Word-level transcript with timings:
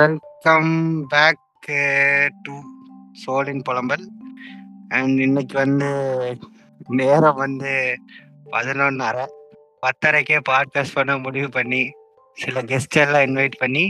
Welcome 0.00 0.74
back 1.06 1.66
to 2.42 2.54
சோலின் 3.22 3.62
புலம்பல் 3.68 4.04
and 4.88 5.18
இன்னைக்கு 5.20 5.54
வந்து 5.58 5.88
நேரம் 7.00 7.40
வந்து 7.42 7.72
பதினொன்னரை. 8.52 9.24
பத்தரைக்கே 9.82 10.38
பாட்காஸ்ட் 10.50 10.94
பண்ண 10.94 11.16
முடிவு 11.18 11.48
பண்ணி 11.48 11.82
சில 12.34 12.62
கெஸ்ட் 12.62 12.98
எல்லாம் 13.04 13.26
இன்வைட் 13.28 13.58
பண்ணி 13.58 13.84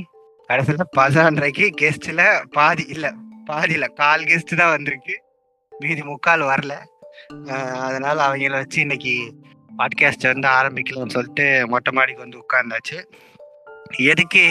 கடைசியில் 0.46 0.92
பதினொன்றரைக்கு 0.96 1.68
கெஸ்ட்டில் 1.80 2.24
பாதி 2.50 2.86
இல்லை 2.88 3.12
பாதி 3.44 3.72
இல்லை 3.72 3.90
கால் 4.02 4.28
கெஸ்ட் 4.32 4.60
தான் 4.62 4.74
வந்திருக்கு. 4.76 5.16
மீதி 5.78 6.02
முக்கால் 6.02 6.48
வரல. 6.52 6.76
அதனால் 7.86 7.88
அதனால 7.88 8.18
அவங்கள 8.28 8.50
வச்சு 8.50 8.80
இன்னைக்கு 8.80 9.16
பாட்காஸ்ட் 9.78 10.30
வந்து 10.32 10.48
ஆரம்பிக்கலாம்னு 10.58 11.16
சொல்லிட்டு 11.18 11.66
மொட்டை 11.68 11.92
மாடிக்கு 11.92 12.26
வந்து 12.26 12.44
உட்கார்ந்தாச்சு. 12.44 12.98
எதுக்கு 13.98 14.42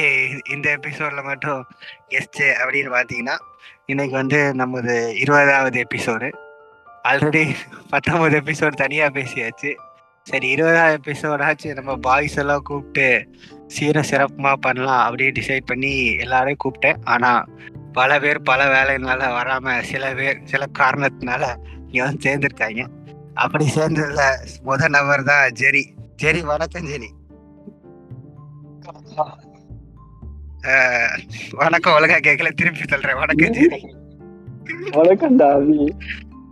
இந்த 0.49 0.77
எபிசோட்ல 0.77 1.23
மட்டும் 1.23 1.65
கெஸ்ட் 2.09 2.41
அப்படின்னு 2.41 2.91
பார்த்தீங்கன்னா 2.91 3.35
இன்னைக்கு 3.85 4.15
வந்து 4.15 4.53
நமது 4.53 5.17
இருபதாவது 5.19 5.85
எபிசோடு 5.85 6.31
ஆல்ரெடி 7.03 7.55
பத்தொன்பது 7.89 8.41
எபிசோடு 8.41 8.69
தனியாக 8.69 9.19
பேசியாச்சு. 9.19 9.75
சரி 10.23 10.49
இருபதாவது 10.49 10.97
எபிசோடாச்சு 10.97 11.73
நம்ம 11.73 11.95
பாய்ஸ் 11.95 12.37
எல்லாம் 12.37 12.61
கூப்பிட்டு 12.61 13.29
சீர 13.67 13.99
சிறப்புமா 13.99 14.53
பண்ணலாம் 14.53 15.03
அப்படின்னு 15.05 15.37
டிசைட் 15.39 15.65
பண்ணி 15.65 16.15
எல்லாரையும் 16.15 16.59
கூப்பிட்டேன். 16.63 16.97
ஆனால் 17.03 17.47
பல 17.93 18.19
பேர் 18.19 18.41
பல 18.41 18.65
வேலையினால 18.65 19.17
வராமல் 19.17 19.83
சில 19.83 20.13
பேர் 20.13 20.41
சில 20.43 20.65
காரணத்தினால 20.79 21.55
இங்கே 21.87 22.01
வந்து 22.01 22.31
சேர்ந்துருக்காங்க. 22.31 22.87
அப்படி 23.33 23.71
சேர்ந்ததுல 23.75 24.35
முத 24.65 24.89
நபர் 24.89 25.23
தான் 25.23 25.49
ஜெரி. 25.49 25.85
ஜெரி 26.17 26.41
வணக்கம் 26.41 26.87
ஜெரி. 26.87 27.09
வணக்கம் 31.51 31.95
ஒழுங்கா 31.97 32.17
கேட்கல 32.27 32.49
திருப்பி 32.51 32.85
சொல்றேன் 32.87 33.15
வணக்கம் 33.15 33.55
ஜெரி 33.57 33.79
வணக்கம்டா 34.97 35.47
அபி 35.57 35.77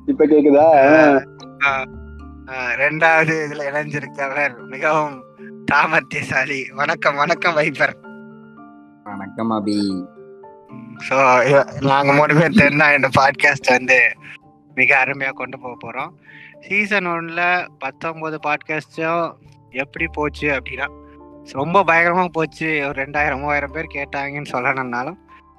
இப்ப 0.06 0.26
கேக்குதா? 0.26 0.66
ரெண்டாவது 2.82 3.34
இதுல 3.46 3.66
இணைஞ்சிருக்கவர் 3.70 4.54
மிகவும் 4.68 5.16
சாமர்த்தியசாலி 5.72 6.60
வணக்கம் 6.74 7.16
வணக்கம் 7.16 7.54
வைப்பர். 7.54 7.96
வணக்கம் 9.04 9.52
அபி. 9.52 9.78
ஸோ 11.10 11.18
நாங்க 11.82 12.14
மூணு 12.14 12.36
பேர் 12.36 12.60
தெரிஞ்சா 12.62 12.88
இந்த 12.94 13.10
பாட்காஸ்ட் 13.20 13.76
வந்து 13.78 14.00
மிக 14.76 15.06
அருமையா 15.06 15.32
கொண்டு 15.34 15.60
போக 15.60 15.76
போறோம். 15.84 16.12
சீசன் 16.68 17.08
ஒன்ல 17.08 17.68
பத்தொன்பது 17.80 18.40
பாட்காஸ்டும் 18.48 19.26
எப்படி 19.72 20.08
போச்சு 20.08 20.48
அப்படின்னா 20.50 20.88
ரொம்ப 21.52 21.84
பயங்கரமா 21.84 22.28
போச்சு. 22.28 22.88
ஒரு 22.88 23.04
ரெண்டாயிரம் 23.04 23.40
மூவாயிரம் 23.40 23.72
பேர் 23.72 23.94
கேட்டாங்கன்னு 23.94 24.52
சொல்லணும்னாலும் 24.52 25.18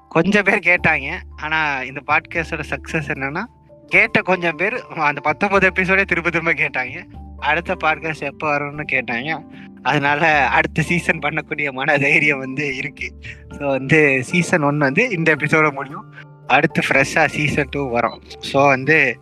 கொஞ்சம் 0.08 0.42
பேர் 0.42 0.58
கேட்டாங்க. 0.58 1.08
ஆனா 1.42 1.80
இந்த 1.80 2.00
பாட்காஸ்டோட 2.06 2.64
சக்சஸ் 2.70 3.10
என்னன்னா 3.14 3.44
கேட்ட 3.86 4.22
கொஞ்சம் 4.22 4.56
பேர் 4.56 4.86
அந்த 4.86 5.20
பத்தொன்பது 5.20 5.70
எபிசோடே 5.70 6.04
திரும்ப 6.04 6.30
திரும்ப 6.30 6.52
கேட்டாங்க. 6.52 6.96
அடுத்த 7.38 7.76
பாட்காஸ்ட் 7.84 8.20
எப்போ 8.20 8.58
வரும்னு 8.58 8.84
கேட்டாங்க. 8.92 9.40
அதனால 9.82 10.48
அடுத்த 10.48 10.82
சீசன் 10.82 11.18
பண்ணக்கூடிய 11.18 11.72
மன 11.72 11.98
தைரியம் 11.98 12.38
வந்து 12.38 12.76
இருக்கு. 12.76 13.12
ஸோ 13.48 13.66
வந்து 13.66 14.24
சீசன் 14.24 14.62
ஒன் 14.62 14.78
வந்து 14.78 15.10
இந்த 15.10 15.36
எபிசோட 15.36 15.72
முடியும். 15.72 16.14
அடுத்து 16.46 16.82
ஃப்ரெஷ்ஷாக 16.88 17.26
சீசன் 17.26 17.68
டூ 17.70 17.90
வரும். 17.90 18.22
ஸோ 18.52 18.66
வந்து 18.66 19.16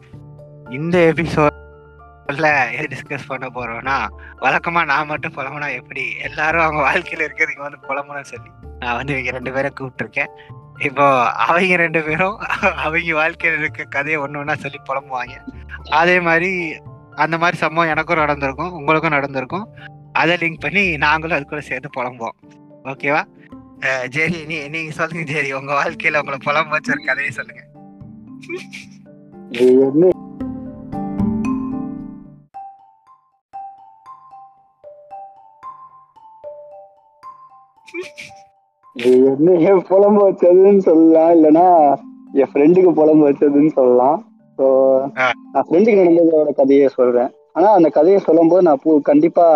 இந்த 0.71 1.13
எபிசோட் 1.15 1.66
எபிசோட்ல 2.27 2.49
எது 2.77 2.87
டிஸ்கஸ் 2.93 3.27
பண்ண 3.27 3.47
போறோம்னா 3.55 3.97
வழக்கமா 4.45 4.81
நான் 4.91 5.11
மட்டும் 5.11 5.35
புலம்புனா 5.35 5.69
எப்படி? 5.81 6.05
எல்லாரும் 6.29 6.65
அவங்க 6.65 6.81
வாழ்க்கையில 6.87 7.27
இருக்கிறதுக்கு 7.27 7.67
வந்து 7.67 7.79
புலம்புன்னு 7.89 8.31
சொல்லி. 8.31 8.51
நான் 8.81 8.97
வந்து 8.99 9.13
இவங்க 9.13 9.31
ரெண்டு 9.37 9.53
பேரை 9.57 9.71
கூப்பிட்டுருக்கேன். 9.81 10.33
இப்போ 10.79 11.05
அவங்க 11.45 11.77
ரெண்டு 11.83 12.01
பேரும் 12.07 12.37
அவங்க 12.85 13.13
வாழ்க்கையில 13.21 13.61
இருக்க 13.63 13.85
கதையை 13.97 14.19
ஒன்று 14.25 14.41
ஒன்றா 14.41 14.57
சொல்லி 14.65 14.81
புலம்புவாங்க. 14.89 15.37
அதே 16.01 16.17
மாதிரி 16.29 16.51
அந்த 17.25 17.37
மாதிரி 17.43 17.57
சம்பவம் 17.65 17.93
எனக்கும் 17.95 18.23
நடந்திருக்கும் 18.25 18.75
உங்களுக்கும் 18.79 19.17
நடந்திருக்கும். 19.19 19.67
அதை 20.13 20.37
லிங்க் 20.43 20.65
பண்ணி 20.67 20.85
நாங்களும் 21.07 21.37
அது 21.37 21.47
கூட 21.47 21.63
சேர்த்து 21.71 21.97
புலம்புவோம். 21.97 22.37
ஓகேவா? 22.93 23.23
ஜெரி 24.17 24.39
நீ 24.51 24.59
நீங்க 24.75 24.93
சொல்லுங்க 24.99 25.25
ஜெரி. 25.33 25.51
உங்க 25.61 25.73
வாழ்க்கையில 25.81 26.21
உங்களை 26.23 26.41
புலம் 26.45 26.75
வச்ச 26.75 26.93
ஒரு 26.97 27.03
கதையை 27.09 27.33
சொல்லுங்க. 27.39 27.63
என்ன 37.93 38.05
இது 38.97 39.27
என்ன 39.27 39.53
என் 39.53 39.83
புலம்பு 39.83 40.21
வச்சதுன்னு 40.29 40.79
சொல்லலாம் 40.79 41.33
இல்லைன்னா 41.37 41.67
என் 42.35 42.51
ஃப்ரெண்டுக்கு 42.53 42.91
புலம்பு 42.93 43.29
வச்சதுன்னு 43.29 43.73
சொல்லலாம். 43.73 44.19
ஸோ. 44.59 44.67
நான் 45.53 45.67
ஃப்ரெண்டுக்கு 45.69 46.01
நடந்ததோட 46.01 46.53
கதையை 46.53 46.89
சொல்றேன். 46.89 47.31
ஆனா 47.53 47.69
அந்த 47.73 47.89
கதையை 47.89 48.19
சொல்லும்போது 48.19 48.63
நான் 48.63 48.81
பூ 48.83 49.01
கண்டிப்பா 49.01 49.47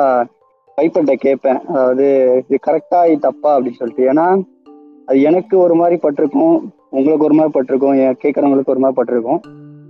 கைப்பட்ட 0.79 1.15
கேட்பேன். 1.15 1.61
அதாவது 1.69 2.07
இது 2.49 2.59
கரெக்டா 2.67 3.07
இது 3.07 3.19
தப்பா 3.19 3.57
அப்படின்னு 3.57 3.81
சொல்லிட்டு. 3.81 4.05
ஏன்னா 4.05 4.27
அது 5.07 5.21
எனக்கு 5.21 5.59
ஒரு 5.59 5.75
மாதிரி 5.75 5.97
பட்டிருக்கும் 5.97 6.55
உங்களுக்கு 6.91 7.25
ஒரு 7.25 7.35
மாதிரி 7.35 7.53
பட்டிருக்கும் 7.53 7.95
என் 7.95 8.21
கேட்கறவங்களுக்கு 8.25 8.71
ஒரு 8.71 8.79
மாதிரி 8.79 8.99
பட்டிருக்கும். 8.99 9.41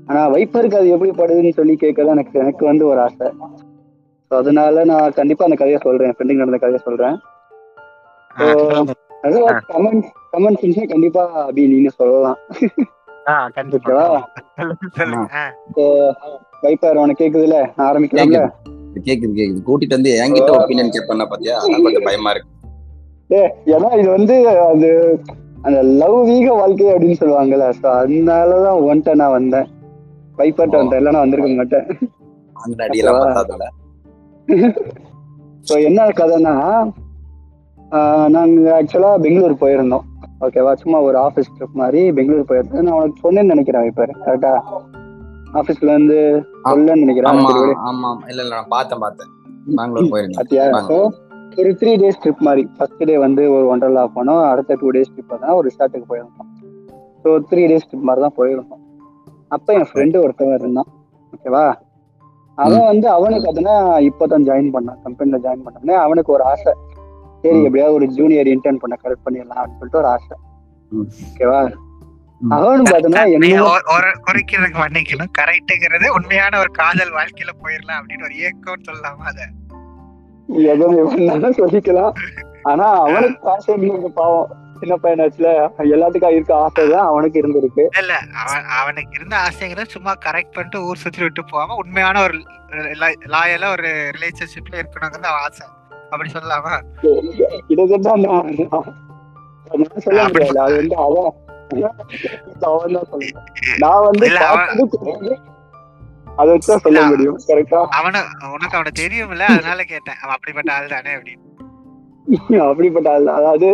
ஆனா 0.06 0.28
வைப்பருக்கு 0.28 0.76
அது 0.76 0.88
எப்படி 0.88 1.10
படுதுன்னு 1.10 1.52
சொல்லி 1.52 1.76
கேட்கறது 1.76 2.06
எனக்கு 2.06 2.38
எனக்கு 2.38 2.64
வந்து 2.64 2.86
ஒரு 2.86 3.00
ஆசை. 3.00 3.28
ஸோ 4.30 4.34
அதனால 4.36 4.84
நான் 4.84 5.12
கண்டிப்பா 5.12 5.44
அந்த 5.44 5.56
கதையை 5.56 5.80
சொல்றேன். 5.82 6.14
ஃப்ரெண்டுக்கு 6.16 6.42
நடந்த 6.44 6.58
கதையை 6.58 6.80
சொல்றேன். 6.84 7.16
கமெண்ட் 9.70 10.06
கமெண்ட் 10.32 10.60
செஞ்சா 10.62 10.84
கண்டிப்பா 10.84 11.22
அபி 11.42 11.62
நீங்க 11.72 11.90
சொல்லலாம். 11.98 12.38
கண்டிப்பா. 13.56 13.96
வைப்பார் 16.62 17.00
உனக்கு 17.02 17.22
கேக்குதுல 17.22 17.58
ஆரம்பிக்கலாம்ல? 17.86 18.40
கேக்குது 18.46 19.04
கேக்குது 19.06 19.34
கேக்குது. 19.38 19.60
கூட்டிட்டு 19.68 19.96
வந்து 19.98 20.12
என்கிட்ட 20.22 20.52
ஒப்பீனியன் 20.58 20.94
கேட்பண்ணா 20.96 21.26
பாத்தியா? 21.32 21.56
அதான் 21.58 21.84
கொஞ்சம் 21.86 22.06
பயமா 22.08 22.32
இருக்கு. 22.34 22.48
ஏன்னா 23.74 23.90
இது 24.00 24.08
வந்து 24.10 24.34
அது 24.70 24.88
அந்த 25.62 25.78
லவ் 26.00 26.18
வீக 26.28 26.46
வாழ்க்கை 26.52 26.88
அப்படின்னு 26.92 27.20
சொல்லுவாங்கல்ல. 27.20 27.66
ஸோ 27.80 27.88
அதனாலதான் 28.00 28.80
ஒன்ட்ட 28.90 29.14
நான் 29.14 29.36
வந்தேன். 29.38 29.68
வைப்பர்ட்ட 30.38 30.80
வந்தேன். 30.80 31.00
இல்லைன்னா 31.00 31.22
வந்திருக்க 31.24 31.50
மாட்டேன். 31.60 31.86
ஸோ 35.68 35.74
என்ன 35.88 36.06
கதைன்னா 36.20 36.54
ஆஹ் 37.92 38.28
நாங்க 38.34 38.68
ஆக்சுவலா 38.78 39.10
பெங்களூர் 39.24 39.62
போயிருந்தோம். 39.62 40.04
ஓகேவா 40.44 40.72
சும்மா 40.82 40.98
ஒரு 41.06 41.16
ஆஃபீஸ் 41.26 41.50
ட்ரிப் 41.54 41.78
மாதிரி 41.80 42.00
பெங்களூர் 42.18 42.48
போயிருந்தேன் 42.50 42.84
நான் 42.86 42.98
உனக்கு 42.98 43.22
சொன்னேன்னு 43.24 43.52
நினைக்கிறேன் 43.54 43.86
இப்போ 43.90 44.04
கரெக்டா 44.20 44.52
ஆஃபீஸ்ல 45.60 45.88
இருந்து 45.94 46.18
சொல்லன்னு 46.70 47.02
நினைக்கிறேன். 47.04 47.30
ஆமா 47.90 48.10
இல்ல 48.30 48.40
இல்ல 48.44 48.54
நான் 48.54 48.72
பார்த்தேன் 48.76 49.02
பார்த்தேன். 49.04 49.30
பெங்களூர் 49.78 50.12
போயிருந்தேன். 50.12 50.40
ஒரு 51.58 51.70
த்ரீ 51.80 51.92
டேஸ் 52.02 52.20
ட்ரிப் 52.22 52.44
மாதிரி. 52.46 52.62
ஃபர்ஸ்ட் 52.76 53.02
டே 53.04 53.16
வந்து 53.18 53.42
ஒரு 53.56 53.66
ஒண்டர்லா 53.72 54.04
போனோம் 54.16 54.42
அடுத்த 54.50 54.76
டூ 54.80 54.90
டேஸ் 54.96 55.12
ட்ரிப் 55.14 55.34
தான் 55.42 55.56
ஒரு 55.58 55.66
ரிசார்ட்டுக்கு 55.70 56.06
போயிருந்தோம். 56.12 56.50
ஸோ 57.24 57.30
த்ரீ 57.50 57.62
டேஸ் 57.72 57.88
ட்ரிப் 57.90 58.06
மாதிரி 58.08 58.22
தான் 58.26 58.36
போயிருந்தோம். 58.36 58.82
அப்போ 59.48 59.70
என் 59.72 59.88
ஃப்ரெண்டு 59.90 60.16
ஒருத்தவன் 60.24 60.58
இருந்தான். 60.58 60.90
ஓகேவா 61.32 61.64
அவன் 62.58 62.86
வந்து 62.92 63.06
அவனுக்கு 63.10 63.50
அதுனா 63.50 63.74
இப்போதான் 64.08 64.46
ஜாயின் 64.48 64.72
பண்ணான் 64.74 64.98
கம்பெனில 65.04 65.38
ஜாயின் 65.44 65.64
பண்ணோடனே 65.66 65.94
அவனுக்கு 66.04 66.32
ஒரு 66.32 66.44
ஆசை. 66.44 66.72
சரி. 67.42 67.62
எப்படியாவது 67.62 67.94
ஒரு 67.94 68.06
ஜூனியர் 68.08 68.46
இன்டர்ன் 68.46 68.78
பண்ண 68.78 68.96
கரெக்ட் 69.02 69.24
பண்ணிடலாம் 69.26 69.60
அப்படின்னு 69.60 69.80
சொல்லிட்டு 69.80 70.02
ஒரு 70.02 70.06
ஆசை. 70.06 70.36
ஓகேவா? 70.92 71.60
குறைக்கிறதுக்கு 74.26 74.78
மன்னிக்கணும் 74.82 75.32
கரெக்டுங்கிறது 75.38 76.06
உண்மையான 76.08 76.58
ஒரு 76.58 76.70
காதல் 76.70 77.12
வாழ்க்கையில 77.12 77.52
போயிடலாம் 77.62 77.98
அப்படின்னு 78.00 78.22
ஒரு 78.22 78.36
ஏக்கம் 78.38 78.84
சொல்லலாமா 78.88 79.26
அத? 79.32 79.40
எதுவும் 80.74 81.58
சொல்லிக்கலாம். 81.58 82.14
ஆனா 82.62 82.86
அவனுக்கு 83.02 83.50
ஆசை 83.50 83.74
பாவம். 84.14 84.48
சின்ன 84.80 84.94
பையனாச்சுல 85.02 85.48
எல்லாத்துக்கும் 85.94 86.34
இருக்க 86.36 86.54
ஆசை 86.56 86.90
தான் 86.90 87.06
அவனுக்கு 87.06 87.40
இருந்திருக்கு. 87.40 87.84
இல்ல 87.98 88.12
அவன் 88.44 88.64
அவனுக்கு 88.78 89.12
இருந்த 89.14 89.36
ஆசைங்கிறத 89.46 89.84
சும்மா 89.96 90.12
கரெக்ட் 90.26 90.54
பண்ணிட்டு 90.54 90.84
ஊர் 90.84 90.96
சுத்தி 90.96 91.22
விட்டு 91.22 91.44
போகாம 91.44 91.74
உண்மையான 91.74 92.22
ஒரு 92.22 92.38
லாயலா 93.34 93.68
ஒரு 93.76 93.90
ரிலேஷன்ஷிப்ல 94.16 94.80
இருக்கணுங்கிறது 94.82 95.30
அவன் 95.32 95.44
ஆசை. 95.46 95.66
அப்படி 96.12 96.30
சொல்லலாமா 96.32 96.74
நான் 99.70 100.04
சொல்ல 100.04 100.22
முடியாது 100.26 100.60
அது 100.60 100.76
வந்து 100.78 100.96
அவன் 101.02 101.28
அவன் 102.68 102.94
தான் 102.94 103.08
சொல்லணும் 103.10 103.36
நான் 103.82 104.06
வந்து 104.06 104.26
அதை 106.38 106.50
வச்சுதான் 106.50 106.84
சொல்ல 106.84 107.00
முடியும் 107.06 107.38
கரெக்டா 107.48 107.80
அவன 107.98 108.20
உனக்கு 108.50 108.76
அவனை 108.78 108.92
தெரியும்ல 109.00 109.46
அதனால 109.54 109.84
கேட்டேன் 109.84 110.18
அவன் 110.22 110.36
அப்படிப்பட்ட 110.36 110.70
ஆள் 110.72 110.92
தானே 110.92 111.12
அப்படின்னு 111.16 111.48
அப்படிப்பட்ட 112.66 113.08
ஆள். 113.12 113.28
அதாவது 113.38 113.68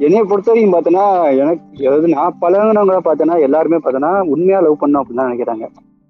என்னைய 0.00 0.22
பொறுத்த 0.24 0.48
வரைக்கும் 0.50 0.74
பார்த்தோன்னா 0.74 1.04
எனக்கு 1.40 1.62
அதாவது 1.82 2.08
நான் 2.12 2.36
பழகினவங்கள 2.42 2.98
பார்த்தோன்னா 3.04 3.36
எல்லாருமே 3.46 3.78
பார்த்தோன்னா 3.78 4.12
உண்மையா 4.32 4.58
லவ் 4.60 4.82
பண்ணோம் 4.82 5.00
அப்படின்னு 5.00 5.26
நினைக்கிறாங்க 5.26 5.66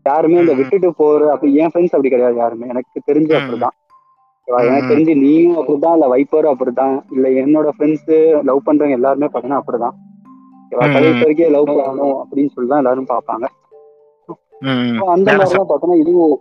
யாருமே 0.06 0.40
இந்த. 0.40 0.52
விட்டுட்டு 0.54 0.88
போற 0.94 1.30
அப்படி 1.32 1.50
என் 1.60 1.70
ஃப்ரெண்ட்ஸ் 1.70 1.94
அப்படி 1.94 2.10
கிடையாது 2.10 2.36
யாருமே 2.36 2.68
எனக்கு 2.68 3.06
தெரிஞ்சு. 3.08 3.32
அப்படிதான்? 3.38 3.76
எனக்கு. 4.48 4.90
தெரிஞ்சு 4.90 5.14
நீயும் 5.22 5.56
அப்படிதான் 5.60 5.96
இல்ல 5.96 6.06
வைப்பரும் 6.14 6.52
அப்படிதான் 6.54 6.94
இல்ல 7.14 7.28
என்னோட 7.42 7.68
ஃப்ரெண்ட்ஸ் 7.76 8.12
லவ் 8.50 8.66
பண்றவங்க 8.66 8.98
எல்லாருமே 8.98 9.28
பார்த்தோன்னா 9.32 9.60
அப்படிதான். 9.62 9.96
கடைசி 10.94 11.20
வரைக்கும் 11.22 11.54
லவ் 11.56 11.68
பண்ணணும் 11.68 12.16
அப்படின்னு 12.22 12.52
சொல்லி 12.54 12.68
தான் 12.70 12.82
எல்லாரும். 12.82 13.08
So, 14.98 15.04
அந்த 15.14 15.28
வேலை 15.30 15.38
மாதிரி 15.42 15.58
தான் 15.58 15.70
பார்த்தோன்னா 15.70 15.98
இதுவும் 16.02 16.36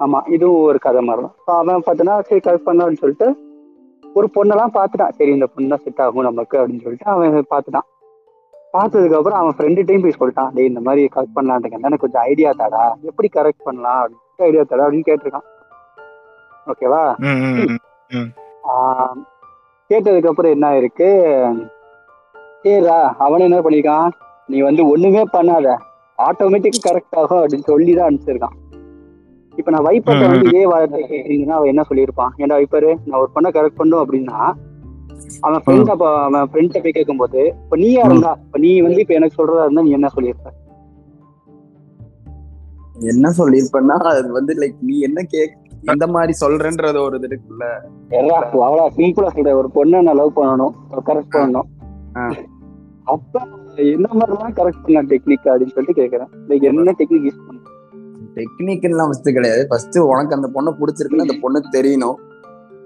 ஆமா 0.00 0.18
இதுவும் 0.34 0.62
ஒரு 0.68 0.78
கதை 0.86 1.00
மாதிரி 1.08 1.22
தான் 1.48 1.58
அவன் 1.60 1.86
பார்த்தோன்னா 1.86 2.14
சரி 2.28 2.40
கரெக்ட் 2.46 2.68
பண்ணலாம்னு 2.68 3.00
சொல்லிட்டு 3.02 3.28
ஒரு 4.04 4.26
பொண்ணெல்லாம் 4.34 4.74
பார்த்துட்டான். 4.76 5.14
சரி 5.18 5.30
இந்த 5.30 5.46
பொண்ணு 5.52 5.72
தான் 5.72 5.82
செட் 5.84 6.02
ஆகும் 6.04 6.28
நமக்கு 6.28 6.56
அப்படின்னு 6.60 6.84
சொல்லிட்டு 6.84 7.10
அவன் 7.14 7.50
பார்த்துட்டான். 7.54 7.86
பார்த்ததுக்கு 8.74 9.16
அப்புறம் 9.18 9.38
அவன் 9.40 9.56
ஃப்ரெண்டுகிட்டையும் 9.56 10.04
போய் 10.04 10.18
சொல்லிட்டான். 10.20 10.50
டேய் 10.56 10.70
இந்த 10.72 10.80
மாதிரி 10.80 11.02
கரெக்ட் 11.14 11.36
பண்ணலான்ட்டு 11.38 11.72
எனக்கு 11.78 12.02
கொஞ்சம் 12.04 12.24
ஐடியா 12.30 12.50
தாடா 12.60 12.82
எப்படி 13.10 13.28
கரெக்ட் 13.38 13.66
பண்ணலாம்? 13.68 14.00
அப்படின்னு 14.02 14.46
ஐடியா 14.50 14.64
தாடா 14.70 14.84
அப்படின்னு 14.86 15.08
கேட்டிருக்கான். 15.10 15.46
ஓகேவா? 16.70 17.02
கேட்டதுக்கு 19.90 20.30
அப்புறம் 20.30 20.54
என்ன 20.56 20.66
இருக்கு? 20.80 21.08
சரிடா 22.64 22.98
அவன் 23.24 23.46
என்ன 23.46 23.60
பண்ணிருக்கான்? 23.64 24.10
நீ 24.48 24.58
வந்து 24.68 24.82
ஒண்ணுமே 24.92 25.22
பண்ணாத. 25.36 25.66
ஆட்டோமேட்டிக் 26.18 26.84
கரெக்ட் 26.86 27.16
ஆகும் 27.20 27.40
அப்படின்னு 27.42 27.70
சொல்லி 27.70 27.92
தான் 27.94 28.08
அனுப்பிச்சிருக்கான். 28.08 28.56
இப்ப 29.54 29.70
நான் 29.74 29.86
வைப்பர்ட்ட 29.86 30.28
வந்து 30.30 30.50
இதே 30.50 30.64
வார்த்தை 30.72 31.00
கேட்டீங்கன்னா 31.10 31.56
அவன் 31.58 31.72
என்ன 31.72 31.82
சொல்லியிருப்பான்? 31.88 32.32
ஏன்டா 32.40 32.58
வைப்பரு 32.60 32.90
நான் 33.06 33.20
ஒரு 33.22 33.30
பொண்ணை 33.34 33.50
கரெக்ட் 33.56 33.80
பண்ணும் 33.80 34.02
அப்படின்னா 34.04 34.38
அவன் 35.46 35.62
ஃப்ரெண்ட் 35.64 35.92
அப்ப 35.94 36.06
அவன் 36.26 36.48
ஃப்ரெண்ட்ட 36.50 36.80
போய் 36.84 36.96
கேட்கும்போது 36.96 37.40
இப்ப 37.64 37.76
நீயா 37.82 38.04
இருந்தா? 38.08 38.32
இப்ப 38.46 38.58
நீ 38.64 38.70
வந்து 38.86 39.02
இப்ப 39.04 39.14
எனக்கு 39.18 39.38
சொல்றதா 39.40 39.64
இருந்தா 39.66 39.84
நீ 39.88 39.92
என்ன 39.98 40.10
சொல்லியிருப்ப? 40.16 40.50
என்ன 43.12 43.28
சொல்லியிருப்பேன்னா 43.38 43.96
அது 44.12 44.30
வந்து 44.38 44.54
லைக் 44.62 44.78
நீ 44.88 44.96
என்ன 45.08 45.20
கேக் 45.34 45.54
எந்த 45.82 46.06
மாதிரி 46.06 46.32
சொல்றன்றது 46.40 46.98
ஒரு 46.98 47.16
இது 47.16 47.28
இருக்குல்ல. 47.28 47.64
அவ்வளவு 48.60 48.90
சிம்பிளா 48.96 49.28
சொல்றேன். 49.28 49.54
ஒரு 49.54 49.70
பொண்ணை 49.74 50.02
நான் 50.02 50.16
லவ் 50.16 50.38
பண்ணணும். 50.38 50.72
கரெக்ட் 51.06 51.24
பண்ணணும். 51.30 52.36
அப்ப 53.04 53.40
என்ன 53.76 54.08
மாதிரிலாம் 54.12 54.52
கரெக்ட் 54.52 54.82
பண்ண 54.82 55.02
டெக்னிக் 55.02 55.44
அப்படின்னு 55.44 55.72
சொல்லிட்டு 55.72 56.02
கேக்குறேன். 56.02 56.26
லைக் 56.48 56.62
என்ன 56.62 56.94
டெக்னிக் 56.98 57.30
யூஸ் 57.30 57.40
பண்ண 57.46 57.60
டெக்னிக்லாம் 58.34 59.04
ஃபர்ஸ்ட் 59.04 59.32
கிடையாது. 59.32 59.66
ஃபர்ஸ்ட் 59.68 59.98
உனக்கு 59.98 60.34
அந்த 60.34 60.48
பொண்ணை 60.54 60.74
பிடிச்சிருக்குன்னு 60.80 61.30
அந்த 61.30 61.34
பொண்ணுக்கு 61.34 61.74
தெரியணும். 61.76 62.14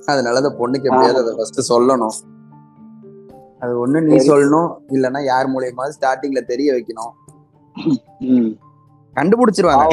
அதனால 0.06 0.37
அந்த 0.37 0.48
பொண்ணுக்கு 0.48 0.82
எப்படியாவது 0.82 1.22
அதை 1.22 1.34
ஃபர்ஸ்ட் 1.37 1.72
சொல்லணும். 1.72 2.34
அது 3.58 3.87
ஒண்ணு 3.87 4.02
நீ. 4.02 4.14
சொல்லணும். 4.14 4.75
இல்லைன்னா 4.88 5.25
யார் 5.25 5.46
மூலியமாவது 5.46 5.93
ஸ்டார்டிங்ல 6.00 6.44
தெரிய 6.44 6.72
வைக்கணும். 6.72 7.34
கண்டுபிடிச்சிருவாங்க. 9.17 9.85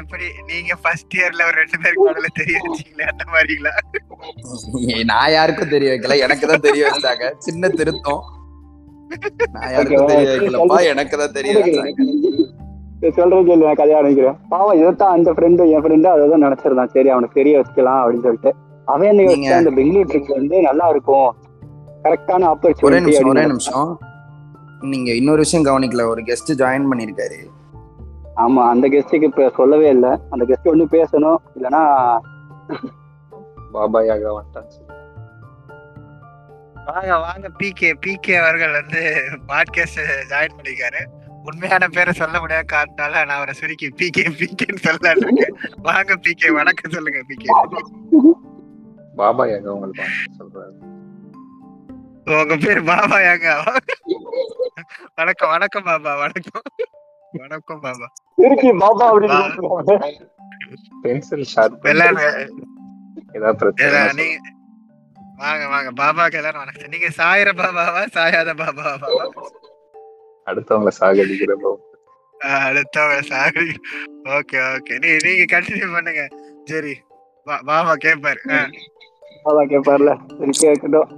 எப்படி 0.00 0.26
நீங்க 0.50 0.72
ஃபர்ஸ்ட் 0.82 1.14
இயர்ல 1.18 1.42
ஒரு 1.48 1.56
ரெண்டு 1.62 1.78
பேருக்கு 1.82 2.06
முதல்ல 2.08 2.30
தெரிய 2.40 2.56
வச்சீங்களே 2.64 3.06
அந்த 3.12 3.24
மாதிரிங்களா? 3.32 3.72
நான் 5.10 5.32
யாருக்கும் 5.36 5.72
தெரிய 5.74 5.88
வைக்கல. 5.92 6.16
எனக்கு 6.26 6.46
தான் 6.52 6.64
தெரிய 6.68 6.82
வச்சாங்க. 6.90 7.24
சின்ன 7.46 7.68
திருத்தம். 7.68 8.22
நான் 9.56 9.70
யாருக்கும் 9.72 10.10
தெரிய. 10.12 10.28
வைக்கலப்பா. 10.32 10.78
எனக்கு 10.92 11.16
தான் 11.22 11.36
தெரிய 11.38 11.54
வச்சாங்க. 11.58 11.94
சரி, 13.00 13.12
சொல்றது 13.16 13.44
கேள்வி 13.48 13.64
நான் 13.64 13.80
கதையா 13.80 13.98
நினைக்கிறேன். 14.02 14.36
பாவம் 14.52 14.78
இதைத்தான் 14.80 15.14
அந்த 15.16 15.30
ஃப்ரெண்டு 15.32 15.62
என் 15.74 15.82
ஃப்ரெண்டு 15.84 16.08
அதை 16.12 16.28
தான் 16.32 16.44
நினைச்சிருந்தான். 16.46 16.92
சரி 16.94 17.08
அவனுக்கு 17.14 17.40
தெரிய 17.40 17.54
வச்சுக்கலாம் 17.60 18.00
அப்படின்னு 18.02 18.26
சொல்லிட்டு. 18.28 18.52
அவன் 18.94 19.20
அந்த 19.60 19.70
பெங்களூர் 19.78 20.10
ட்ரிப் 20.10 20.36
வந்து 20.38 20.56
நல்லா 20.68 20.86
இருக்கும். 20.94 21.30
கரெக்டான 22.04 22.42
ஒரே 22.42 22.50
ஆப்பர்ச்சுனிட்டி 22.52 23.00
நிமிஷம் 23.06 23.30
ஒரே 23.32 23.44
நிமிஷம். 23.52 23.88
நீங்க 24.80 25.10
இன்னொரு 25.12 25.38
விஷயம் 25.38 25.66
கவனிக்கல 25.66 26.06
ஒரு 26.08 26.22
கெஸ்ட் 26.22 26.50
ஜாயின் 26.50 26.88
பண்ணிருக்காரு. 26.90 27.38
ஆமா 28.36 28.62
அந்த 28.68 28.88
கெஸ்ட்டுக்கு 28.88 29.22
இப்ப 29.22 29.52
சொல்லவே 29.56 29.88
இல்லை. 29.88 30.10
அந்த 30.30 30.44
கெஸ்ட் 30.44 30.70
ஒண்ணு 30.72 30.86
பேசணும் 30.96 31.38
இல்லைன்னா 31.56 31.82
பாபாயாக 33.72 34.34
வந்துட்டான் 34.38 34.84
வாங்க 36.86 37.18
வாங்க 37.18 37.48
பிகே 37.58 37.88
பிகே 38.06 38.34
அவர்கள் 38.42 38.72
வந்து 38.72 39.02
பாட்காஸ்ட் 39.48 40.02
ஜாயின் 40.30 40.56
பண்ணிருக்காரு. 40.58 41.00
உண்மையான 41.44 41.88
பேரை 41.88 42.12
சொல்ல 42.12 42.40
முடியாத 42.40 42.64
காரணத்தால 42.72 43.12
நான் 43.12 43.38
அவரை 43.38 43.54
சுருக்கி 43.54 43.88
பிகே 43.88 44.24
பிகேன்னு 44.40 44.84
சொல்லலாம்னு 44.86 45.26
இருக்கேன். 45.26 45.56
வாங்க 45.82 46.14
பிகே 46.14 46.52
வணக்கம் 46.52 46.92
சொல்லுங்க 46.92 47.22
பிகே 47.28 47.48
பாபாயாக 49.16 49.66
உங்களுக்கு 49.66 50.04
சொல்றாரு 50.38 50.85
உங்க 52.26 52.56
பேர் 52.56 52.84
பாபா 52.84 53.20
யாங்க 53.20 53.48
வணக்கம் 55.14 55.50
வணக்கம் 55.50 55.82
பாபா 55.82 56.16
வணக்கம். 56.16 56.62
வணக்கம் 57.32 57.80
பாபா. 57.80 58.06
இருக்கு 58.36 58.76
பாபா 58.76 59.04
அப்படின்னு. 59.12 60.26
பென்சில் 61.02 61.44
ஷார்ப் 61.44 61.86
எல்லாரும் 61.86 62.54
நீங்க 64.14 64.38
வாங்க 65.36 65.64
வாங்க. 65.68 65.90
பாபாக்கு 66.02 66.32
எல்லாரும் 66.32 66.60
வணக்கம். 66.60 66.88
நீங்க 66.88 67.08
சாயிர 67.16 67.48
பாபாவா 67.52 68.02
சாயாத 68.14 68.54
பாபாவா? 68.54 69.10
அடுத்தவங்கள 70.46 70.92
சாகடிக்கிற 71.00 71.54
பாபா. 71.54 71.76
அடுத்தவங்க 72.68 73.20
சாரி 73.22 73.66
ஓகே 74.30 74.58
ஓகே. 74.74 74.94
நீ 74.98 75.10
நீங்க 75.22 75.44
கண்டினியூ 75.54 75.92
பண்ணுங்க. 75.92 76.24
சரி 76.64 76.94
பா- 77.46 77.64
பாபா 77.64 77.94
கேட்பாரு. 77.94 78.40
பாபா 79.42 79.62
கேட்பார்ல 79.64 80.12
சரி 80.38 80.54
கேட்கட்டும் 80.62 81.15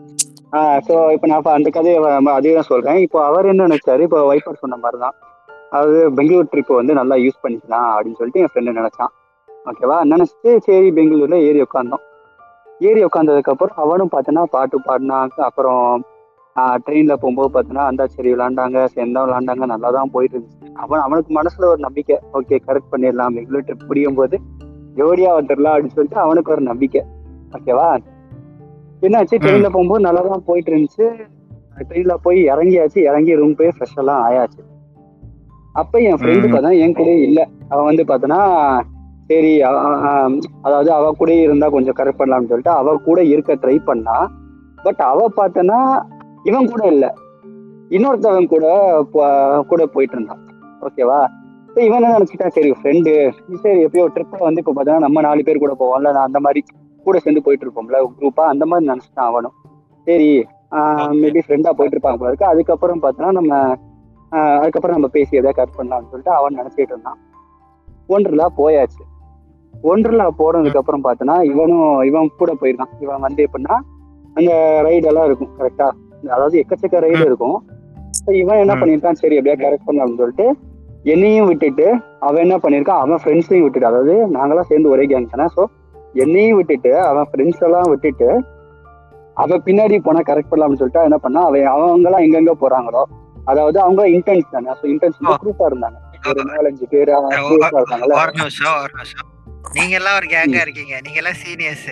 ஸோ 0.86 1.12
இப்போ 1.12 1.26
நான் 1.26 1.44
அந்த 1.52 1.70
கதையை 1.70 1.98
வ- 2.00 2.12
சொல்கிறேன் 2.26 2.62
சொல்றேன். 2.62 2.96
இப்போ 2.96 3.24
அவர் 3.24 3.46
என்ன 3.46 3.66
நினைச்சாரு? 3.66 4.00
இப்போ 4.00 4.20
வைஃபர் 4.28 4.60
சொன்ன 4.60 4.76
மாதிரி 4.76 4.98
தான் 5.00 5.16
அதாவது 5.70 6.12
பெங்களூர் 6.14 6.50
ட்ரிப் 6.52 6.72
வந்து 6.74 6.94
நல்லா 6.94 7.14
யூஸ் 7.16 7.42
பண்ணிக்கலாம் 7.42 7.88
அப்படின்னு 7.94 8.18
சொல்லிட்டு 8.18 8.40
என் 8.40 8.52
ஃப்ரெண்டு 8.52 8.78
நினைச்சான். 8.78 9.12
ஓகேவா 9.66 9.96
நினைச்சிட்டு 10.04 10.58
சரி 10.58 10.92
பெங்களூர்ல 10.92 11.38
ஏறி 11.48 11.62
உட்காந்தோம் 11.62 12.04
ஏறி 12.80 13.04
உட்காந்ததுக்கு 13.04 13.52
அப்புறம் 13.52 13.76
அவனும் 13.76 14.10
பார்த்தோன்னா 14.12 14.44
பாட்டு 14.50 14.78
பாடினாங்க. 14.78 15.36
அப்புறம் 15.42 15.82
ட்ரெயின்ல 16.84 17.14
போகும்போது 17.14 17.50
பார்த்தோன்னா 17.54 18.06
சரி 18.06 18.34
விளாண்டாங்க 18.34 18.78
சேர்ந்தா 18.94 19.20
விளாண்டாங்க 19.24 19.66
நல்லா 19.66 19.90
தான் 19.90 20.10
போயிட்டு 20.10 20.36
இருந்துச்சு 20.36 20.72
அவன் 20.76 21.00
அவனுக்கு 21.00 21.30
மனசுல 21.34 21.66
ஒரு 21.66 21.78
நம்பிக்கை. 21.78 22.16
ஓகே 22.32 22.58
கரெக்ட் 22.66 22.92
பண்ணிடலாம். 22.92 23.34
பெங்களூர் 23.34 23.64
ட்ரிப் 23.64 23.86
முடியும் 23.86 24.14
போது 24.14 24.38
ஜோடியா 24.96 25.32
வந்துடலாம் 25.38 25.74
அப்படின்னு 25.74 25.96
சொல்லிட்டு 25.96 26.20
அவனுக்கு 26.20 26.52
ஒரு 26.52 26.60
நம்பிக்கை. 26.60 27.02
ஓகேவா 27.52 27.88
என்னாச்சு? 29.02 29.36
ட்ரெயின்ல 29.36 29.62
போகும்போது 29.62 30.00
நல்லா 30.00 30.20
தான் 30.20 30.42
போயிட்டு 30.46 30.72
இருந்துச்சு 30.72 31.06
ட்ரெயின்ல 31.88 32.14
போய் 32.22 32.44
இறங்கியாச்சு. 32.48 32.98
இறங்கி 32.98 33.34
ரூம் 33.34 33.54
போய் 33.54 33.68
ஃப்ரெஷ் 33.68 33.96
எல்லாம் 33.96 34.30
ஆயாச்சு. 34.30 34.62
அப்ப 35.72 35.98
என் 35.98 36.14
ஃப்ரெண்டு. 36.14 36.46
பார்த்தா 36.52 36.78
என் 36.78 36.94
கூட 36.94 37.14
இல்ல. 37.14 37.48
அவன் 37.68 37.84
வந்து 37.84 38.04
பார்த்தனா 38.04 38.38
சரி 39.26 39.62
அவ- 39.62 39.78
அவ- 39.78 40.38
அதாவது 40.62 40.92
அவ 40.92 41.12
கூட 41.12 41.34
இருந்தா 41.34 41.68
கொஞ்சம் 41.68 41.94
கரெக்ட் 41.98 42.20
பண்ணலாம்னு 42.20 42.46
சொல்லிட்டு 42.46 42.70
அவ 42.70 42.96
கூட 43.04 43.24
இருக்க 43.24 43.54
ட்ரை 43.54 43.84
பண்ணா. 43.84 44.30
பட் 44.82 45.00
அவ 45.00 45.32
பார்த்தனா 45.36 45.78
இவன் 46.44 46.70
கூட 46.70 46.86
இல்ல. 46.86 47.14
இன்னொருத்தவன் 47.90 48.46
கூட 48.46 48.66
கூட 49.66 49.86
போயிட்டு 49.86 50.16
இருந்தான் 50.16 50.42
ஓகேவா 50.80 51.18
இப்போ 51.68 51.82
இவன் 51.82 52.02
என்ன 52.02 52.18
நினைச்சிட்டான் 52.18 52.48
சரி 52.48 52.70
ஃப்ரெண்டு 52.70 53.12
சரி 53.54 53.84
எப்பயோ 53.84 54.06
ட்ரிப்ல 54.14 54.38
வந்து 54.38 54.62
இப்போ 54.66 54.72
பார்த்தோன்னா 54.74 54.98
நம்ம 54.98 55.20
நாலு 55.20 55.42
பேர் 55.44 55.58
கூட 55.58 55.76
போவோம்ல 55.80 56.12
நான் 56.12 56.26
அந்த 56.26 56.40
மாதிரி 56.40 56.62
கூட 57.06 57.18
சேர்ந்து 57.18 57.42
போயிட்டு 57.42 57.64
இருப்போம்ல 57.66 57.98
குரூப்பா 58.16 58.44
அந்த 58.46 58.64
மாதிரி 58.66 58.90
நினைச்சிட்டான் 58.90 59.30
அவனும் 59.30 59.56
சரி 60.06 60.30
Okay. 60.72 61.18
மேபி 61.20 61.40
ஃப்ரெண்டா 61.44 61.70
போயிட்டு 61.76 61.96
இருப்பாங்க 61.96 62.18
போல 62.18 62.30
இருக்கு. 62.30 62.44
அதுக்கப்புறம் 62.44 62.98
பார்த்தோன்னா 63.02 63.30
நம்ம 63.32 63.52
அதுக்கப்புறம் 64.56 64.96
நம்ம 64.96 65.08
பேசி 65.08 65.36
எதாவது 65.36 65.56
கரெக்ட் 65.58 65.78
பண்ணலாம்னு 65.78 66.10
சொல்லிட்டு 66.10 66.32
அவன் 66.34 66.58
நினைச்சிட்டு 66.58 66.92
இருந்தான். 66.94 67.18
ஒன்றுலா 68.08 68.46
போயாச்சு. 68.58 69.02
ஒன்றுலா 69.74 70.26
போனதுக்கு 70.38 70.80
அப்புறம் 70.80 71.04
பார்த்தோன்னா 71.04 71.36
இவனும் 71.42 72.02
இவன் 72.02 72.28
கூட 72.36 72.52
போயிருக்கான். 72.52 72.92
இவன் 73.00 73.20
வந்து 73.20 73.46
எப்படின்னா 73.46 73.76
அந்த 74.36 74.52
ரைடு 74.82 75.06
எல்லாம் 75.06 75.24
இருக்கும் 75.24 75.52
கரெக்டா 75.58 75.88
அதாவது 76.30 76.58
எக்கச்சக்க 76.58 77.00
ரைடு 77.00 77.22
இருக்கும். 77.24 77.56
இவன் 78.42 78.58
என்ன 78.58 78.74
ம். 78.74 78.80
பண்ணிருக்கான் 78.80 79.20
சரி 79.22 79.38
எப்படியா 79.38 79.58
கரெக்ட் 79.64 79.88
பண்ணலாம்னு 79.88 80.20
சொல்லிட்டு 80.20 80.46
என்னையும் 81.04 81.48
விட்டுட்டு 81.48 81.88
அவன் 82.20 82.42
என்ன 82.42 82.56
பண்ணிருக்கான் 82.56 83.02
அவன் 83.02 83.22
ஃப்ரெண்ட்ஸையும் 83.24 83.62
விட்டுட்டு 83.62 83.86
அதாவது 83.86 84.16
நாங்களாம் 84.36 84.70
சேர்ந்து 84.70 84.90
ஒரே 84.90 85.06
கேங் 85.06 85.30
தானே 85.30 85.48
ஸோ 85.56 85.64
என்னையும் 86.14 86.58
விட்டுட்டு 86.58 86.92
அவன் 87.02 87.28
ஃப்ரெண்ட்ஸ் 87.30 87.64
எல்லாம் 87.64 87.88
விட்டுட்டு 87.90 88.28
அவன் 89.36 89.64
பின்னாடி 89.66 89.96
போனா 90.00 90.20
கரெக்ட் 90.28 90.50
பண்ணலாம்னு 90.52 90.80
சொல்லிட்டு 90.80 91.00
அவன் 91.00 91.10
என்ன 91.10 91.20
பண்ணா 91.24 91.40
அவன் 91.44 91.66
அவங்க 91.74 92.08
எல்லாம் 92.10 92.24
எங்கெங்க 92.26 92.54
போறாங்களோ 92.62 93.02
அதாவது 93.46 93.78
அவங்க 93.80 94.02
இன்டர்ன்ஸ் 94.14 94.54
தானே. 94.54 94.72
ஸோ 94.78 94.84
இன்டர்ன்ஸ் 94.88 95.20
ஆ. 95.26 95.36
குரூப்பா 95.42 95.66
இருந்தாங்க. 95.70 95.98
ஒரு 96.24 96.42
நாலஞ்சு 96.48 96.86
பேர் 96.90 97.10
ஓ, 97.10 97.20
குரூப்பா 97.42 97.78
இருந்தாங்கல்ல 97.78 98.16
நீங்க 99.76 99.94
எல்லாம் 99.98 100.16
ஒரு 100.18 100.26
கேங்கா 100.26 100.60
இருக்கீங்க. 100.64 100.94
நீங்க 101.06 101.18
எல்லாம் 101.18 101.38
சீனியர்ஸ். 101.42 101.88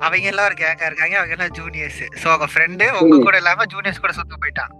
அவங்க 0.00 0.26
எல்லாம் 0.32 0.46
ஒரு 0.46 0.56
கேங்கா 0.58 0.86
இருக்காங்க. 0.86 1.14
அவங்க 1.20 1.34
எல்லாம் 1.36 1.54
ஜூனியர்ஸ் 1.58 2.02
சோ 2.22 2.26
உங்க 2.34 2.48
ஃப்ரெண்டு 2.52 2.86
உங்க 2.98 3.16
கூட 3.24 3.36
இல்லாம 3.38 3.66
ஜூனியர்ஸ் 3.72 4.02
கூட 4.04 4.12
சுத்த 4.12 4.34
போயிட்டான். 4.42 4.72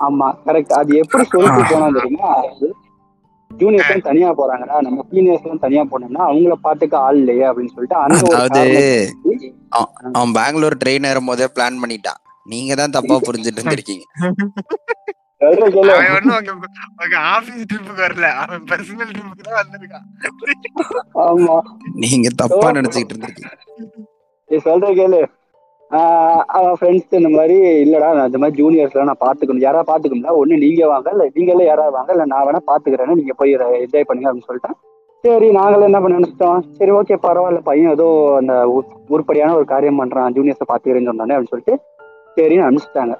ஆமா 0.00 0.28
கரெக்ட் 0.46 0.72
அது 0.72 0.92
எப்படி 0.96 1.24
சொல்லிட்டு 1.32 1.62
போனா 1.72 1.88
தெரியுமா? 1.98 2.32
ஜூனியர்ஸ் 3.60 4.06
தனியா 4.08 4.28
போறாங்கடா. 4.38 4.76
நம்ம 4.86 5.04
சீனியர்ஸ் 5.12 5.44
எல்லாம் 5.46 5.62
தனியா 5.64 5.82
போனோம்னா 5.92 6.22
அவங்கள 6.30 6.54
பாத்துக்க 6.66 6.94
ஆள் 7.06 7.18
இல்லையே 7.22 7.44
அப்படின்னு 7.50 7.74
சொல்லிட்டு 7.74 8.00
அதாவது 8.40 8.82
அவன் 10.18 10.34
பெங்களூர் 10.38 10.80
ட்ரெயின் 10.82 11.08
ஏறும் 11.10 11.30
போதே 11.30 11.46
பிளான் 11.56 11.80
பண்ணிட்டான். 11.84 12.20
நீங்க 12.52 12.72
தான் 12.80 12.94
தப்பா 12.96 13.16
புரிஞ்சுட்டு 13.28 13.60
இருந்திருக்கீங்க. 13.60 14.04
நீங்க 22.02 22.28
தப்பா 22.42 22.66
நினைச்சுக்கிட்டு 22.78 23.14
இருந்திருக்கீங்க. 23.14 23.52
சொல்ற 24.66 24.88
கேளு. 25.00 25.20
அவன் 26.56 26.76
ஃப்ரெண்ட்ஸ் 26.78 27.18
இந்த 27.18 27.30
மாதிரி 27.34 27.56
இல்லடா 27.84 28.08
நான் 28.16 28.28
இந்த 28.30 28.38
மாதிரி 28.42 28.58
ஜூனியர்ஸ்லாம் 28.60 29.10
நான் 29.10 29.22
பாத்துக்கணும். 29.24 29.64
யாராவது 29.66 29.88
பாத்துக்கணும்னா 29.90 30.34
ஒண்ணு 30.40 30.54
நீங்க 30.64 30.86
வாங்க 30.92 31.08
இல்ல 31.14 31.24
நீங்களே 31.36 31.66
யாராவது 31.68 31.96
வாங்க 31.96 32.10
இல்ல 32.14 32.24
நான் 32.32 32.46
வேணா 32.46 32.60
பாத்துக்கிறேன்னு 32.70 33.18
நீங்க 33.20 33.34
போய் 33.40 33.52
என்ஜாய் 33.84 34.06
பண்ணுங்க 34.08 34.28
அப்படின்னு 34.30 34.48
சொல்லிட்டேன். 34.50 34.76
சரி 35.24 35.48
நாங்களும் 35.58 35.88
என்ன 35.88 35.98
பண்ண 36.04 36.18
நினைச்சிட்டோம்? 36.18 36.58
சரி 36.78 36.92
ஓகே 36.98 37.16
பரவாயில்ல 37.26 37.60
பையன் 37.68 37.94
ஏதோ 37.96 38.06
அந்த 38.40 38.54
உருப்படியான 39.14 39.54
ஒரு 39.58 39.66
காரியம் 39.72 40.00
பண்றான் 40.02 40.34
ஜூனியர்ஸை 40.38 40.66
பாத்துக்கிறேன்னு 40.70 41.10
சொன்னானே 41.10 41.36
அப்படின்னு 41.36 41.54
சொல்லிட்டு 41.54 41.76
சரின்னு 42.38 42.66
அனுப்பிச்சிட்டாங்க. 42.68 43.14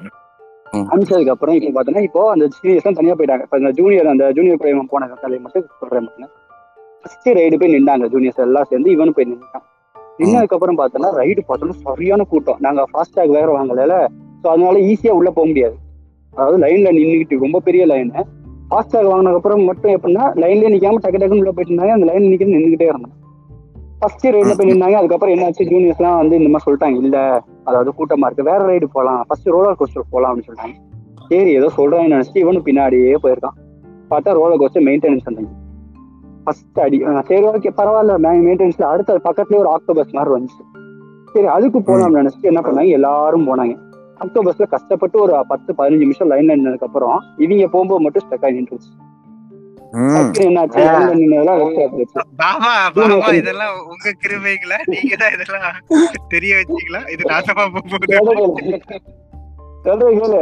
அனுப்பிச்சதுக்கு 0.90 1.34
அப்புறம் 1.34 1.56
இப்போ 1.58 1.72
பார்த்தோன்னா 1.76 2.04
இப்போ 2.08 2.22
அந்த 2.34 2.46
சீனியர்ஸ் 2.56 2.98
தனியா 3.00 3.16
போயிட்டாங்க. 3.18 3.44
இப்போ 3.48 3.58
அந்த 3.60 3.72
ஜூனியர் 3.78 4.12
அந்த 4.14 4.26
ஜூனியர் 4.38 4.60
பிரேமம் 4.64 4.90
போன 4.94 5.08
கதையை 5.12 5.42
மட்டும் 5.44 5.68
சொல்றேன் 5.82 6.10
ஃபர்ஸ்ட் 7.02 7.30
ரைடு 7.38 7.56
போய் 7.60 7.74
நின்றாங்க 7.76 8.06
ஜூனியர்ஸ் 8.16 8.44
எல்லாம் 8.48 8.68
சேர்ந்து 8.72 8.90
இவனு 8.96 9.16
போய் 9.18 9.30
நின்றான் 9.30 9.66
நின்னதுக்கு 10.18 10.56
அப்புறம் 10.56 10.78
பார்த்தோன்னா 10.78 11.09
ரைடு 11.21 11.40
பார்த்தோன்னா 11.49 11.76
சரியான 11.83 12.25
கூட்டம். 12.25 12.56
நாங்க 12.61 12.85
ஃபாஸ்டாக் 12.92 13.37
வேற 13.38 13.49
வாங்கல 13.59 14.09
ஸோ 14.42 14.47
அதனால 14.47 14.78
ஈஸியா 14.78 15.11
உள்ள 15.11 15.30
போக 15.30 15.47
முடியாது. 15.47 15.76
அதாவது 16.30 16.59
லைன்ல 16.59 16.88
நின்றுக்கிட்டு 16.99 17.38
ரொம்ப 17.38 17.61
பெரிய 17.61 17.87
லைனு 17.87 18.23
ஃபாஸ்டாக் 18.71 19.11
வாங்கினதுக்கு 19.11 19.35
அப்புறம் 19.35 19.64
மட்டும் 19.64 19.92
எப்படின்னா 19.92 20.25
லைன்லயே 20.42 20.71
நிக்காம 20.75 21.00
டக்கு 21.04 21.21
டக்குன்னு 21.23 21.42
உள்ள 21.42 21.50
போயிட்டு 21.50 21.73
இருந்தாங்க. 21.73 21.88
அந்த 21.88 22.06
லைன் 22.06 22.30
நிக்க 22.33 22.47
நின்றுகிட்டே 22.56 22.88
இருந்தாங்க. 22.90 23.16
ஃபர்ஸ்ட் 23.99 24.26
ரைட்ல 24.26 24.54
போய் 24.56 24.71
நின்னாங்க. 24.71 24.92
அதுக்கப்புறம் 24.92 25.35
என்னாச்சு? 25.35 25.64
ஜூனியர்ஸ்லாம் 25.73 26.16
வந்து 26.16 26.37
இந்த 26.37 26.49
மாதிரி 26.49 26.66
சொல்லிட்டாங்க. 26.66 27.04
இல்ல 27.04 27.42
அதாவது 27.64 27.90
கூட்டமா 27.99 28.25
இருக்கு. 28.25 28.42
வேற 28.42 28.66
ரைடு 28.66 28.85
போலாம். 28.92 29.25
ஃபர்ஸ்ட் 29.28 29.47
ரோலர் 29.47 29.76
கோஸ்டர் 29.80 30.11
போலாம் 30.11 30.30
அப்படின்னு 30.30 30.49
சொல்லிட்டாங்க. 30.49 30.76
சரி 31.28 31.50
ஏதோ 31.50 31.71
சொல்றாங்கன்னு 31.76 32.16
நினைச்சிட்டு 32.16 32.37
இவனும் 32.37 32.64
பின்னாடியே 32.64 33.16
போயிருக்கான். 33.23 33.59
பார்த்தா 34.11 34.33
ரோலர் 34.33 34.61
கோஸ்டர் 34.61 34.87
மெயின்டெனன்ஸ் 34.88 35.26
பண்ணாங்க 35.26 35.50
ஃபர்ஸ்ட் 36.44 36.80
அடி 36.80 37.02
சரி 37.26 37.46
ஓகே 37.46 37.70
பரவாயில்ல 37.76 38.46
மெயின்டெனன்ஸ்ல 38.46 38.82
அடுத்த 38.82 39.20
பக்கத்துலயே 39.24 39.54
ஒரு 39.54 39.68
ஆக்டோபஸ் 39.68 40.12
மாதிரி 40.12 40.34
வந்துச்சு. 40.34 40.62
சரி 41.34 41.46
அதுக்கு 41.46 41.80
போலாம்னு 41.80 42.20
நினைச்சிட்டு 42.20 42.42
என்ன 42.42 42.60
பண்ணாங்க? 42.60 42.88
எல்லாரும் 42.88 43.48
போனாங்க. 43.48 43.76
ஆக்டோபஸ்ல 44.20 44.66
கஷ்டப்பட்டு 44.66 45.20
ஒரு 45.20 45.44
பத்து 45.48 45.74
பதினஞ்சு 45.78 45.96
நிமிஷம் 45.96 46.30
லைன்ல 46.30 46.56
நின்னதுக்கு 46.56 46.80
அப்புறம் 46.80 47.22
இவங்க 47.36 47.68
போகும்போது 47.68 48.00
மட்டும் 48.00 48.26
ஸ்டக் 48.26 48.44
ஆகி 48.44 48.60
நின்றுச்சு. 48.60 48.88
இதெல்லாம் 53.40 53.86
உங்க 53.86 54.12
கிருமைகளா 54.22 54.76
நீங்க 54.84 55.16
தான் 55.16 55.32
இதெல்லாம் 55.32 55.72
தெரிய 56.28 56.56
வச்சீங்களா? 56.56 57.10
இது 57.10 57.30
நாசமா 57.30 57.74
போகுது. 57.74 58.92
சொல்றேன் 59.86 60.18
கேளு. 60.20 60.40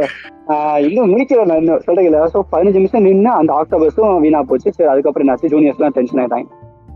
இன்னும் 0.87 1.09
முடிக்கல 1.11 1.45
நான் 1.49 1.61
இன்னும். 1.61 1.81
சொல்றேன் 1.85 2.05
கேளு. 2.07 2.19
ஸோ 2.33 2.41
பதினஞ்சு 2.51 2.79
நிமிஷம் 2.79 3.05
நின்று 3.07 3.31
அந்த 3.39 3.51
ஆக்டோபஸும் 3.59 4.21
வீணா 4.25 4.41
போச்சு. 4.49 4.69
சரி 4.77 4.89
அதுக்கப்புறம் 4.91 5.25
என்னாச்சு 5.25 5.51
ஜூனியர்ஸ் 5.53 5.79
எல்லாம் 5.79 5.95
டென்ஷன் 5.97 6.21
ஆயிட்டாங்க. 6.23 6.47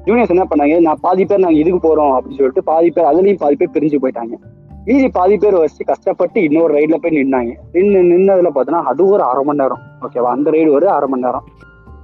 ஜூனியர்ஸ் 0.08 0.34
என்ன 0.36 0.46
பண்ணாங்க? 0.52 0.76
நான் 0.88 1.02
பாதி 1.06 1.24
பேர் 1.30 1.44
நாங்க 1.46 1.60
இதுக்கு 1.62 1.80
போறோம் 1.88 2.14
அப்படின்னு 2.18 2.40
சொல்லிட்டு 2.40 2.64
பாதி 2.70 2.90
பேர் 2.96 3.10
அதுலயும் 3.12 3.42
பாதி 3.44 3.56
பேர் 3.62 3.74
பிரிஞ்சு 3.76 3.98
போயிட்டாங்க. 4.04 4.36
மீதி 4.88 5.08
பாதி 5.18 5.36
பேர் 5.44 5.56
வச்சு 5.62 5.82
கஷ்டப்பட்டு 5.90 6.38
இன்னொரு 6.48 6.72
ரைடில் 6.78 7.02
போய் 7.04 7.16
நின்னாங்க. 7.18 7.52
நின்று 7.74 8.02
நின்னதுல 8.12 8.52
பார்த்தோன்னா 8.58 8.82
அது 8.92 9.02
ஒரு 9.14 9.24
அரை 9.32 9.44
மணி 9.48 9.62
நேரம். 9.62 9.82
ஓகேவா 10.06 10.30
அந்த 10.36 10.52
ரைடு 10.56 10.70
ஒரு 10.78 10.88
அரை 10.98 11.10
மணி 11.14 11.26
நேரம். 11.28 11.48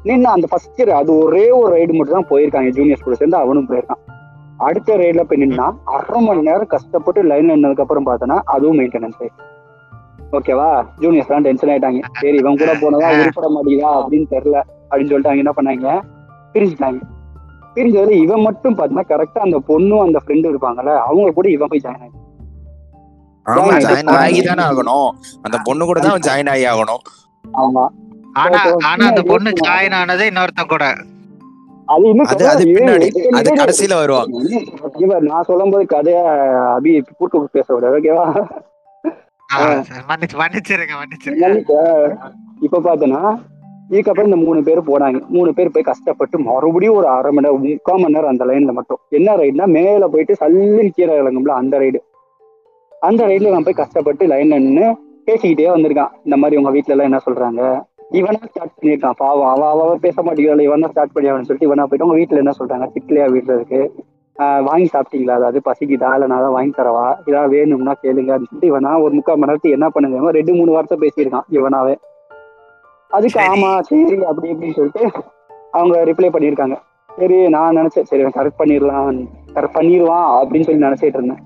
நின்று 0.09 0.29
அந்த 0.35 0.47
ஃபர்ஸ்ட் 0.51 0.81
அது 1.01 1.12
ஒரே 1.25 1.45
ஒரு 1.59 1.71
ரைடு 1.75 1.93
மட்டும் 2.00 2.17
தான் 2.19 2.29
போயிருக்காங்க. 2.33 2.71
ஜூனியர்ஸ் 2.79 3.05
கூட 3.07 3.17
சேர்ந்து 3.21 3.39
அவனும் 3.43 3.69
போயிருக்கான். 3.69 4.01
அடுத்த 4.67 4.97
ரைடில் 5.03 5.27
போய் 5.29 5.41
நின்னா 5.43 5.67
அரை 5.95 6.19
மணி 6.27 6.43
நேரம் 6.50 6.71
கஷ்டப்பட்டு 6.75 7.23
லைன் 7.31 7.50
நின்னதுக்கு 7.53 7.85
அப்புறம் 7.85 8.07
பார்த்தோன்னா 8.09 8.39
அதுவும் 8.55 8.79
மெயின்டெனன்ஸ் 8.81 9.23
ஓகேவா? 10.33 10.67
ஜூனியர்ஸ் 10.99 11.27
எல்லாம் 11.27 11.41
டென்ஷன் 11.41 11.69
ஆயிட்டாங்க. 11.69 11.99
சரி 12.21 12.37
இவன் 12.37 12.57
கூட 12.57 12.71
போனதா 12.73 13.09
உருப்பட 13.19 13.47
மாட்டேங்குதா 13.49 13.91
அப்படின்னு 13.97 14.27
தெரியல 14.29 14.57
அப்படின்னு 14.91 15.11
சொல்லிட்டு 15.11 15.31
அவங்க 15.31 15.43
என்ன 15.43 15.53
பண்ணாங்க? 15.53 15.87
பிரிஞ்சுட்டாங்க. 16.53 17.01
பிரிஞ்சதுல 17.75 18.09
இவன் 18.19 18.41
மட்டும் 18.41 18.77
பார்த்தீங்கன்னா 18.77 19.09
கரெக்டா 19.09 19.39
அந்த 19.39 19.57
பொண்ணும் 19.67 20.01
அந்த 20.01 20.19
ஃப்ரெண்டும் 20.23 20.51
இருப்பாங்கல்ல 20.53 20.95
அவங்க 21.03 21.31
கூட 21.31 21.49
இவன் 21.49 21.67
போய் 21.67 21.83
ஜாயின் 21.83 22.03
ஆகி 22.03 22.19
ஆமா 23.45 23.71
ஜாயின் 23.85 24.09
ஆகி- 24.09 24.19
ஆகி 24.19 24.41
தானே 24.41 24.63
ஆகணும். 24.63 25.09
அந்த 25.41 25.57
பொண்ணு 25.63 25.85
கூட 25.85 25.99
தான் 25.99 26.19
ஜாயின் 26.19 26.49
ஆகி 26.49 26.65
ஆகணும். 26.65 27.01
ஆமா. 27.45 27.85
ஆனா 28.33 28.59
அந்த 29.07 29.21
பொண்ணு 29.23 29.49
ஜாயின் 29.63 29.95
ஆனது 29.95 30.25
இன்னொருத்தன் 30.31 30.67
கூட. 30.67 30.85
அது 31.87 32.03
இன்னும் 32.05 33.01
அது 33.33 33.49
கடைசியில 33.53 33.95
வருவாங்க. 33.95 34.37
இவர் 34.97 35.21
நான் 35.21 35.43
சொல்லும் 35.43 35.69
போது 35.69 35.85
கதைய 35.89 36.19
அபி 36.75 36.91
கூட்டு 37.17 37.49
பேச 37.51 37.73
விடாது 37.73 37.97
ஓகேவா 37.99 38.27
இப்ப 42.62 42.79
பார்த்தோன்னா 42.79 43.22
இதுக்கப்புறம் 43.89 44.24
இந்த 44.24 44.36
மூணு 44.36 44.63
பேர் 44.63 44.79
போனாங்க. 44.81 45.19
மூணு 45.27 45.53
பேர் 45.53 45.72
போய் 45.72 45.89
கஷ்டப்பட்டு 45.89 46.39
மறுபடியும் 46.39 46.95
ஒரு 46.95 47.07
அரை 47.07 47.31
மணி 47.31 47.45
நேரம் 47.48 47.62
முக்கால் 47.63 48.01
மணி 48.01 48.13
நேரம் 48.13 48.29
அந்த 48.29 48.45
லைன்ல 48.45 48.72
மட்டும். 48.72 49.00
என்ன 49.10 49.36
ரைடுனா 49.36 49.65
மேல 49.67 50.07
போயிட்டு 50.07 50.33
சல்லுன்னு 50.33 50.91
கீரை 50.95 51.15
இறங்கும்ல 51.22 51.53
அந்த 51.62 51.77
ரைடு 51.77 52.00
அந்த 52.91 53.22
ரைட்ல 53.25 53.51
நான் 53.51 53.63
போய் 53.63 53.81
கஷ்டப்பட்டு 53.81 54.27
லைன்ல 54.27 54.60
நின்று 54.60 54.88
பேசிக்கிட்டே 55.27 55.67
வந்திருக்கான். 55.75 56.13
இந்த 56.24 56.38
மாதிரி 56.38 56.57
உங்க 56.57 56.69
வீட்ல 56.69 56.93
எல்லாம் 56.93 57.10
என்ன 57.12 57.19
சொல்றாங்க? 57.25 57.62
இவனா 58.12 58.39
ஸ்டார்ட் 58.45 58.75
பண்ணிருக்கான் 58.77 59.17
பாவம் 59.17 59.50
அவ 59.50 59.69
அவ 59.69 59.98
பேச 59.98 60.22
மாட்டேங்கிறாள் 60.22 60.65
இவனா 60.67 60.89
ஸ்டார்ட் 60.89 61.15
பண்ணியான்னு 61.15 61.48
சொல்லிட்டு 61.48 61.69
இவனா 61.69 61.86
போயிட்டு 61.86 62.07
உங்க 62.07 62.17
வீட்ல 62.19 62.38
என்ன 62.38 62.53
சொல்றாங்க? 62.60 62.88
திட்லையா 62.95 63.27
வீட்டுல 63.36 63.55
இருக்கு? 63.60 63.81
வாங்கி 64.39 64.89
சாப்பிட்டீங்களா? 64.93 65.33
அதாவது 65.33 65.61
பசிக்குதா? 65.65 66.13
இல்ல 66.13 66.25
நான் 66.25 66.41
தான் 66.41 66.51
வாங்கி 66.51 66.73
தரவா? 66.77 67.15
ஏதாவது 67.25 67.51
வேணும்னா 67.55 67.93
கேளுங்க 68.03 68.31
அப்படின்னு 68.33 68.51
சொல்லிட்டு 68.51 68.71
இவனா 68.71 69.01
ஒரு 69.01 69.13
முக்கால் 69.13 69.37
மணி 69.37 69.51
நேரத்துக்கு 69.51 69.77
என்ன 69.77 69.89
பண்ணுங்க? 69.89 70.31
ரெண்டு 70.31 70.53
மூணு 70.53 70.71
வார்த்தை 70.71 70.97
பேசியிருக்கான் 71.03 71.47
இவனாவே. 71.49 71.95
அதுக்கு. 73.09 73.39
ஆமா 73.39 73.79
சரி 73.79 74.23
அப்படி 74.23 74.53
இப்படின்னு 74.53 74.73
சொல்லிட்டு 74.73 75.11
அவங்க 75.71 76.03
ரிப்ளை 76.03 76.29
பண்ணியிருக்காங்க. 76.35 76.75
சரி 77.09 77.47
நான் 77.47 77.77
நினைச்சேன் 77.77 78.09
சரி 78.11 78.23
கரெக்ட் 78.23 78.59
பண்ணிடலாம் 78.59 79.27
கரெக்ட் 79.53 79.77
பண்ணிடுவான் 79.79 80.29
அப்படின்னு 80.39 80.63
சொல்லி 80.63 80.85
நினைச்சிட்டு 80.85 81.19
இருந்தேன். 81.19 81.41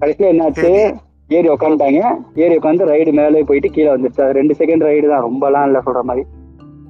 கடைசியில 0.00 0.30
என்னாச்சு. 0.32 0.96
ஏறி 1.28 1.48
உட்காந்துட்டாங்க 1.48 2.00
ஏறி 2.34 2.56
உட்காந்து 2.56 2.90
ரைடு 2.90 3.12
மேலே 3.12 3.42
போயிட்டு 3.42 3.70
கீழே 3.70 3.90
வந்துருச்சு. 3.94 4.22
அது 4.22 4.32
ரெண்டு 4.32 4.54
செகண்ட் 4.58 4.84
ரைடு 4.88 5.06
தான் 5.08 5.24
ரொம்பலாம் 5.24 5.66
இல்லை 5.66 5.80
சொல்ற 5.86 6.02
மாதிரி. 6.02 6.24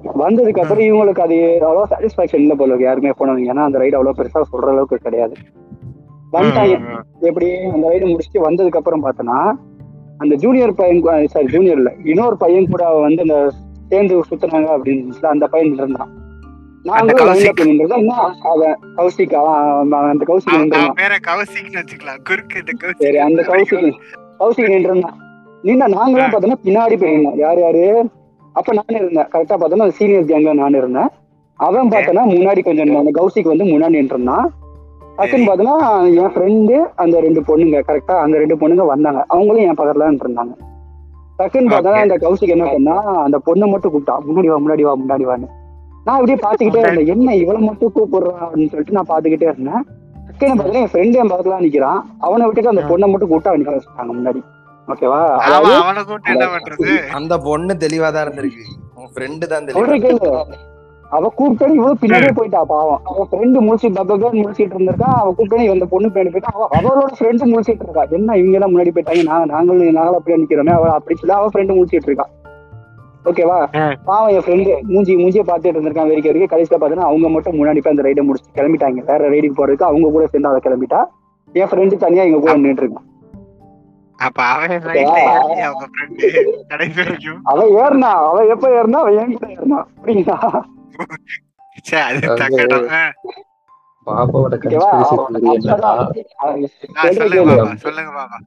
வந்ததுக்கு 0.03 0.61
அப்புறம் 0.61 0.85
இவங்களுக்கு 0.85 1.19
அது 1.19 1.37
அவ்வளோ 1.61 1.83
சாட்டிஸ்ஃபேக்ஷன் 1.91 2.43
இல்லை 2.43 2.55
போல 2.55 2.75
யாருமே 2.79 3.09
போனவங்க 3.09 3.51
ஏன்னா 3.53 3.63
அந்த 3.67 3.79
ரைடு 3.79 3.97
அவ்வளோ 3.97 4.13
பெருசா 4.17 4.41
சொல்ற 4.51 4.69
அளவுக்கு 4.69 4.97
கிடையாது. 4.97 5.35
வந்துட்டாங்க. 6.33 6.75
எப்படி 7.21 7.47
அந்த 7.75 7.87
ரைடு 7.89 8.05
முடிச்சுட்டு 8.11 8.45
வந்ததுக்கு 8.47 8.75
அப்புறம் 8.75 9.03
பார்த்தோன்னா 9.05 9.39
அந்த 10.17 10.35
ஜூனியர் 10.35 10.75
பையன் 10.75 11.27
சாரி 11.27 11.47
ஜூனியர் 11.47 11.77
இல்ல 11.77 11.91
இன்னொரு 12.03 12.37
பையன் 12.37 12.71
கூட 12.71 12.89
வந்து 12.99 13.21
அந்த 13.21 13.37
சேர்ந்து 13.89 14.23
சுத்துனாங்க 14.29 14.69
அப்படின்னு 14.77 15.27
அந்த 15.27 15.47
பையன் 15.47 15.75
இருந்தான். 15.75 16.11
கௌசிக். 17.21 17.61
அந்த 20.11 20.25
கௌசிக் 20.25 20.55
சரி 23.03 23.17
அந்த 23.17 23.41
கௌசிக் 23.43 23.87
கௌசிக் 24.39 24.71
நின்னா 25.63 25.87
நாங்களும் 25.87 26.31
பார்த்தோன்னா 26.31 26.57
பின்னாடி 26.65 26.95
போய் 26.97 27.15
நின்னோம் 27.15 27.37
யார் 27.37 27.59
யாரு? 27.59 27.83
அப்ப 28.57 28.73
நானே 28.73 28.99
இருந்தேன். 29.01 29.25
கரெக்டா 29.25 29.55
பார்த்தோன்னா 29.55 29.87
சீனியர் 29.87 30.23
கேங்ல 30.23 30.53
நான் 30.53 30.73
இருந்தேன். 30.73 31.07
அவன் 31.55 31.87
பார்த்தோன்னா 31.87 32.23
முன்னாடி 32.35 32.63
கொஞ்சம். 32.63 32.95
அந்த 32.95 33.11
கௌசிக் 33.19 33.51
வந்து 33.51 33.65
முன்னாடி 33.65 33.93
நின்றுருந்தான். 33.93 34.45
டக்குன்னு 35.17 35.49
பார்த்தோன்னா 35.49 35.75
என் 36.15 36.31
ஃப்ரெண்டு 36.33 36.85
அந்த 36.95 37.19
ரெண்டு 37.19 37.41
பொண்ணுங்க 37.41 37.79
கரெக்டா 37.87 38.15
அந்த 38.25 38.37
ரெண்டு 38.37 38.55
பொண்ணுங்க 38.55 38.85
வந்தாங்க. 38.85 39.25
அவங்களும் 39.27 39.61
என் 39.61 39.77
பக்கத்துல 39.77 40.07
இருந்தாங்க. 40.07 40.55
டக்குன்னு 41.39 41.73
Okay. 41.77 42.01
அந்த 42.01 42.15
கௌசிக் 42.15 42.53
என்ன 42.55 42.65
பண்ணா 42.71 43.01
அந்த 43.01 43.41
பொண்ணை 43.45 43.69
மட்டும் 43.69 43.93
கூப்பிட்டா 43.93 44.15
முன்னாடி 44.29 44.47
வா 44.47 44.57
முன்னாடி 44.57 44.81
வா 44.81 44.95
முன்னாடி 44.95 45.21
வான்னு. 45.21 45.47
நான் 46.05 46.19
அப்படியே 46.19 46.37
பாத்துக்கிட்டே 46.37 46.79
இருந்தேன். 46.79 47.07
என்ன 47.07 47.35
இவளை 47.35 47.61
மட்டும் 47.61 47.91
கூப்பிடுறான் 47.95 48.43
அப்படின்னு 48.45 48.67
சொல்லிட்டு 48.67 48.91
நான் 48.91 49.09
பாத்துக்கிட்டே 49.09 49.53
இருந்தேன். 49.53 49.83
டக்குன்னு 50.27 50.59
பார்த்தா 50.59 50.73
என் 50.73 50.89
ஃப்ரெண்டு 50.93 51.15
என் 51.15 51.31
பக்கத்துல 51.31 51.55
நிக்கிறான். 51.55 52.01
அவனை 52.19 52.45
விட்டுட்டு 52.45 52.69
அந்த 52.69 52.81
பொண்ணை 52.81 53.09
மட்டும் 53.09 53.29
கூப்பிட்டு 53.29 53.57
நிக்க 53.57 53.73
வச்சுட்டாங்க 53.75 54.11
முன்னாடி. 54.19 54.41
ஓகேவா? 54.93 55.19
அவனை 55.55 56.01
கூப்பிட்டு 56.03 56.33
என்ன 56.33 56.45
பண்றது? 56.53 56.91
அந்த 57.17 57.33
பொண்ணு 57.47 57.73
தெளிவா 57.85 58.09
தான் 58.15 58.25
இருந்திருக்கு. 58.25 58.63
உன் 58.99 59.11
ஃப்ரெண்டு 59.13 59.45
தான் 59.53 59.65
தெளிவா 59.67 60.45
அவ 61.15 61.27
கூப்பிட்டு 61.39 61.75
இவ்வளவு 61.75 61.99
பின்னாடியே 61.99 62.31
போயிட்டா 62.37 62.61
பாவம். 62.71 63.01
அவ 63.09 63.25
ஃப்ரெண்டு 63.29 63.59
முடிச்சு 63.65 63.89
பப்பன் 63.97 64.39
முடிச்சிட்டு 64.41 64.75
இருந்திருக்கா? 64.75 65.09
அவ 65.19 65.27
கூப்பிட்டு 65.37 65.75
இந்த 65.75 65.85
பொண்ணு 65.93 66.07
பின்னாடி 66.15 66.31
போயிட்டா. 66.33 66.51
அவ 66.55 66.65
அவளோட 66.77 67.11
ஃப்ரெண்டு 67.17 67.49
முடிச்சிட்டு 67.51 67.85
இருக்கா. 67.87 68.03
என்ன 68.17 68.35
இவங்க 68.41 68.57
எல்லாம் 68.57 68.73
முன்னாடி 68.73 68.91
போயிட்டாங்க? 68.95 69.23
நாங்க 69.29 69.45
நாங்களும் 69.53 69.95
நாங்களும் 69.97 70.19
அப்படியே 70.19 70.39
நிக்கிறோமே. 70.41 70.73
அவ 70.79 70.89
அப்படி 70.97 71.17
சொல்லி 71.21 71.35
அவ 71.37 71.47
ஃப்ரெண்டு 71.53 71.77
முடிச்சிட்டு 71.77 72.09
இருக்கா. 72.11 72.27
ஓகேவா. 73.29 73.57
பாவம் 74.09 74.33
என் 74.35 74.45
ஃப்ரெண்டு 74.45 74.73
மூஞ்சி 74.91 75.15
மூஞ்சியை 75.23 75.45
பார்த்துட்டு 75.51 75.77
இருந்திருக்கான் 75.77 76.11
வெறிக்க 76.11 76.29
வரைக்கும் 76.31 76.53
கடைசியில 76.53 76.77
பார்த்தீங்கன்னா 76.77 77.09
அவங்க 77.11 77.29
மட்டும் 77.35 77.57
முன்னாடி 77.59 77.81
போய் 77.83 77.95
அந்த 77.95 78.05
ரைடை 78.07 78.25
முடிச்சு 78.29 78.55
கிளம்பிட்டாங்க. 78.59 79.01
வேற 79.11 79.29
ரைடுக்கு 79.35 79.59
போறதுக்கு 79.61 79.89
அவங்க 79.89 80.11
கூட 80.17 80.25
சேர்ந்து 80.33 80.51
அவ 80.51 80.59
கிளம்பிட்டா 80.67 81.01
என் 81.61 81.71
ஃப்ரெண்டு 81.71 82.03
தனியா 82.05 82.25
எங்க 82.29 82.41
கூட 82.45 82.55
நின்றுட்டு 82.57 82.85
இருக்கான் 82.85 83.06
அப்ப 84.19 84.39
அவன் 84.51 84.71
ரைட்ல 84.87 85.17
ஏறி 85.25 85.61
அவங்க 85.65 85.85
ஃப்ரெண்டு 85.89 86.27
கடைசி 86.69 86.95
வரைக்கும். 86.99 87.39
அவ 87.49 87.59
ஏறினா 87.81 88.11
அவ 88.23 88.37
எப்ப 88.53 88.69
ஏறினா 88.77 88.99
அவ 89.03 89.11
என் 89.21 89.33
கூட 89.35 89.47
ஏறினா. 89.55 89.79
அப்படிங்களா? 89.89 90.37
சே 91.85 91.97
அது 92.05 92.19
தக்கடம் 92.39 92.87
பாபாவோட 94.07 94.55
சொல்லுங்க. 97.13 97.43
பாபா 97.47 97.73
சொல்லுங்க 97.85 98.11
பாபா 98.11 98.37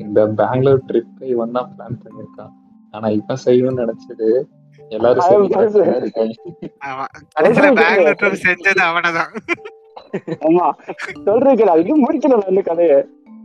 இந்த 0.00 0.20
பெங்களூர் 0.38 0.84
ட்ரிப் 0.88 1.24
இவன் 1.32 1.56
தான் 1.56 1.68
பிளான் 1.72 1.98
பண்ணிருக்கான் 2.02 2.52
ஆனா 2.94 3.06
இவன் 3.16 3.42
செய்யணும்னு 3.44 3.82
நினைச்சது 3.82 4.28
எல்லாரும் 4.90 5.50
கடைசியில 7.36 7.68
பெங்களூர் 7.80 8.42
செஞ்சது 8.44 8.82
அவனதான். 8.88 9.30
ஆமா. 10.46 10.66
சொல்றேன் 11.26 11.56
கேளு 11.58 11.72
அது 11.72 11.82
இன்னும் 11.84 12.04
முடிக்கல 12.04 12.38
நான் 12.42 12.68
கதையை? 12.68 12.98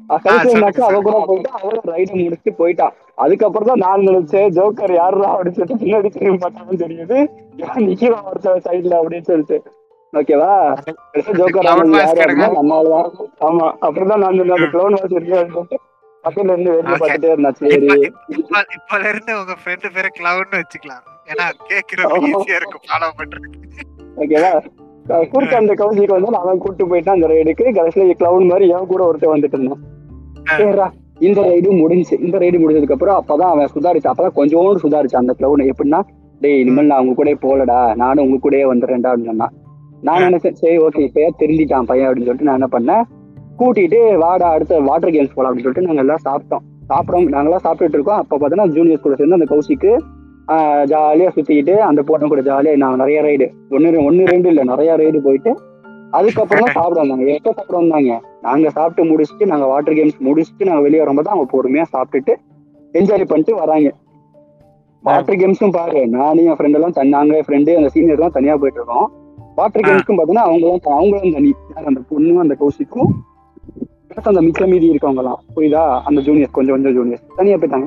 என்னாச்சு 0.10 0.82
அவ 0.82 1.00
கூட 1.00 1.18
போயிட்டு 1.25 1.50
அவளும் 1.51 1.88
ரைடு 1.88 2.13
முடிச்சுட்டு 2.20 2.54
போயிட்டான் 2.58 2.94
அதுக்கப்புறம் 3.18 3.68
தான் 3.68 3.84
நான் 3.86 4.08
நினைச்சேன் 4.08 4.48
ஜோக்கர் 4.50 4.94
யாருடா 4.94 5.30
அப்படின்னு 5.34 5.51
சொல்லிட்டு 5.51 5.84
பின்னாடி 5.84 6.10
திரும்பி 6.10 6.38
பார்த்தாலும் 6.38 6.82
தெரியுது. 6.84 7.18
நிக்கிறான் 7.84 8.25
ஒருத்தர் 8.30 8.66
சைடுல 8.66 8.96
அப்படின்னு 9.00 9.22
சொல்லிட்டு. 9.22 9.58
ஓகேவா 10.13 10.51
ஜோக்கர் 11.34 11.68
நம்மளாலதான் 11.70 13.10
ஆமா 13.42 13.68
அப்புறம் 13.80 14.08
தான். 14.08 14.20
நான் 14.20 14.38
சொன்னேன் 14.38 14.72
க்ளோன் 14.72 14.96
வாஸ் 14.96 15.13
இருக்கு 15.13 15.78
பக்கத்துல 16.24 16.51
இருந்து 16.51 16.72
வெளியே. 16.72 16.96
பார்த்துட்டே 16.96 17.30
இருந்தா 17.30 17.51
சரி. 17.51 17.75
இப்ப- 17.75 18.00
இப்ப 18.38 18.63
இப்பல 18.78 19.10
இருந்து 19.10 19.39
உங்க 19.39 19.56
ஃப்ரெண்டு 19.60 19.94
பேரை 19.94 20.10
கிளவுன்னு 20.16 20.62
வச்சுக்கலாம். 20.62 21.04
ஏன்னா 21.28 21.46
கேக்குறதுக்கு 21.68 22.32
ஈஸியா 22.32 22.56
இருக்கும் 22.56 22.86
ஃபாலோ 22.88 23.10
பண்றது 23.18 23.48
ஓகேவா 24.18 24.51
அஹ் 25.10 25.28
குறுக்க 25.30 25.56
அந்த 25.56 25.74
கவுசிக்கு 25.74 26.16
வந்து 26.16 26.38
அவன் 26.38 26.58
கூட்டு 26.58 26.88
போயிட்டான் 26.88 27.18
அந்த 27.18 27.28
ரைடுக்கு 27.28 27.66
கடைசியில 27.78 28.16
கிளவுன் 28.20 28.48
மாதிரி 28.48 28.68
என் 28.70 28.86
கூட 28.86 29.04
ஒருத்தன் 29.06 29.32
வந்துட்டு 29.32 29.58
இருந்தான். 29.58 29.82
இந்த 31.27 31.39
ரைடு 31.48 31.69
முடிஞ்சு 31.81 32.15
இந்த 32.25 32.36
ரைடு 32.41 32.58
முடிஞ்சதுக்கு 32.62 32.96
அப்புறம் 32.96 33.17
அப்பதான் 33.22 33.51
அவன் 33.53 33.72
சுதாரிச்சு 33.74 34.10
அப்பதான் 34.12 34.36
கொஞ்சோண்டு 34.39 34.84
சுதாரிச்சான் 34.84 35.24
அந்த 35.24 35.34
கிளவுன் 35.39 35.72
எப்படின்னா 35.72 36.00
டேய் 36.41 36.60
இனிமேல் 36.60 36.89
நான் 36.91 37.01
உங்க 37.03 37.13
கூட 37.13 37.31
போகலடா. 37.46 37.79
நானும் 38.01 38.25
உங்க 38.25 38.38
கூடயே 38.43 38.65
வந்துடுறேன்டா 38.69 39.10
அப்படின்னு 39.12 39.31
சொன்னான். 39.31 39.53
நான் 40.08 40.24
நினைச்சேன் 40.25 40.58
சரி 40.60 40.77
ஓகே 40.86 41.01
இப்பயா 41.08 41.29
திருந்திட்டான் 41.41 41.89
பையன்? 41.89 42.08
அப்படின்னு 42.08 42.27
சொல்லிட்டு 42.27 42.48
நான் 42.50 42.60
என்ன 42.60 42.69
பண்ணேன் 42.75 43.03
கூட்டிட்டு 43.60 44.00
வாடா 44.24 44.50
அடுத்த 44.55 44.79
வாட்டர் 44.89 45.13
கேம்ஸ் 45.15 45.36
போலாம் 45.36 45.50
அப்படின்னு 45.50 45.67
சொல்லிட்டு 45.67 45.88
நாங்க 45.89 46.03
எல்லாம் 46.05 46.24
சாப்பிட்டோம். 46.27 46.63
சாப்பிடும் 46.91 47.27
நாங்கெல்லாம் 47.34 47.65
சாப்பிட்டுட்டு 47.65 47.98
இருக்கோம். 48.00 48.22
அப்ப 48.24 48.38
பார்த்தோன்னா 48.38 48.67
ஜூனியர்ஸ் 48.77 49.05
கூட 49.08 49.15
சேர்ந்து 49.19 49.39
அந்த 49.39 49.50
கௌசிக்கு 49.53 49.91
ஜாலியா 50.91 51.29
சுத்திக்கிட்டு 51.36 51.74
அந்த 51.89 52.01
பொண்ணு 52.10 52.29
கூட 52.31 52.41
ஜாலியா 52.50 52.75
நான் 52.84 53.01
நிறைய 53.01 53.19
ரைடு 53.27 53.48
ஒன்னு 53.75 54.05
ஒன்னு 54.10 54.24
ரெண்டு 54.31 54.50
இல்ல 54.51 54.62
நிறைய 54.72 54.91
ரைடு 55.01 55.19
போயிட்டு 55.27 55.51
அதுக்கப்புறம் 56.18 56.66
தான் 56.66 56.78
சாப்பிட 56.78 57.00
வந்தாங்க. 57.01 57.25
எப்போ 57.38 57.51
சாப்பிட 57.58 57.78
வந்தாங்க? 57.82 58.13
நாங்க 58.46 58.70
சாப்பிட்டு 58.78 59.01
முடிச்சுட்டு 59.10 59.46
நாங்க 59.51 59.66
வாட்டர் 59.72 59.98
கேம்ஸ் 60.00 60.20
முடிச்சுட்டு 60.28 60.68
நாங்க 60.70 60.84
வெளியே 60.86 61.01
வரும்போது 61.04 61.32
அவங்க 61.34 61.48
பொறுமையா 61.54 61.86
சாப்பிட்டுட்டு 61.96 62.36
என்ஜாய் 62.94 63.30
பண்ணிட்டு 63.32 63.56
வராங்க. 63.62 63.89
வாட்டர் 65.04 65.39
கேம்ஸும் 65.42 65.75
பாரு 65.78 66.00
நானும் 66.16 66.48
என் 66.50 66.58
ஃப்ரெண்ட் 66.60 66.78
எல்லாம் 66.78 66.96
நாங்க 67.16 67.42
ஃப்ரெண்டு 67.48 67.78
அந்த 67.80 67.89
சீனியர் 67.96 68.18
எல்லாம் 68.18 68.36
தனியா 68.38 68.56
போயிட்டு 68.62 68.80
இருக்கோம். 68.82 69.08
வாட்டர் 69.58 69.86
கேம்ஸ்க்கும் 69.88 70.18
பார்த்தோன்னா 70.20 70.46
அவங்களும் 70.50 70.88
அவங்களும் 71.00 71.36
தனி. 71.38 71.51
அந்த 71.89 72.01
பொண்ணும் 72.12 72.44
அந்த 72.46 72.56
கௌசிக்கும் 72.62 73.12
அந்த 74.30 74.42
மிச்ச 74.46 74.63
மீதி 74.72 74.88
இருக்கவங்க 74.92 75.22
எல்லாம் 75.24 75.42
புரியுதா? 75.56 75.82
அந்த 76.08 76.20
ஜூனியர்ஸ் 76.28 76.56
கொஞ்சம் 76.56 76.75
கொஞ்சம் 76.75 76.96
ஜூனியர்ஸ் 76.98 77.25
தனியா 77.39 77.58
போயிட்டாங்க. 77.60 77.86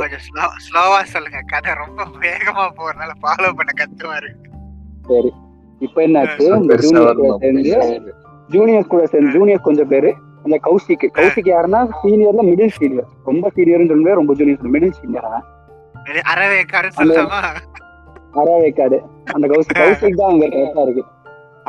கொஞ்சம் 0.00 0.24
ஸ்லோ 0.26 0.46
ஸ்லோவா 0.64 0.98
சொல்லுங்க. 1.12 1.38
கதை 1.52 1.74
ரொம்ப 1.82 2.06
வேகமா 2.24 2.64
போறதுனால 2.78 3.14
ஃபாலோ 3.22 3.50
பண்ண 3.58 3.72
கஷ்டமா 3.82 4.16
இருக்கு. 4.22 4.50
சரி. 5.10 5.30
இப்ப 5.80 5.98
என்னாச்சு? 6.06 6.46
இந்த 6.56 6.72
பெருசா 6.72 6.90
ஜூனியர் 6.94 7.20
கூட 7.20 7.36
சேர்ந்து 7.42 8.12
ஜூனியர்ஸ் 8.54 8.90
கூட 8.92 9.02
சேர்ந்து 9.12 9.32
ஜூனியர்ஸ் 9.36 9.66
கொஞ்சம் 9.68 9.90
பேரு 9.92 10.10
அந்த 10.44 10.56
கௌசிக்கு 10.66 11.06
கௌசிக் 11.18 11.50
யாருன்னா 11.52 11.80
சீனியர்ல 12.02 12.42
மிடில் 12.50 12.74
சீனியர் 12.78 13.08
ரொம்ப 13.30 13.50
சீனியர்னு 13.56 13.90
சொல்லுவே 13.92 14.12
ரொம்ப 14.20 14.34
ஜூனியர் 14.40 14.74
மிடில் 14.76 14.94
சீனியர் 14.98 15.26
சொல்லலாமா 16.98 17.40
அறாவேக்காடு. 18.40 18.98
அந்த 19.34 19.46
கௌசிக் 19.52 19.78
கௌசிக் 19.80 20.18
தான் 20.20 20.30
அங்க 20.32 20.46
கரெக்டா 20.52 20.82
இருக்கு. 20.86 21.02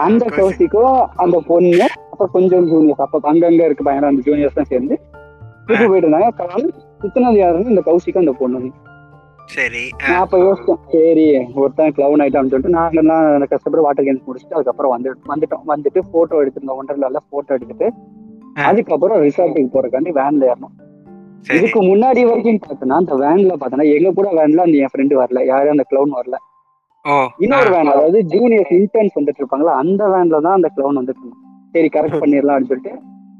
அந்த 0.06 0.24
கௌசிக். 0.26 0.38
கௌசிக்கும் 0.40 1.00
அந்த 1.24 1.38
பொண்ணு 1.50 1.86
அப்புறம் 2.12 2.34
கொஞ்சம் 2.36 2.66
ஜூனியர்ஸ் 2.72 3.04
அப்ப 3.06 3.20
அங்கங்க 3.32 3.62
இருக்கு 3.68 3.86
பயங்கர 3.88 4.12
அந்த 4.12 4.24
ஜூனியர்ஸ் 4.28 4.58
தான் 4.60 4.70
சேர்ந்து 4.74 4.96
கூட்டு 5.68 5.86
போயிட்டு 5.90 6.08
இருந்தாங்க. 6.08 6.30
கால் 6.42 6.68
சுத்தினது 7.02 7.40
யாருன்னு 7.44 7.74
இந்த 7.74 7.84
கௌசிக்கும் 7.90 8.24
அந்த 8.26 8.36
பொண்ணு 8.42 8.72
சரி 9.46 9.84
நான் 10.02 10.22
அப்ப 10.24 10.38
யோசிச்சேன் 10.38 10.82
சரி 10.92 11.26
ஒருத்தன் 11.62 11.94
கிளவுன் 11.98 12.22
ஆயிட்டான்னு 12.24 12.52
சொல்லிட்டு 12.52 12.76
நாங்க 12.78 13.00
எல்லாம் 13.02 13.48
கஷ்டப்பட்டு 13.52 13.86
வாட்டர் 13.86 14.06
கேம்ஸ் 14.08 14.28
முடிச்சுட்டு 14.28 14.58
அதுக்கப்புறம் 14.58 14.94
வந்து 14.96 15.10
வந்துட்டோம். 15.32 15.64
வந்துட்டு 15.74 16.02
போட்டோ 16.12 16.42
எடுத்திருந்தோம் 16.44 16.80
ஒன்றரை 16.82 17.22
போட்டோ 17.30 17.52
எடுத்துட்டு. 17.58 17.90
அதுக்கப்புறம் 18.70 19.22
ரிசார்ட்டுக்கு 19.26 19.74
போறதுக்காண்டி 19.76 20.12
வேன்ல 20.20 20.50
ஏறணும். 20.52 20.74
இதுக்கு 21.58 21.80
முன்னாடி 21.82 22.22
வரைக்கும் 22.30 22.62
பார்த்தோன்னா 22.66 22.98
அந்த 23.02 23.14
வேன்ல 23.24 23.54
பார்த்தோன்னா 23.62 23.88
எங்க 23.98 24.10
கூட 24.18 24.30
வேன்ல 24.40 24.66
அந்த 24.68 24.78
என் 24.84 24.92
ஃப்ரெண்டு 24.94 25.16
வரல 25.22 25.46
யாரும் 25.46 25.76
அந்த 25.76 25.86
கிளவுன் 25.92 26.18
வரல. 26.20 26.38
இன்னொரு 27.40 27.70
வேன் 27.70 27.88
அதாவது 27.88 28.22
ஜூனியர்ஸ் 28.22 28.74
இன்டர்ன்ஸ் 28.80 29.18
வந்துட்டு 29.20 29.42
இருப்பாங்களா 29.42 29.76
அந்த 29.84 30.04
வேன்ல 30.14 30.42
தான் 30.48 30.58
அந்த 30.60 30.70
கிளவுன் 30.76 31.00
வந்துட்டு 31.02 31.24
இருந்தான். 31.24 31.44
சரி 31.74 31.90
கரெக்ட் 31.96 32.22
பண்ணிடலாம் 32.24 32.56
அப்படின்னு 32.56 32.74
சொல்லிட்டு 32.74 32.96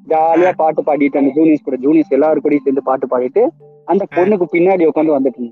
ஜாலியா 0.08 0.52
பாட்டு 0.62 0.82
பாடிட்டு 0.88 1.20
அந்த 1.22 1.32
ஜூனியர்ஸ் 1.38 1.68
கூட 1.68 1.78
ஜூனியர்ஸ் 1.86 2.16
எல்லாரும் 2.18 2.44
கூடயும் 2.46 2.66
சேர்ந்து 2.68 2.88
பாட்டு 2.90 3.08
பாடிட்டு 3.08 3.44
அந்த 3.86 4.04
பொண்ணுக்கு 4.16 4.46
பின்னாடி 4.56 4.84
உட்காந்து 4.92 5.18
வந்துட்டு 5.18 5.50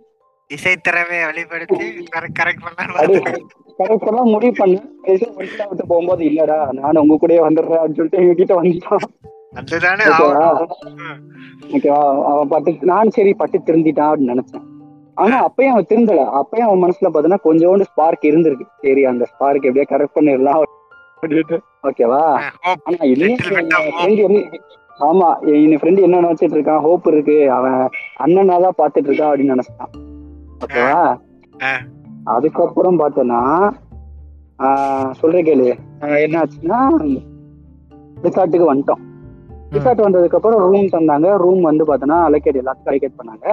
இருந்தான் 0.50 0.56
இசைத்திறமையை 0.56 1.26
வெளிப்படுத்தி 1.30 1.88
கரெக்ட் 3.80 4.06
பண்ணலாம் 4.06 4.32
முடிவு 4.34 4.54
பண்ணேன் 4.60 4.88
விட்டு 5.72 5.84
போகும்போது 5.92 6.24
இல்லடா 6.30 6.58
நானும் 6.80 7.02
உங்க 7.04 7.18
கூடயே 7.22 7.42
வந்துடுறேன் 7.46 7.82
அப்படின்னு 7.82 8.00
சொல்லிட்டு 8.00 8.22
எங்க 8.24 8.34
கிட்ட 8.34 8.54
வந்துட்டான். 8.60 9.06
அதுதானே 9.60 10.06
ஓகேவா 11.76 12.02
அவன் 12.32 12.52
பட்டு 12.54 12.72
நான் 12.92 13.14
சரி 13.18 13.32
பட்டு 13.34 13.58
திருந்திட்டான் 13.68 14.10
அப்படின்னு 14.10 14.34
நினைச்சேன். 14.34 14.66
ஆனா 15.18 15.38
அப்பயும் 15.48 15.74
அவன் 15.74 15.88
திருந்தல. 15.92 16.22
அப்பயும் 16.42 16.68
அவன் 16.68 16.84
மனசுல 16.84 17.12
பாத்தீங்கன்னா 17.14 17.46
கொஞ்சோண்டு 17.48 17.88
ஸ்பார்க் 17.92 18.30
இருந்திருக்கு. 18.32 18.68
சரி 18.84 19.04
அந்த 19.06 19.26
ஸ்பார்க் 19.32 19.68
எப்படியா 19.70 19.88
கரெக்ட் 19.94 20.18
பண்ணிடலாம் 20.18 20.66
ஓகேவா 21.84 22.22
ஆனா 22.88 23.00
என்ன 23.14 24.44
ஆமா 25.00 25.28
என் 25.54 25.80
ஃப்ரெண்ட் 25.82 26.06
என்ன 26.06 26.22
நினைச்சிட்டு 26.22 26.56
இருக்கான்? 26.58 26.82
ஹோப் 26.82 27.08
இருக்கு. 27.08 27.38
அவன் 27.58 27.78
அண்ணனா 28.26 28.56
தான் 28.66 28.80
பாத்துட்டு 28.82 29.10
இருக்கான் 29.10 29.32
அப்படின்னு 29.32 29.56
நினைச்சான் 29.56 29.92
ஓகேவா. 30.66 31.02
அதுக்கப்புறம் 32.36 33.00
பார்த்தோன்னா 33.02 33.42
சொல்ற 35.20 35.40
கேளு. 35.48 35.68
என்ன 36.26 36.36
ஆச்சுன்னா 36.42 36.80
ரிசார்ட்டுக்கு 38.26 38.66
வந்துட்டோம். 38.72 39.04
ரிசார்ட் 39.76 40.06
வந்ததுக்கு 40.06 40.38
அப்புறம் 40.40 40.62
ரூம் 40.68 40.94
தந்தாங்க. 40.96 41.28
ரூம் 41.44 41.62
வந்து 41.70 41.84
பார்த்தோன்னா 41.90 42.18
அலோகேட் 42.28 42.62
எல்லாத்துக்கும் 42.62 42.94
அலோகேட் 42.94 43.20
பண்ணாங்க. 43.22 43.48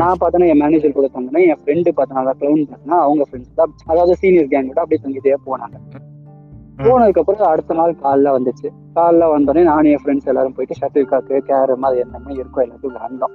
நான் 0.00 0.20
பார்த்தோன்னா 0.20 0.46
என் 0.52 0.62
மேனேஜர் 0.62 0.96
கூட 0.98 1.08
தந்தேன் 1.16 1.48
என் 1.50 1.60
ஃப்ரெண்டு 1.62 1.90
பார்த்தோன்னா 1.98 2.32
க்ளவுன் 2.40 2.64
பார்த்தோன்னா 2.70 2.98
அவங்க 3.06 3.24
ஃப்ரெண்ட்ஸ் 3.28 3.58
தான். 3.60 3.74
அதாவது 3.92 4.14
சீனியர் 4.22 4.50
கேங் 4.52 4.70
கூட 4.70 4.80
அப்படியே 4.84 5.02
தங்கிட்டே 5.04 5.36
போனாங்க. 5.48 5.76
போனதுக்கு 6.86 7.20
அப்புறம் 7.22 7.50
அடுத்த 7.52 7.74
நாள் 7.78 8.00
காலைல 8.02 8.32
வந்துச்சு. 8.36 8.68
காலைல 8.96 9.24
வந்தோடனே 9.34 9.62
நானும் 9.70 9.92
என் 9.94 10.02
ஃப்ரெண்ட்ஸ் 10.04 10.30
எல்லாரும் 10.32 10.54
போயிட்டு 10.56 10.78
ஷட்டில் 10.80 11.08
காக்கு 11.12 11.40
கேரம் 11.48 11.86
அது 11.88 11.98
என்னமே 12.04 12.34
இருக்கோ 12.40 12.60
எல்லாத்தையும் 12.64 12.94
விளாண்டோம் 12.96 13.34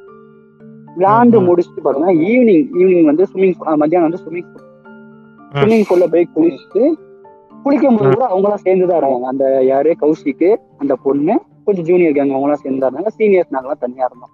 விளாண்டு. 0.96 1.38
முடிச்சுட்டு 1.48 1.82
பார்த்தோன்னா 1.86 2.14
ஈவினிங் 2.30 2.66
ஈவினிங் 2.82 3.10
வந்து 3.12 3.26
ஸ்விம்மிங் 3.32 3.56
மத்தியானம் 3.84 4.08
வந்து 4.08 4.22
ஸ்விம்மிங் 4.24 4.50
ஸ்விம்மிங் 5.58 5.86
பூல்ல 5.90 6.06
போய் 6.14 6.26
குளிச்சுட்டு 6.36 6.84
குளிக்கும் 7.66 7.98
போது 7.98 8.10
கூட 8.14 8.26
அவங்களாம் 8.32 8.64
சேர்ந்து 8.66 8.88
தான் 8.90 9.00
இருந்தாங்க 9.02 9.30
அந்த 9.34 9.46
யாரு 9.70 9.92
கௌஷிக்கு 10.02 10.50
அந்த 10.82 10.94
பொண்ணு 11.06 11.36
கொஞ்சம் 11.68 11.86
ஜூனியர் 11.90 12.16
கேங் 12.18 12.34
அவங்களாம் 12.36 12.62
சேர்ந்து 12.64 12.82
தான் 12.82 12.90
இருந்தாங்க 12.90 13.14
சீனியர்ஸ் 13.20 13.54
நாங்களாம் 13.56 13.84
தனியா 13.86 14.08
இருந்தோம். 14.10 14.34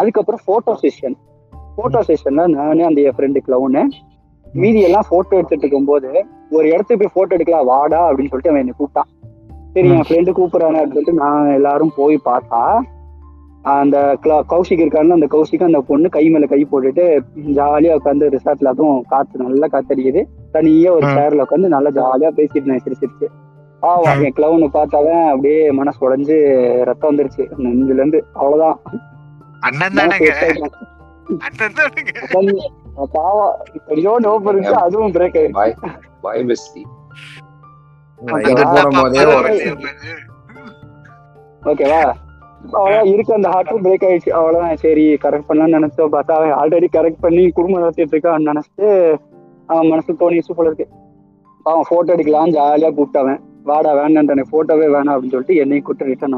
அதுக்கப்புறம் 0.00 0.42
போட்டோ 0.48 0.72
செஷன் 0.82 1.16
போட்டோ 1.78 2.00
செஷன்ல 2.08 2.44
நானே 2.54 2.84
அந்த 2.88 3.00
என் 3.08 3.16
ஃப்ரெண்டு 3.16 3.40
கிளவுனு 3.46 3.82
மீதி 4.54 4.80
எல்லாம் 4.88 5.08
போட்டோ 5.10 5.34
எடுத்துட்டு 5.38 5.64
இருக்கும்போது 5.64 6.10
ஒரு 6.56 6.66
இடத்துக்கு 6.72 7.00
போய் 7.02 7.16
போட்டோ 7.16 7.34
எடுக்கலாம் 7.36 7.68
வாடா 7.72 8.00
அப்படின்னு 8.08 8.30
சொல்லிட்டு 8.32 8.52
அவன் 8.52 8.62
என்னை 8.64 8.74
கூப்பிட்டான். 8.78 9.08
சரி 9.74 9.88
என் 9.96 10.06
ஃப்ரெண்டு 10.08 10.30
கூப்பிடுறானே 10.38 10.78
அப்படின்னு 10.80 10.98
சொல்லிட்டு 10.98 11.22
நான் 11.24 11.50
எல்லாரும் 11.58 11.92
போய் 11.96 12.16
பார்த்தா 12.30 12.62
அந்த 13.62 14.18
க்ள- 14.22 14.42
கௌஷிக் 14.48 14.82
இருக்காருன்னு 14.82 15.12
அந்த 15.12 15.26
கௌஷிக் 15.26 15.62
அந்த 15.62 15.80
பொண்ணு 15.80 16.08
கை 16.08 16.28
மேல 16.28 16.46
கை 16.46 16.66
போட்டுட்டு 16.66 17.04
ஜாலியா 17.52 17.94
உட்காந்து 17.94 18.32
ரிசார்ட்ல 18.34 18.64
அதுவும் 18.64 19.04
காத்து 19.08 19.42
நல்லா 19.42 19.66
காத்தடிக்குது. 19.66 20.22
தனியா 20.52 20.92
ஒரு. 20.92 21.06
சேர்ல 21.08 21.42
உட்காந்து 21.42 21.68
நல்லா 21.68 21.90
ஜாலியா 21.90 22.30
பேசிட்டு 22.30 22.56
இருந்தேன் 22.56 22.82
சிரிச்சு 22.84 23.00
சிரிச்சு 23.00 23.28
ஆவா 23.82 24.22
என் 24.22 24.32
கிளவுனை 24.32 24.68
பார்த்தாவன் 24.72 25.28
அப்படியே 25.28 25.70
மனசு 25.70 25.98
உடைஞ்சு 26.04 26.36
ரத்தம் 26.84 27.10
வந்துருச்சு. 27.10 27.44
நெஞ்சுல 27.58 27.92
இருந்து 27.92 28.24
அவ்வளவுதான் 28.32 28.78
பாவம் 33.12 33.56
கொஞ்சோண்டு 33.88 34.26
ஓப்பன் 34.26 34.54
இருந்துச்சு 34.54 34.78
அதுவும் 34.80 35.12
பிரேக் 35.12 35.36
ஆயிடுச்சு. 35.38 35.52
ஓகேவா 41.62 42.00
அவ்வளவுதான் 42.62 43.10
இருக்கு 43.12 43.36
அந்த 43.36 43.48
ஹார்ட்டும் 43.54 43.82
பிரேக் 43.84 44.06
ஆயிடுச்சு. 44.08 44.30
அவ்வளவுதான் 44.38 44.80
சரி 44.84 45.04
கரெக்ட் 45.24 45.48
பண்ணலாம்னு 45.48 45.76
நினைச்சோம். 45.78 46.12
பார்த்தா 46.14 46.36
அவன் 46.38 46.56
ஆல்ரெடி 46.60 46.88
கரெக்ட் 46.96 47.24
பண்ணி 47.26 47.44
குடும்பம் 47.58 47.82
நடத்திட்டு 47.82 48.14
இருக்கான்னு 48.14 48.50
நினைச்சிட்டு 48.52 48.88
அவன் 49.72 49.90
மனசு 49.92 50.20
தோணிச்சு 50.22 50.56
போல 50.56 50.70
இருக்கு. 50.70 50.86
அவன் 51.70 51.88
போட்டோ 51.90 52.10
எடுக்கலாம் 52.16 52.54
ஜாலியா 52.56 52.90
கூப்பிட்டவன் 52.98 53.40
வாடா 53.68 53.90
வேண்டான்ட்டு 54.00 54.44
போட்டோவே 54.52 54.86
வேணாம் 54.94 55.14
அப்படின்னு 55.14 55.34
சொல்லிட்டு 55.34 55.60
என்னையும் 55.62 55.86
கூப்பிட்டு 55.86 56.10
ரிட்டர்ன் 56.12 56.36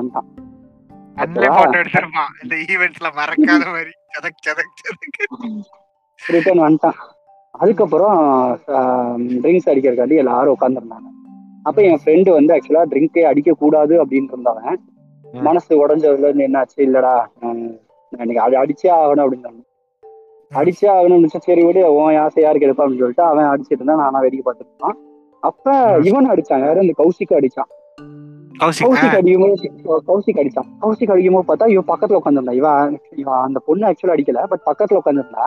இந்த 2.43 2.55
ஈவெண்ட்ஸ்ல 2.73 3.09
மறக்காத 3.19 3.65
மாதிரி. 3.75 3.93
சதக் 4.15 4.41
ரிட்டர்ன் 6.21 6.63
வந்துட்டான். 6.65 6.99
அதுக்கப்புறம் 7.55 8.19
ட்ரிங்க்ஸ் 9.43 9.71
அடிக்கிறக்காண்டி 9.73 10.17
எல்லாரும் 10.23 10.55
உட்காந்துருந்தாங்க 10.57 11.09
அப்ப 11.69 11.79
என் 11.89 12.01
ஃப்ரெண்டு 12.03 12.31
வந்து 12.37 12.55
ஆக்சுவலா 12.55 12.85
ட்ரிங்கே 12.93 13.23
அடிக்க 13.31 13.53
கூடாது 13.63 13.95
அப்படின்னு 14.03 14.31
இருந்தவன். 14.33 14.79
மனசு 15.39 15.73
உடஞ்சதுல 15.83 16.29
இருந்து 16.29 16.47
என்னாச்சு? 16.47 16.79
இல்லடா 16.79 17.13
ஹம், 17.43 17.67
எனக்கு 18.13 18.41
அது 18.41 18.57
அடிச்சே 18.57 18.89
ஆகணும் 18.97 19.25
அப்படின்னு. 19.25 19.61
அடிச்சே 20.53 20.87
ஆகணும்னு 20.95 21.29
சரி 21.41 21.63
விடு 21.65 21.83
உன் 21.93 22.17
ஆசை 22.17 22.43
யாருக்கு 22.43 22.67
எடுப்பா 22.69 22.83
அப்படின்னு 22.83 23.03
சொல்லிட்டு 23.03 23.23
அவன் 23.23 23.51
அடிச்சிட்டு 23.51 23.79
இருந்தான் 23.79 24.03
நானா 24.03 24.21
வேடிக்கை 24.21 24.45
பார்த்துட்டு 24.47 24.73
இருந்தான். 24.73 24.97
அப்ப. 25.43 25.67
இவன் 26.09 26.31
அடிச்சான் 26.33 26.65
யாரு 26.65 26.81
அந்த 26.81 26.95
கௌசிக்கும் 26.99 27.39
அடிச்சான். 27.39 27.71
கௌசிக் 28.55 29.15
அடிக்கும்போது 29.19 29.69
கௌசிக் 30.09 30.41
அடிச்சான். 30.41 30.69
கௌசிக் 30.81 31.13
அடிக்கும்போது 31.13 31.49
பார்த்தா 31.51 31.69
இவன் 31.69 31.91
பக்கத்துல 31.93 32.19
உட்காந்துருந்தா 32.21 32.57
இவன் 32.59 32.91
இவன் 33.17 33.41
அந்த 33.47 33.59
பொண்ணு 33.67 33.87
ஆக்சுவலா 33.89 34.17
அடிக்கல 34.17 34.43
பட் 34.51 34.65
பக்கத்துல 34.67 35.01
உட்காந்துருந்தா 35.01 35.47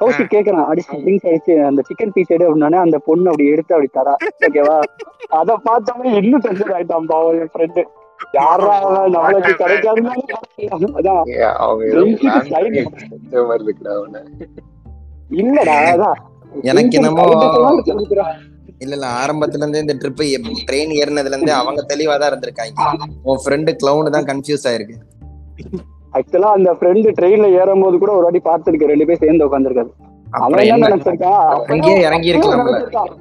கௌசிக் 0.00 0.32
கேக்குறான் 0.34 0.68
அடிச்சு 0.70 0.96
ட்ரிங்க்ஸ் 0.98 1.28
அடிச்சு 1.30 1.54
அந்த 1.68 1.82
சிக்கன் 1.88 2.12
பீஸ் 2.14 2.32
எடு 2.34 2.46
அப்படின்னா 2.48 2.80
அந்த 2.80 2.98
பொண்ணு 3.06 3.30
அப்படி 3.30 3.46
எடுத்து 3.54 3.74
அப்படி 3.76 3.90
தரா 3.92 4.14
ஓகேவா 4.46 4.76
அத 5.38 5.56
பார்த்தோன்னே 5.66 6.12
இன்னும் 6.20 6.44
டென்ஷன் 6.46 6.74
ஆயிட்டான் 6.76 7.08
பாவம் 7.10 7.38
என் 7.40 7.52
ஃப்ரெண்டு 7.54 7.82
எனக்கு 16.70 16.96
என்னமோ. 16.98 17.24
இல்ல 18.82 18.92
இல்ல 18.96 19.06
ஆரம்பத்துல 19.20 19.62
இருந்தே 19.62 19.80
இந்த 19.84 19.94
ட்ரிப் 20.02 20.22
ட்ரெயின் 20.68 20.92
ஏறினதுல 20.98 21.34
இருந்தே 21.34 21.54
அவங்க 21.60 21.80
தெளிவா 21.92 22.14
தான் 22.20 22.30
இருந்திருக்காங்க. 22.30 22.74
உன் 23.28 23.40
ஃப்ரெண்டு 23.44 23.70
கிளவுன் 23.80 24.14
தான் 24.16 24.28
கன்ஃபியூஸ் 24.30 24.66
ஆயிருக்கு. 24.70 24.96
ஆக்சுவலா 26.14 26.50
அந்த 26.58 26.70
ஃப்ரெண்டு 26.78 27.08
ட்ரெயின்ல 27.18 27.48
ஏறும் 27.60 27.82
போது 27.84 27.96
கூட 28.02 28.12
ஒரு 28.18 28.26
வாட்டி 28.26 28.40
பார்த்திருக்க 28.48 28.92
ரெண்டு 28.92 29.06
பேரும் 29.08 29.22
சேர்ந்து 29.24 29.46
உட்காந்துருக்காரு 29.48 29.90
அவன் 30.40 30.64
என்ன 30.66 30.86
நினைச்சிருக்கான் 30.86 31.42
அங்கேயே 31.74 31.98
இறங்கி 32.08 32.30
நினைச்சிருக்கான். 32.34 33.12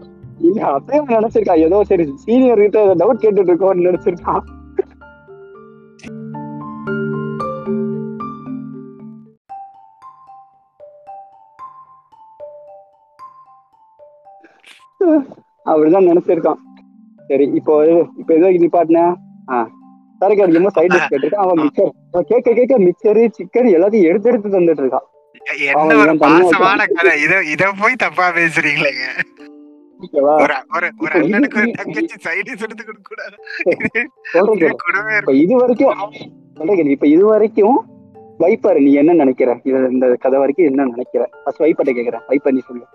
இல்ல 0.47 0.59
அப்பயும் 0.77 1.11
நினைச்சிருக்கான் 1.17 1.63
ஏதோ 1.67 1.77
சரி 1.91 2.05
சீனியர் 2.25 2.63
கிட்ட 2.65 2.79
டவுட் 3.01 3.23
கேட்டுட்டு 3.23 3.51
இருக்கோம்னு 3.51 3.87
நினைச்சிருக்கான் 3.89 4.43
அப்படிதான் 15.67 16.07
நினைச்சிருக்கான். 16.07 16.55
சரி 17.27 17.51
இப்போ 17.53 18.05
இப்போ 18.17 18.33
ஏதோ 18.33 18.47
நிப்பாட்டின? 18.47 19.15
ஆ 19.51 19.69
சரக்கு 20.19 20.43
அடிக்கும்போது 20.43 20.71
சைட் 20.71 20.93
டிஷ் 20.93 21.13
கேட்டிருக்கான். 21.13 21.35
அவன் 21.35 21.69
அவன் 22.11 22.25
கேட்க 22.27 22.53
கேட்க 22.53 22.79
மிச்சரு 22.79 23.17
சிக்கன் 23.17 23.67
எல்லாத்தையும் 23.67 24.03
எடுத்து 24.03 24.29
எடுத்து 24.29 24.49
தந்துட்டு 24.49 24.93
இருக்கான். 24.93 25.05
இத 27.23 27.43
இத 27.43 27.71
போய் 27.79 27.93
தப்பா 27.95 28.29
பேசுறீங்களேங்க. 28.29 29.05
இது- 34.53 35.55
வரைக்கும். 35.55 35.93
இப்ப 36.77 37.07
இது 37.07 37.25
வரைக்கும் 37.25 37.85
வைப்பர் 38.37 38.79
நீ 38.79 38.93
என்ன 38.93 39.13
நினைக்கிற? 39.13 39.59
இந்த 39.63 40.15
கதை 40.19 40.39
வரைக்கும் 40.39 40.65
என்ன 40.65 40.83
நினைக்கிற? 40.83 41.29
ஃபர்ஸ்ட் 41.43 41.61
வைப்பர்ட்ட 41.61 41.91
கேக்குறேன். 41.91 42.21
வைப்பர் 42.27 42.53
நீ 42.53 42.59
சொல்லு. 42.67 42.85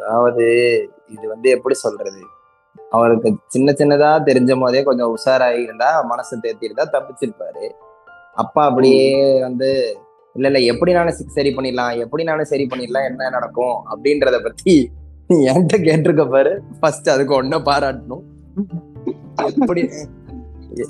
அதாவது 0.00 0.44
இது 1.06 1.28
வந்து 1.28 1.50
எப்படி 1.50 1.74
சொல்றது? 1.74 2.20
அவருக்கு 2.90 3.36
சின்ன 3.46 3.72
சின்னதா 3.72 4.22
தெரிஞ்ச 4.22 4.60
போதே 4.60 4.82
கொஞ்சம் 4.82 5.16
உஷாராகி 5.16 5.62
இருந்தா 5.62 6.02
மனசு 6.02 6.36
தேத்திருந்தா 6.36 6.84
தப்பிச்சிருப்பாரு. 6.92 7.70
அப்பா 8.34 8.66
அப்படியே 8.66 9.40
வந்து 9.40 9.98
இல்ல 10.34 10.48
இல்ல 10.48 10.74
எப்படினாலும் 10.74 11.06
சி- 11.06 11.26
சரி 11.26 11.54
பண்ணிடலாம்? 11.56 12.06
எப்படினாலும் 12.06 12.42
சரி 12.42 12.66
பண்ணிடலாம்? 12.70 13.04
என்ன 13.04 13.28
நடக்கும்? 13.28 13.74
அப்படின்றத 13.90 14.42
பத்தி 14.42 14.90
என்கிட்ட 15.28 15.76
கேட்டிருக்க 15.76 16.30
பாரு. 16.30 16.62
ஃபர்ஸ்ட் 16.80 17.10
அதுக்கு 17.10 17.42
ஒன்ன 17.42 17.46
பாராட்டணும். 17.46 18.22
எப்படி 19.34 19.88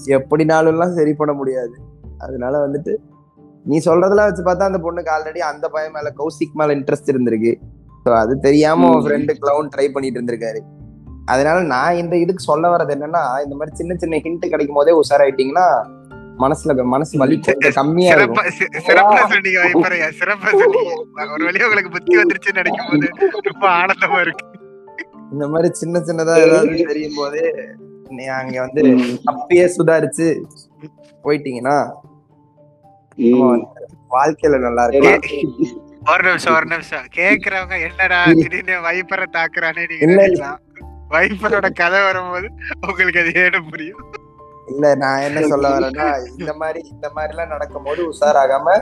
எப்படினாலும் 0.07 0.67
எல்லாம் 0.67 0.93
சரி 0.93 1.15
பண்ண 1.15 1.35
முடியாது? 1.35 1.73
அதனால 2.19 2.69
வந்துட்டு 2.69 2.97
நீ 3.65 3.79
சொல்றதெல்லாம் 3.79 4.33
வச்சு 4.33 4.43
பார்த்தா 4.43 4.73
அந்த 4.73 4.79
பொண்ணுக்கு 4.79 5.11
ஆல்ரெடி 5.19 5.38
அந்த 5.38 5.69
பையன் 5.69 5.93
மேல 5.93 6.12
கௌசிக் 6.19 6.53
மேல 6.53 6.75
இன்ட்ரெஸ்ட் 6.75 7.07
இருந்திருக்கு. 7.07 7.57
ஸோ 8.05 8.11
அது 8.21 8.33
தெரியாம 8.47 8.87
உன். 8.91 9.03
ஃப்ரெண்டு 9.05 9.33
கிளவுன் 9.41 9.73
ட்ரை 9.75 9.87
பண்ணிட்டு 9.95 10.19
இருந்திருக்காரு. 10.19 10.61
அதனால 11.33 11.59
நான் 11.73 11.99
இந்த 12.03 12.15
இதுக்கு 12.23 12.43
சொல்ல 12.49 12.71
வர்றது 12.73 12.95
என்னன்னா 12.97 13.25
இந்த 13.45 13.55
மாதிரி 13.59 13.73
சின்ன 13.81 13.97
சின்ன 14.03 14.21
ஹிண்ட் 14.25 14.47
கிடைக்கும் 14.53 14.79
போதே 14.79 14.95
உஷாராயிட்டீங்கன்னா 15.01 15.67
மனசுல 16.43 16.75
மனசு 16.93 17.21
வலி 17.21 17.37
கம்மியா 17.79 18.12
சிறப்பா 18.87 19.23
சொன்னீங்க 19.33 19.59
வைப்பறையா 19.65 20.07
சிறப்பா 20.21 20.51
சொன்னீங்க. 20.55 20.93
ஒரு 21.35 21.45
வழியா 21.49 21.67
உங்களுக்கு 21.69 21.93
புத்தி 21.97 22.19
வந்துருச்சுன்னு 22.21 22.61
நினைக்கும் 22.61 22.88
போது 22.91 23.09
ரொம்ப 23.49 23.65
ஆனந்தமா 23.81 24.19
இருக்கு. 24.25 24.45
இந்த 25.35 25.45
மாதிரி 25.53 25.69
சின்ன 25.81 26.03
சின்னதா 26.09 26.35
ஏதாவது 26.45 26.88
தெரியும் 26.93 27.19
போதே 27.21 27.45
நீ 28.17 28.25
அங்க 28.38 28.57
வந்து 28.65 28.83
அப்பயே 29.33 29.67
சுதாரிச்சு 29.77 30.27
போயிட்டீங்கன்னா 31.25 31.77
வாழ்க்கையில 34.11 34.59
நல்லா 34.67 34.85
சரி. 34.88 35.12
ஒரு 36.11 36.23
நிமிஷம் 36.23 36.55
ஒரு 36.55 36.67
நிமிஷம். 36.67 37.05
கேக்குறவங்க 37.17 37.75
என்னடா 37.87 38.19
திடீர்னு 38.33 38.77
வைப்பரை 38.87 39.27
தாக்குறானே 39.37 39.83
நீங்க. 39.91 40.07
நினைக்கலாம். 40.11 40.59
வைப்பரோட 41.11 41.69
கதை 41.73 42.01
வரும்போது 42.05 42.47
உங்களுக்கு 42.87 43.21
அது 43.21 43.33
ஏடு 43.43 43.59
புரியும்? 43.65 44.03
இல்ல 44.67 44.95
நான் 44.95 45.23
என்ன 45.23 45.41
சொல்ல 45.43 45.71
வரேன்னா 45.75 46.09
இந்த 46.38 46.53
மாதிரி 46.55 46.81
இந்த 46.93 47.07
மாதிரி 47.15 47.33
எல்லாம் 47.35 47.49
நடக்கும் 47.49 47.83
போது 47.83 48.01
உஷாராகாம 48.11 48.77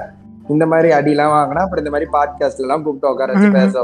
இந்த 0.48 0.64
மாதிரி 0.66 0.88
அடி 0.90 1.10
எல்லாம் 1.10 1.32
வாங்கினா 1.32 1.62
அப்புறம் 1.64 1.82
இந்த 1.84 1.92
மாதிரி 1.94 2.08
பாட்காஸ்ட்ல 2.12 2.64
எல்லாம் 2.66 2.82
கூப்பிட்டு 2.82 3.10
உட்கார 3.10 3.32
வச்சு 3.32 3.50
பேச 3.50 3.82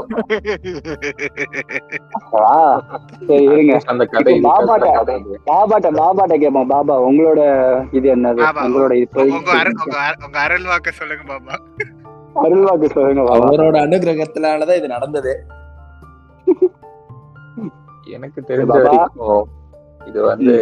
பாபாட்ட 4.47 4.87
பாபாட்ட 5.49 5.89
பாபாட்ட 5.99 6.33
கேட்போம். 6.37 6.67
பாபா 6.67 6.95
உங்களோட 7.01 7.41
இது 7.91 8.07
என்னது? 8.15 8.41
உங்களோட 8.65 8.93
உங்க 10.25 10.39
அருள் 10.45 10.69
வாக்க 10.71 10.91
சொல்லுங்க 10.91 11.23
பாபா. 11.27 11.55
அருள்வாக்கு 12.43 12.87
சொல்லுங்க 12.91 13.23
அவரோட 13.37 13.75
அனுகிரகத்தினாலதான் 13.85 14.75
இது 14.75 14.87
நடந்தது. 14.87 15.33
எனக்கு 18.07 18.39
தெரிஞ்ச. 18.41 18.75
வரைக்கும் 18.77 19.45
இது 20.01 20.19
வந்து 20.21 20.53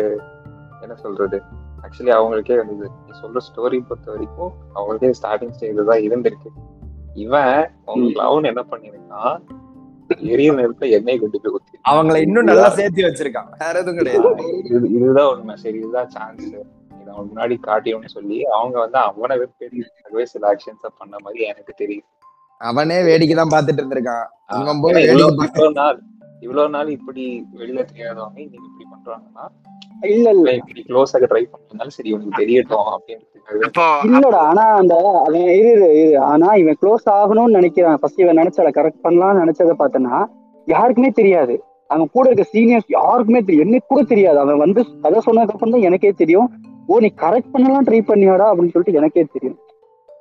என்ன 0.82 0.96
சொல்றது? 0.96 1.38
ஆக்சுவலி 1.84 2.12
அவங்களுக்கே 2.18 2.56
வந்து 2.58 2.74
நீ 2.76 3.12
சொல்ற 3.22 3.42
ஸ்டோரி 3.48 3.80
பொறுத்த 3.88 4.12
வரைக்கும் 4.12 4.54
அவங்களுக்கே 4.76 5.12
ஸ்டார்டிங் 5.20 5.50
ஸ்டேஜ் 5.50 5.82
தான் 5.86 6.06
இருந்திருக்கு. 6.08 6.50
இவன் 7.16 7.54
உங்க 7.86 8.06
ம். 8.06 8.14
கிளவுன் 8.16 8.50
என்ன 8.52 8.62
பண்ணிருக்கான் 8.72 9.36
எரிய 10.32 10.52
நெருப்புல 10.52 10.90
எண்ணெய் 10.90 11.20
கொண்டு 11.20 11.42
போய் 11.42 11.54
ஊத்தி 11.54 11.78
அவங்களை 11.92 12.20
இன்னும் 12.22 12.44
நல்லா 12.44 12.70
சேர்த்து 12.70 13.06
வச்சிருக்கான். 13.08 13.48
வேற 13.58 13.76
எதுவும் 13.80 13.98
கிடையாது. 13.98 14.32
இது 14.70 14.90
இதுதான் 14.98 15.30
உண்மை. 15.34 15.56
சரி 15.56 15.78
இதுதான் 15.78 16.10
சான்ஸ் 16.10 16.50
அவன் 17.16 17.28
முன்னாடி 17.30 17.56
காட்டியோன்னு 17.68 18.10
சொல்லி 18.16 18.38
அவங்க 18.58 18.78
வந்து 18.84 19.00
அவனை 19.10 19.36
வெறுப்பேற்கவே 19.42 20.26
சில 20.34 20.48
ஆக்ஷன்ஸ 20.52 20.90
பண்ண 21.00 21.16
மாதிரி 21.24 21.44
எனக்கு 21.52 21.74
தெரியும். 21.82 22.08
அவனே 22.62 22.98
வேடிக்கை 23.08 23.36
தான் 23.38 23.54
பாத்துட்டு 23.54 23.82
இருந்திருக்கான் 23.82 24.26
இவ்வளவு 25.06 25.72
நாள் 25.80 25.98
இவ்வளவு 26.42 26.70
நாள் 26.76 26.90
இப்படி 26.96 27.24
வெளியில 27.60 27.82
தெரியாதவங்க 27.92 28.40
இன்னைக்கு 28.44 28.68
இப்படி 28.72 28.86
பண்றாங்கன்னா 28.94 29.46
இல்ல 30.10 30.26
இல்ல. 30.36 30.48
இப்படி 30.60 30.82
க்ளோஸ் 30.88 31.14
ஆக 31.18 31.28
ட்ரை 31.32 31.42
பண்ணதுனால 31.46 31.94
சரி 31.96 32.10
உனக்கு 32.16 32.40
தெரியட்டும் 32.42 32.90
இப்போ 33.68 33.86
இல்லடா 34.08 34.42
ஆனா 34.50 34.64
அந்த 34.80 34.94
அவன் 35.22 35.48
இரு 35.60 35.88
ஆனா 36.32 36.50
இவன் 36.62 36.80
க்ளோஸ் 36.82 37.06
ஆகணும்னு 37.16 37.58
நினைக்கிறான். 37.60 38.00
ஃபர்ஸ்ட் 38.02 38.22
இவன் 38.24 38.40
நினைச்சால 38.42 38.72
கரெக்ட் 38.78 39.06
பண்ணலாம்னு 39.06 39.44
நினைச்சத 39.44 39.76
பார்த்தனா 39.82 40.16
யாருக்குமே 40.68 41.12
தெரியாது. 41.20 41.56
அவன் 41.90 42.12
கூட 42.16 42.26
இருக்க 42.30 42.46
சீனியர்ஸ் 42.54 42.90
யாருக்குமே 42.96 43.42
தெரியும் 43.42 43.66
எனக்கு 43.66 43.92
கூட 43.92 44.04
தெரியாது. 44.12 44.40
அவன் 44.44 44.62
வந்து 44.64 44.82
கதை 45.04 45.20
சொன்னதுக்கு 45.28 45.56
அப்புறம் 45.56 45.76
தான் 45.76 45.88
எனக்கே 45.90 46.12
தெரியும். 46.22 46.48
ஓ 46.88 47.00
நீ 47.00 47.14
கரெக்ட் 47.16 47.52
பண்ணலாம் 47.52 47.84
ட்ரை 47.84 47.98
பண்ணியாடா 48.08 48.46
அப்படின்னு 48.46 48.72
சொல்லிட்டு 48.72 48.94
எனக்கே 48.94 49.26
தெரியும். 49.34 49.60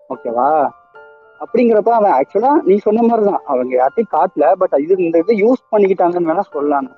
ஓகேவா 0.09 0.68
அப்படிங்கிறப்ப 1.40 1.88
அவன் 1.88 2.12
ஆக்சுவலா 2.12 2.62
நீ 2.64 2.77
சொன்ன 2.77 3.03
மாதிரி 3.03 3.31
தான் 3.31 3.40
அவங்க 3.46 3.77
யார்ட்டையும் 3.77 4.12
காட்டல 4.12 4.53
பட் 4.53 4.72
இது 4.79 4.94
இந்த 4.98 5.18
இதை 5.18 5.42
யூஸ் 5.42 5.74
பண்ணிக்கிட்டாங்கன்னு 5.74 6.29
வேணா 6.29 6.40
சொல்லலாம். 6.40 6.90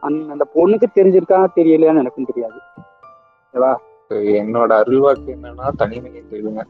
அந்த 0.00 0.32
அந்த 0.32 0.46
பொண்ணுக்கு 0.54 0.84
தெரிஞ்சிருக்கா 0.94 1.46
தெரியலையான்னு 1.56 1.98
எனக்கும் 1.98 2.24
தெரியாது. 2.24 2.54
ஓகேவா 3.52 3.74
என்னோட 4.10 4.72
அருள்வாக்கு 4.72 5.36
என்னன்னா 5.40 5.68
தனிமையை 5.76 6.22
தேடுங்க 6.30 6.60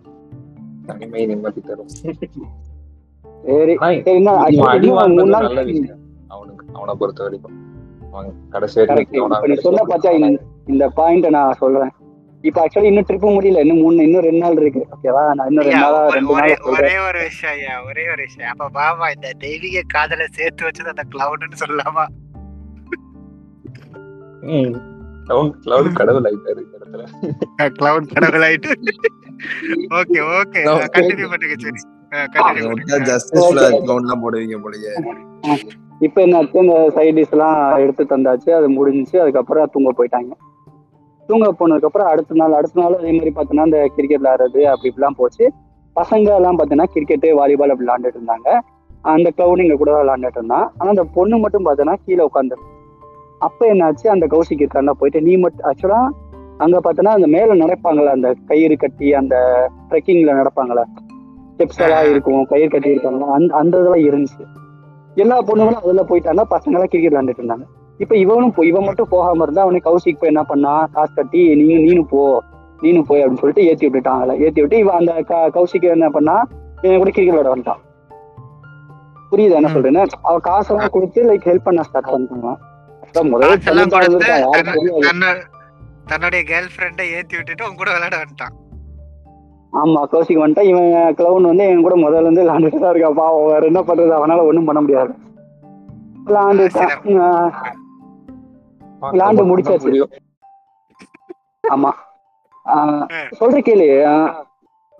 தனிமை 0.87 1.27
நிம்மதி 1.27 1.61
தரும். 1.61 1.89
சரி. 1.89 3.77
அவனுக்கு 6.29 6.67
அவனை 6.73 6.95
பொறுத்த 6.99 7.23
வரைக்கும். 7.23 7.69
சொன்ன 9.55 9.83
பார்த்தா 9.87 10.27
இந்த- 10.29 10.43
இந்த 10.67 10.89
பாயிண்ட் 10.89 11.27
நான் 11.27 11.53
சொல்றேன். 11.53 11.91
இப்ப 12.43 12.67
ஆக்சுவலி 12.67 12.83
இன்னும் 12.83 13.05
ட்ரிப் 13.09 13.25
முடியல. 13.25 13.59
இன்னும் 13.59 13.77
மூணு 13.77 14.03
இன்னும் 14.03 14.21
ரெண்டு 14.21 14.39
நாள் 14.39 14.61
இருக்கு. 14.61 14.87
ஓகேவா 14.91 15.35
நான் 15.35 15.49
இன்னும் 15.49 15.65
ரெண்டு 15.65 15.81
நாளா 15.81 16.07
ஒரே- 16.07 16.11
ரெண்டு 16.11 16.33
ஒரே 16.33 16.57
நாள் 16.63 16.73
ஒரே 16.73 16.99
ஒரு 17.09 17.19
விஷயம் 17.19 17.57
ஐயா 17.57 17.85
ஒரே 17.85 18.03
ஒரு 18.07 18.23
விஷயம். 18.23 18.51
அப்ப 18.51 18.69
பாபா 18.69 19.09
இந்த 19.09 19.33
தெய்வீக 19.39 19.83
காதலை 19.87 20.27
சேர்த்து 20.31 20.67
வச்சது 20.67 20.93
அந்த 20.95 21.03
கிளவுட்னு 21.15 21.69
சொல்லலாமா? 21.69 22.07
கிளவுட் 25.65 25.93
கடவுள் 25.93 26.23
ஆயிட்டாரு 26.23 26.59
இந்த 26.59 26.79
இடத்துல. 26.81 27.07
கிளவுட் 27.59 28.13
கடவுள் 28.15 28.41
ஆயிட்டு. 28.41 28.73
Okay 29.89 30.41
okay. 30.41 30.63
கண்டினியூ 30.93 31.29
பண்ணுங்க 31.29 31.55
சரி. 31.59 31.81
இப்ப 36.01 36.27
என்னாச்சு 36.27 36.57
இந்த 36.57 36.91
சைட் 36.95 37.19
டிஷ் 37.19 37.31
எல்லாம் 37.31 37.77
எடுத்து 37.77 38.05
தந்தாச்சு. 38.05 38.51
அது 38.51 38.71
முடிஞ்சுச்சு. 38.71 39.17
அதுக்கப்புறம் 39.17 39.71
தூங்க 39.73 40.05
போயிட்டாங்க. 40.05 40.50
தூங்க 41.31 41.49
போனதுக்கு 41.59 41.89
அப்புறம் 41.89 42.11
அடுத்த 42.13 42.39
நாள் 42.41 42.59
அடுத்த 42.59 42.81
நாள் 42.81 42.97
அதே 42.99 43.13
மாதிரி 43.17 43.33
பார்த்தோன்னா 43.37 43.65
இந்த 43.69 43.81
கிரிக்கெட் 43.97 44.23
விளையாடுறது 44.23 44.63
அப்படி 44.73 44.91
இப்படிலாம் 44.91 45.19
போச்சு. 45.21 45.45
பசங்க 45.97 46.29
எல்லாம் 46.41 46.59
பார்த்தீங்கன்னா 46.59 46.89
கிரிக்கெட்டு 46.95 47.29
வாலிபால் 47.39 47.73
அப்படி 47.73 47.89
விளாண்டுட்டு 47.89 48.19
இருந்தாங்க. 48.19 48.49
அந்த 49.15 49.29
கிளவுன் 49.37 49.63
இங்க 49.63 49.77
கூட 49.83 49.91
விளாண்டுட்டு 50.01 50.39
இருந்தான். 50.41 50.67
ஆனா 50.79 50.89
அந்த 50.95 51.05
பொண்ணு 51.15 51.39
மட்டும் 51.39 51.67
பார்த்தோன்னா 51.67 51.95
கீழே 52.05 52.23
உட்காந்து 52.29 52.57
அப்ப 53.47 53.61
என்னாச்சு? 53.75 54.07
அந்த 54.15 54.25
கௌசிக் 54.33 54.63
இருக்காண்டா 54.63 54.95
போயிட்டு 55.01 55.21
நீ 55.23 55.35
மட்டும் 55.37 55.67
ஆக்சுவலா 55.69 56.01
அங்க 56.65 56.79
பார்த்தோன்னா 56.85 57.13
அந்த 57.19 57.29
மேல 57.35 57.55
நடப்பாங்கல்ல 57.61 58.17
அந்த 58.17 58.31
கயிறு 58.49 58.77
கட்டி 58.77 59.09
அந்த 59.21 59.37
ட்ரெக்கிங்ல 59.91 60.33
நடப்பாங்கல்ல. 60.41 60.83
ஸ்டெப்ஸ் 61.53 61.81
எல்லாம் 61.85 62.09
இருக்கும் 62.11 62.43
கயிறு 62.45 62.71
கட்டி 62.71 62.91
இருப்பாங்க 62.95 63.31
அந்த 63.37 63.51
அந்த 63.61 63.75
இதெல்லாம் 63.81 64.05
இருந்துச்சு. 64.09 64.45
எல்லா 65.15 65.37
பொண்ணுங்களும் 65.43 65.85
அதுல 65.85 66.05
போயிட்டாங்க. 66.11 66.43
பசங்க 66.55 66.77
எல்லாம் 66.77 66.91
கிரிக்கெட் 66.93 67.13
விளையாண்டுட்டு 67.13 67.43
இருந்தாங்க. 67.43 67.67
இப்ப 68.01 68.17
இவனும் 68.17 68.53
போ- 68.57 68.65
இவன் 68.65 68.85
மட்டும் 68.85 69.09
போகாம 69.11 69.43
இருந்தா 69.43 69.63
அவனுக்கு 69.63 69.91
கௌசிக் 69.91 70.03
போய் 70.05 70.15
என்ன 70.21 70.43
பண்ணா? 70.43 70.89
காசு 70.93 71.13
கட்டி 71.15 71.55
நீங்க 71.55 71.75
நீனும் 71.75 72.09
போ 72.09 72.43
நீனும் 72.83 73.03
போய் 73.03 73.27
அப்படின்னு 73.27 73.37
சொல்லிட்டு 73.37 73.67
ஏத்தி 73.67 73.89
விட்டுட்டாங்கல்ல. 73.89 74.39
ஏத்தி 74.39 74.61
விட்டு 74.61 74.77
இவன் 74.77 74.97
அந்த 74.97 75.13
கௌசிக் 75.29 75.81
என்ன 75.81 76.09
பண்ணா 76.09 76.47
இவன் 76.83 76.97
கூட 76.97 77.11
கிரிக்கெட் 77.11 77.35
விளையாட 77.35 77.55
வந்துட்டான். 77.55 78.09
புரியுது 79.33 79.51
என்ன. 79.51 79.69
சொல்றேன்னு? 79.69 80.07
அவ 80.23 80.39
காசெல்லாம் 80.39 80.89
கொடுத்து 80.93 81.35
லைக் 81.35 81.39
ஹெல்ப் 81.39 81.65
பண்ண 81.65 81.83
ஸ்டார்ட். 81.83 82.29
தன்ன- 85.01 85.47
தன்னுடைய 86.07 86.45
கேர்ள் 86.49 86.81
ஃப்ரெண்டை 86.81 87.13
ஏத்தி 87.13 87.37
விட்டுட்டு 87.37 87.65
உங்க 87.65 87.77
கூட 87.77 87.91
விளையாட 87.91 88.17
வந்துட்டான். 88.17 88.69
ஆமா 89.73 90.05
கௌசிக் 90.15 90.41
வந்துட்டா. 90.41 90.63
இவன் 90.63 91.15
கிளவுன் 91.15 91.43
வந்து 91.43 91.65
என் 91.65 91.83
கூட 91.83 91.97
முதல்ல 91.97 92.21
இருந்து 92.21 92.43
விளாண்டுட்டு 92.43 92.81
தான் 92.81 92.95
இருக்கான். 92.95 93.11
பாவம் 93.11 93.47
வேற 93.47 93.61
என்ன 93.61 93.81
பண்றது? 93.81 94.19
அவனால 94.19 94.43
ஒண்ணும் 94.43 94.65
பண்ண 94.65 94.81
முடியாது. 94.81 95.15
விளாண்டுட்டான் 96.27 97.51
விளையாண்டு 99.03 99.43
முடிச்சாச்சு. 99.51 99.91
ஆமா. 101.65 101.91
சொல்ற 103.39 103.59
கேளு. 103.67 103.87
ஆஹ் 104.13 104.31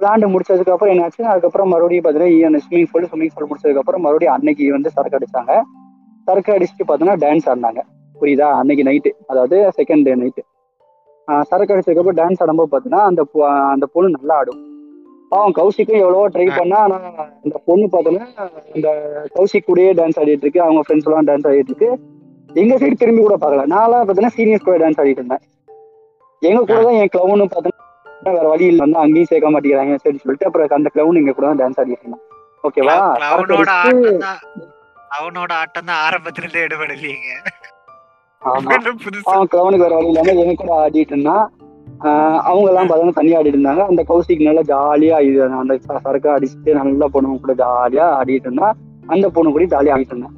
விளாண்டு 0.01 0.27
முடிச்சதுக்கு 0.33 0.75
அப்புறம் 0.75 0.93
என்னாச்சு? 0.95 1.23
அதுக்கப்புறம் 1.31 1.71
மறுபடியும் 1.73 2.05
பாத்தீங்கன்னா 2.05 2.61
ஸ்விமிங் 2.67 2.87
பூல் 2.93 3.09
ஸ்விமிங் 3.11 3.33
பூல் 3.35 3.49
முடிச்சதுக்கு 3.51 3.83
அப்புறம் 3.83 4.05
மறுபடியும் 4.05 4.35
அன்னைக்கு 4.37 4.71
வந்து 4.77 4.91
சரக்கு 4.91 5.19
அடிச்சாங்க. 5.19 5.55
சரக்கு 6.29 6.53
அடிச்சுட்டு 6.55 6.87
பாத்தீங்கன்னா 6.89 7.17
டான்ஸ் 7.25 7.49
ஆடினாங்க. 7.53 7.81
புரியுதா? 8.17 8.49
அன்னைக்கு 8.61 8.85
நைட்டு 8.89 9.11
அதாவது 9.27 9.57
செகண்ட் 9.79 10.05
டே 10.07 10.15
நைட்டு 10.23 10.43
சரக்கு 11.51 11.75
அடிச்சதுக்கு 11.75 12.03
அப்புறம் 12.03 12.21
டான்ஸ் 12.21 12.41
ஆடும்போது 12.43 12.73
பாத்தீங்கன்னா 12.73 13.03
அந்த 13.11 13.23
அந்த 13.73 13.87
பொண்ணு 13.95 14.15
நல்லா 14.17 14.37
ஆடும். 14.41 14.61
பாவம் 15.33 15.55
கௌசிக்கும் 15.59 16.01
எவ்வளவோ 16.05 16.29
ட்ரை 16.35 16.47
பண்ணா 16.57 16.79
ஆனா 16.85 16.97
அந்த 17.45 17.57
பொண்ணு 17.67 17.85
பார்த்தோன்னா 17.93 18.25
இந்த 18.77 18.89
கௌசிக் 19.37 19.67
கூடயே 19.69 19.91
டான்ஸ் 20.01 20.19
ஆடிட்டு 20.23 20.45
இருக்கு. 20.45 20.63
அவங்க 20.67 20.81
ஃப்ரெண்ட்ஸ் 20.87 21.09
எல்லாம் 21.09 21.29
டான்ஸ் 21.29 21.49
ஆடிட்டு 21.51 21.73
இருக்கு. 21.73 21.91
எங்க 22.61 22.75
சைடு 22.81 23.01
திரும்பி 23.01 23.23
கூட 23.23 23.37
பார்க்கல. 23.43 23.65
நான்லாம் 23.73 24.01
பார்த்தீங்கன்னா 24.01 24.37
சீனியர்ஸ் 24.37 24.67
கூட 24.69 24.77
டான்ஸ் 24.83 25.01
ஆடிட்டு 25.03 25.23
இருந்தேன். 25.23 25.43
எங்க 26.43 26.61
கூட 26.71 26.79
தான் 26.87 26.99
என் 27.01 27.13
கிளவுனு 27.15 27.47
பார்த்தோன்னா 27.55 28.33
வேற 28.37 28.47
வழி 28.53 28.67
இல்லை 28.71 28.83
வந்து 28.85 28.99
அங்கேயும் 29.03 29.31
சேர்க்க 29.31 29.53
மாட்டேங்கிறாங்க 29.55 29.95
சரின்னு 30.03 30.23
சொல்லிட்டு 30.25 30.47
அப்புறம் 30.49 30.77
அந்த 30.79 30.91
கிளவுன் 30.95 31.21
எங்க 31.21 31.33
கூட 31.37 31.47
தான் 31.51 31.61
டான்ஸ் 31.63 31.81
ஆடிட்டு 31.83 32.05
இருந்தான். 32.07 32.25
ஓகேவா 32.65 32.97
அவனோட 33.31 33.71
ஆட்டம் 33.83 34.25
தான். 34.27 34.41
அவனோட 35.19 35.53
ஆட்டம் 35.63 35.89
தான் 35.91 36.01
ஆரம்பத்துல 36.07 36.45
இருந்தே 36.45 36.65
எடுபடலீங்க 36.67 37.29
அவன் 39.29 39.51
கிளவனுக்கு 39.53 39.87
வேற 39.87 39.95
வழி 39.97 40.11
இல்லாம 40.13 40.35
எங்க 40.43 40.55
கூட 40.63 40.73
ஆடிட்டு 40.83 41.15
இருந்தான். 41.15 41.47
ஆஹ் 42.09 42.39
அவங்க 42.49 42.67
எல்லாம் 42.73 42.91
பார்த்தா 42.91 43.17
தனியா 43.21 43.39
ஆடிட்டு 43.39 43.59
இருந்தாங்க. 43.59 43.85
அந்த 43.91 44.03
கௌசிக் 44.11 44.47
நல்லா 44.49 44.63
ஜாலியா 44.73 45.17
இது 45.29 45.41
அந்த 45.63 45.75
சரக்கு 46.05 46.31
அடிச்சுட்டு 46.37 46.77
நல்லா 46.81 47.09
பொண்ணு 47.15 47.41
கூட 47.47 47.55
ஜாலியா 47.63 48.07
ஆடிட்டு 48.19 48.49
இருந்தான். 48.51 48.77
அந்த 49.15 49.27
பொண்ணு 49.37 49.55
கூட 49.57 49.67
ஜாலியா 49.75 49.95
ஆடிட்டு 49.97 50.15
இருந்தான். 50.17 50.37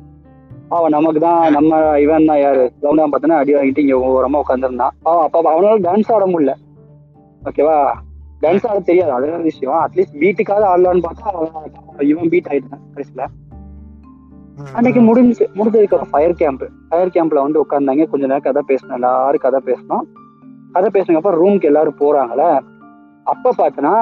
அவன் 0.76 0.94
நமக்கு 0.94 1.20
தான் 1.20 1.52
நம்ம 1.52 1.98
இவன் 1.98 2.24
தான் 2.24 2.40
யாரு? 2.40 2.64
தான் 2.80 3.12
பார்த்தோன்னா 3.12 3.38
அடி 3.42 3.54
வாங்கிட்டு 3.54 3.84
இங்க 3.84 3.96
ஓரமா 4.08 4.40
உட்காந்துருந்தான் 4.42 4.94
அவன் 5.02 5.24
அப்ப 5.26 5.42
அவனால 5.52 5.78
டான்ஸ் 5.88 6.12
ஆட 6.14 6.26
முடியல. 6.26 6.54
ஓகேவா 7.42 7.76
டான்ஸ் 8.42 8.66
ஆட 8.68 8.78
தெரியாது. 8.80 9.12
அது 9.12 9.26
வேற 9.26 9.42
விஷயம். 9.42 9.78
அட்லீஸ்ட் 9.84 10.18
பீட்டுக்காவது 10.22 10.66
ஆடலான்னு 10.72 11.04
பார்த்தா 11.06 12.02
இவன் 12.02 12.28
பீட் 12.28 12.50
ஆயிட்டான் 12.50 12.84
கடைசியில. 12.94 13.24
அன்னைக்கு 14.72 15.00
முடிஞ்சு 15.00 15.44
முடிஞ்சதுக்கு 15.58 16.10
ஃபயர் 16.10 16.34
கேம்ப் 16.34 16.64
ஃபயர் 16.88 17.14
கேம்ப்ல 17.14 17.44
வந்து 17.46 17.60
உட்கார்ந்தாங்க. 17.62 18.04
கொஞ்ச 18.08 18.24
நேரம் 18.26 18.46
கதை 18.48 18.62
பேசணும் 18.70 18.92
எல்லாரும் 18.92 19.44
கதை 19.46 19.60
பேசணும் 19.64 20.04
கதை 20.72 20.88
பேசினதுக்கு 20.94 21.20
அப்புறம் 21.20 21.40
ரூமுக்கு 21.42 21.70
எல்லாரும் 21.70 22.00
போறாங்கல்ல? 22.00 22.44
அப்ப 23.24 23.52
பார்த்தனா. 23.58 23.92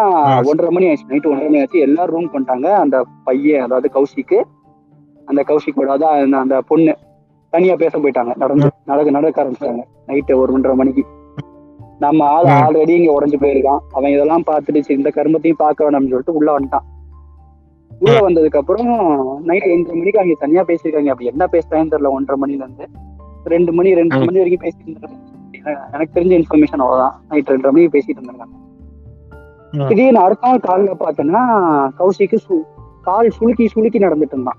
ஒன்றரை 0.44 0.70
மணி 0.70 0.86
ஆயிடுச்சு. 0.86 1.10
நைட்டு 1.10 1.30
ஒன்றரை 1.30 1.48
மணி 1.48 1.60
ஆச்சு. 1.60 1.78
எல்லாரும் 1.78 2.14
ரூம் 2.14 2.32
பண்ணிட்டாங்க 2.34 2.68
அந்த 2.84 2.96
பையன் 3.24 3.62
அதாவது 3.62 3.90
கௌஷிக்கு 3.94 4.38
அந்த 5.30 5.44
கௌஷிக்கோட 5.46 6.00
அதான் 6.00 6.22
அந்த- 6.22 6.38
அந்த 6.38 6.60
பொண்ணு 6.66 6.96
தனியா 7.50 7.74
பேச 7.74 7.98
போயிட்டாங்க. 7.98 8.36
நடந்து 8.36 8.70
நடக்க 8.84 9.10
நடக்க 9.10 9.44
ஆரம்பிச்சிட்டாங்க. 9.44 9.82
நைட்டு 10.06 10.34
ஒரு 10.34 10.52
ஒன்றரை 10.52 10.76
மணிக்கு. 10.76 11.04
நம்ம 11.98 12.24
ஆள். 12.24 12.44
ஆல்ரெடி 12.44 12.88
இங்க 12.88 13.20
உடஞ்சு 13.20 13.40
போயிருக்கான். 13.40 13.78
அவன் 13.92 14.10
இதெல்லாம் 14.10 14.42
பார்த்துட்டு 14.46 14.80
சரி, 14.80 14.96
இந்த 14.96 15.12
கருமத்தையும் 15.14 15.54
பார்க்க 15.56 15.90
வேணாம்னு 15.90 16.08
சொல்லிட்டு 16.08 16.34
உள்ள 16.34 16.58
வந்துட்டான். 16.58 16.84
உள்ள 17.98 18.18
வந்ததுக்கு 18.20 18.56
அப்புறம் 18.56 18.86
நைட் 19.44 19.62
ஒன்றரை 19.62 19.98
மணிக்கு 19.98 20.18
அவங்க 20.18 20.36
தனியா 20.38 20.62
பேசியிருக்காங்க. 20.62 21.08
அப்படி 21.08 21.24
என்ன 21.24 21.46
பேசுறாங்கன்னு 21.52 21.94
தெரியல 21.94 22.08
ஒன்றரை 22.08 22.50
மணில 22.50 22.56
இருந்து. 22.56 22.88
ரெண்டு 23.44 23.72
மணி 23.72 23.94
ரெண்டு. 23.94 24.16
மணி 24.18 24.38
வரைக்கும் 24.38 24.70
பேசிட்டு 24.70 24.88
இருந்தாங்க. 24.88 25.92
எனக்கு 25.92 26.20
தெரிஞ்ச 26.20 26.42
இன்ஃபர்மேஷன் 26.42 26.76
அவ்வளவுதான். 26.76 27.20
நைட் 27.28 27.48
ரெண்டரை 27.48 27.70
மணிக்கு 27.70 27.98
பேசிட்டு 27.98 28.22
இருந்தாங்க. 28.22 28.68
திடீர்னு 29.88 30.18
அடுத்த 30.18 30.48
நாள் 30.48 30.58
காலையில 30.58 30.96
பார்த்தோன்னா 30.98 31.44
கௌசிக்கு 31.98 32.36
சு- 32.48 32.66
கால் 33.02 33.30
சுளுக்கி 33.40 33.66
சுளுக்கி 33.74 33.98
நடந்துட்டு 33.98 34.32
இருந்தான். 34.32 34.58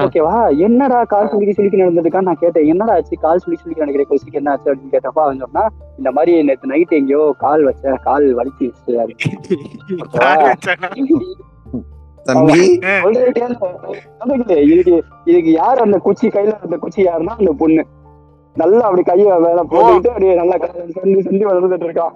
ஓகேவா? 0.00 0.34
என்னடா 0.66 0.98
கால் 1.04 1.30
சுளுக்கி 1.30 1.54
சுளுக்கி 1.56 1.80
நடந்துருக்கான்னு 1.80 2.28
நான் 2.28 2.42
கேட்டேன். 2.42 2.68
என்னடா 2.72 2.92
ஆச்சு? 2.98 3.16
கால் 3.24 3.40
சுளுக்கி 3.42 3.62
சுளுக்கி 3.62 3.82
நடக்கிற 3.82 4.04
கௌசிக்கு 4.10 4.40
என்ன 4.40 4.50
ஆச்சு 4.50 4.70
அப்படின்னு 4.70 4.92
கேட்டப்ப 4.94 5.20
அவன் 5.24 5.42
சொன்னா 5.44 5.64
இந்த 5.98 6.10
மாதிரி 6.10 6.42
நேற்று 6.48 6.70
நைட் 6.72 6.94
எங்கேயோ 6.98 7.24
கால் 7.44 7.64
வச்ச 7.68 7.94
கால் 8.06 8.26
வலிச்சிருச்சு 8.38 8.94
இதுக்கு 14.72 14.94
இதுக்கு 15.30 15.50
யார் 15.52 15.84
அந்த 15.84 15.98
குச்சி? 16.06 16.26
கையில 16.28 16.54
அந்த 16.66 16.76
குச்சி 16.76 17.00
யாருன்னா 17.08 17.34
அந்த 17.40 17.52
பொண்ணு. 17.62 17.84
நல்லா 18.56 18.82
அப்படி 18.86 19.02
கைய 19.02 19.36
மேல 19.44 19.60
போட்டுக்கிட்டு 19.72 20.10
அப்படியே 20.12 20.32
நல்லா 20.40 20.56
சந்தி 20.96 21.20
சந்தி 21.26 21.44
வளர்ந்துட்டு 21.50 21.86
இருக்கான். 21.88 22.14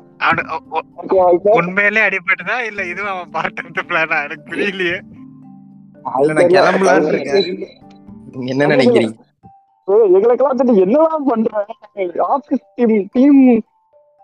உண்மையிலே 1.61 2.03
அடிபட்டுதா? 2.09 2.57
இல்ல 2.71 2.81
இதுவும் 2.93 3.13
அவன் 3.13 3.55
த 3.79 3.85
பிளானா 3.91 4.19
எனக்கு 4.27 4.45
புரியலையே. 4.51 4.99
நான் 6.07 6.53
கிளம்பலாம்னு 6.57 7.13
இருக்கேன். 7.13 7.47
என்ன 8.53 8.67
நினைக்கிறீங்க? 8.73 9.15
எங்களுக்கெல்லாம் 10.17 11.27
வந்துட்டு 11.31 12.23
ஆபீஸ் 12.35 12.65
டீம் 12.77 12.95
டீம் 13.15 13.41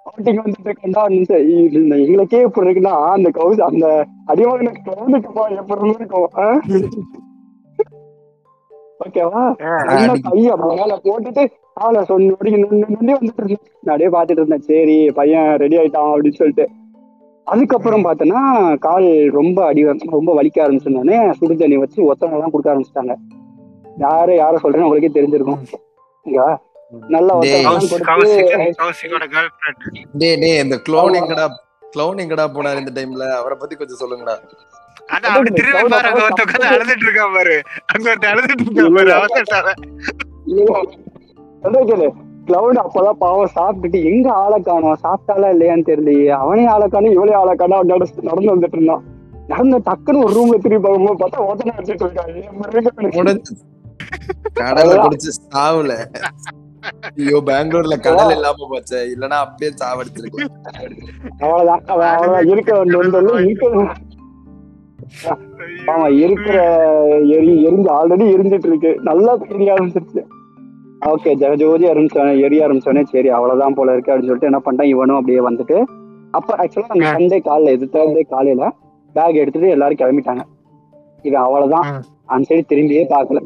வந்துட்டு 0.06 0.68
இருக்கா 0.68 1.02
இந்த 1.16 1.32
எங்களுக்கே 2.04 2.40
எப்படி 2.46 2.66
இருக்குன்னா 2.66 2.94
அந்த 3.16 3.28
கவுஸ் 3.38 3.60
அந்த 3.70 3.86
அடிவாங்கின 4.32 4.72
கிளவுனுக்கு 4.86 5.30
எப்படி 5.62 5.92
இருக்கும்? 5.96 6.28
ஓகேவா 9.04 9.42
அப்படி 9.52 10.42
மேல 10.80 10.96
போட்டுட்டு 11.06 11.44
ஆளை 11.84 12.00
சொன்னி 12.10 12.26
நொண்டி 12.32 12.50
நொண்டி 12.94 13.12
வந்துட்டு 13.16 13.40
இருந்தேன். 13.42 13.64
நான் 13.84 13.94
அப்படியே 13.94 14.10
பாத்துட்டு 14.16 14.40
இருந்தேன். 14.40 14.66
சரி 14.70 14.96
பையன் 15.18 15.48
ரெடி 15.62 15.76
ஆயிட்டான் 15.80 16.12
அப்படின்னு 16.14 16.40
சொல்லிட்டு. 16.40 16.66
அதுக்கப்புறம் 17.46 18.04
பார்த்தோன்னா 18.06 18.40
கால் 18.86 19.06
ரொம்ப 19.38 19.58
அடி 19.68 19.82
ரொம்ப 20.16 20.30
வலிக்க 20.38 20.58
ஆரம்பிச்சிருந்தோடனே 20.64 21.16
சுடு 21.38 21.54
தண்ணி 21.62 21.76
வச்சு 21.82 21.98
ஒத்தனை 22.10 22.36
எல்லாம் 22.36 22.52
கொடுக்க 22.52 22.72
ஆரம்பிச்சிட்டாங்க. 22.72 23.14
யாரு 24.04 24.32
யார 24.42 24.60
சொல்றேன்னு 24.62 24.86
உங்களுக்கே 24.88 25.14
தெரிஞ்சிருக்கும். 25.16 25.62
நல்லா 27.14 27.34
இந்த 30.64 30.76
க்ளோன் 30.86 31.18
எங்கடா 31.20 31.46
க்ளோன் 31.94 32.20
எங்கடா 32.24 32.44
போனார் 32.56 32.80
இந்த 32.82 32.92
டைம்ல 32.98 33.24
அவரை 33.40 33.56
பத்தி 33.60 33.74
கொஞ்சம் 33.76 34.00
சொல்லுங்கடா. 34.02 34.34
அழுதுட்டு 35.28 35.62
இருக்கான் 37.06 37.34
பாரு. 37.36 37.56
அங்க 37.94 38.10
அழுதுட்டு 38.32 38.64
இருக்கான் 38.66 38.96
பாரு 38.98 39.14
கிளவுட் 42.46 42.82
அப்பதான் 42.84 43.20
பாவம் 43.24 43.54
சாப்பிட்டுட்டு 43.56 43.98
எங்க 44.10 44.28
ஆளை 44.42 44.58
காணோம்? 44.60 45.00
சாப்பிட்டாலா 45.04 45.50
இல்லையான்னு 45.54 45.88
தெரியலையே. 45.90 46.28
அவனே 46.42 46.64
ஆளை 46.74 46.86
காணும் 46.88 47.16
இவளே 47.16 47.34
ஆளை 47.40 47.54
காணும் 47.54 47.90
நடந்து 48.28 48.54
வந்துட்டு 48.54 48.78
இருந்தான். 48.78 49.04
நடந்த 49.52 49.78
டக்குன்னு 49.88 50.24
ஒரு 50.24 50.34
ரூம்ல 50.38 50.58
திரும்பி 50.64 50.82
பார்க்கும்போது 50.84 51.20
பார்த்தா 51.22 51.46
ஓட்டனை 51.48 51.74
வச்சுட்டு 51.78 52.04
இருக்காங்க 52.06 52.30
ஐயோ 57.18 57.38
பெங்களூர்ல 57.48 57.96
கடல் 58.06 58.32
இல்லாம 58.36 58.66
போச்சே. 58.70 59.00
இல்லனா 59.14 59.36
அப்படியே 59.44 59.70
சாவடிச்சிருக்கலாம் 59.80 60.54
அவ்வளவுதான். 61.42 61.82
அவ்வளவுதான் 61.92 62.48
இருக்க 62.52 62.70
இருக்க 63.44 63.66
அவன் 65.92 66.14
இருக்கிற 66.24 66.56
எரி 67.36 67.52
எரிஞ்சு 67.66 67.90
ஆல்ரெடி 67.98 68.24
எரிஞ்சிட்டு 68.34 68.68
இருக்கு. 68.70 68.90
நல்லா 69.08 69.32
எரிய 69.54 69.74
ஆரம்பிச்சிருச்சு 69.74 70.22
ஓகே 71.10 71.30
ஜெகஜோதி 71.40 71.84
ஆரம்பிச்சோன்னே 71.92 72.32
எரிய 72.46 72.64
ஆரம்பிச்சோன்னே 72.66 73.02
சரி 73.12 73.28
அவ்வளவுதான் 73.36 73.76
போல 73.78 73.92
இருக்கு 73.94 74.12
அப்படின்னு 74.12 74.30
சொல்லிட்டு 74.30 74.50
என்ன 74.50 74.60
பண்ணிட்டான்? 74.64 74.90
இவனும் 74.94 75.18
அப்படியே 75.18 75.40
வந்துட்டு 75.48 75.76
அப்ப 76.38 76.50
ஆக்சுவலா 76.62 76.90
அந்த 76.92 77.08
சண்டே 77.14 77.38
காலையில 77.46 77.72
இது 77.76 77.86
தேர்ட் 77.94 78.14
டே 78.18 78.22
காலையில 78.34 78.66
பேக் 79.14 79.40
எடுத்துட்டு 79.42 79.72
எல்லாரும் 79.76 80.00
கிளம்பிட்டாங்க. 80.02 80.42
இவன் 81.28 81.42
அவ்வளவுதான். 81.46 81.88
அந்த 82.32 82.44
சைடு 82.50 82.64
திரும்பியே 82.70 83.02
பார்க்கல. 83.14 83.40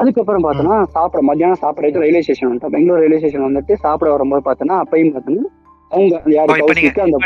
அதுக்கப்புறம் 0.00 0.44
பார்த்தோன்னா 0.44 0.76
சாப்பிட 0.96 1.22
மத்தியானம் 1.28 1.62
சாப்பிடறதுக்கு 1.62 2.02
ரயில்வே 2.04 2.22
ஸ்டேஷன் 2.26 2.48
வந்துட்டோம். 2.50 2.74
பெங்களூர் 2.74 3.02
ரயில்வே 3.02 3.20
ஸ்டேஷன் 3.22 3.46
வந்துட்டு 3.48 3.74
சாப்பிட 3.84 4.10
வரும்போது 4.14 4.44
பார்த்தோன்னா 4.48 4.76
அப்பயும் 4.84 5.12
பார்த்தோன்னா 5.16 5.46
அவங்க 5.90 6.22
யாரு 6.36 6.56
அந்த 7.06 7.18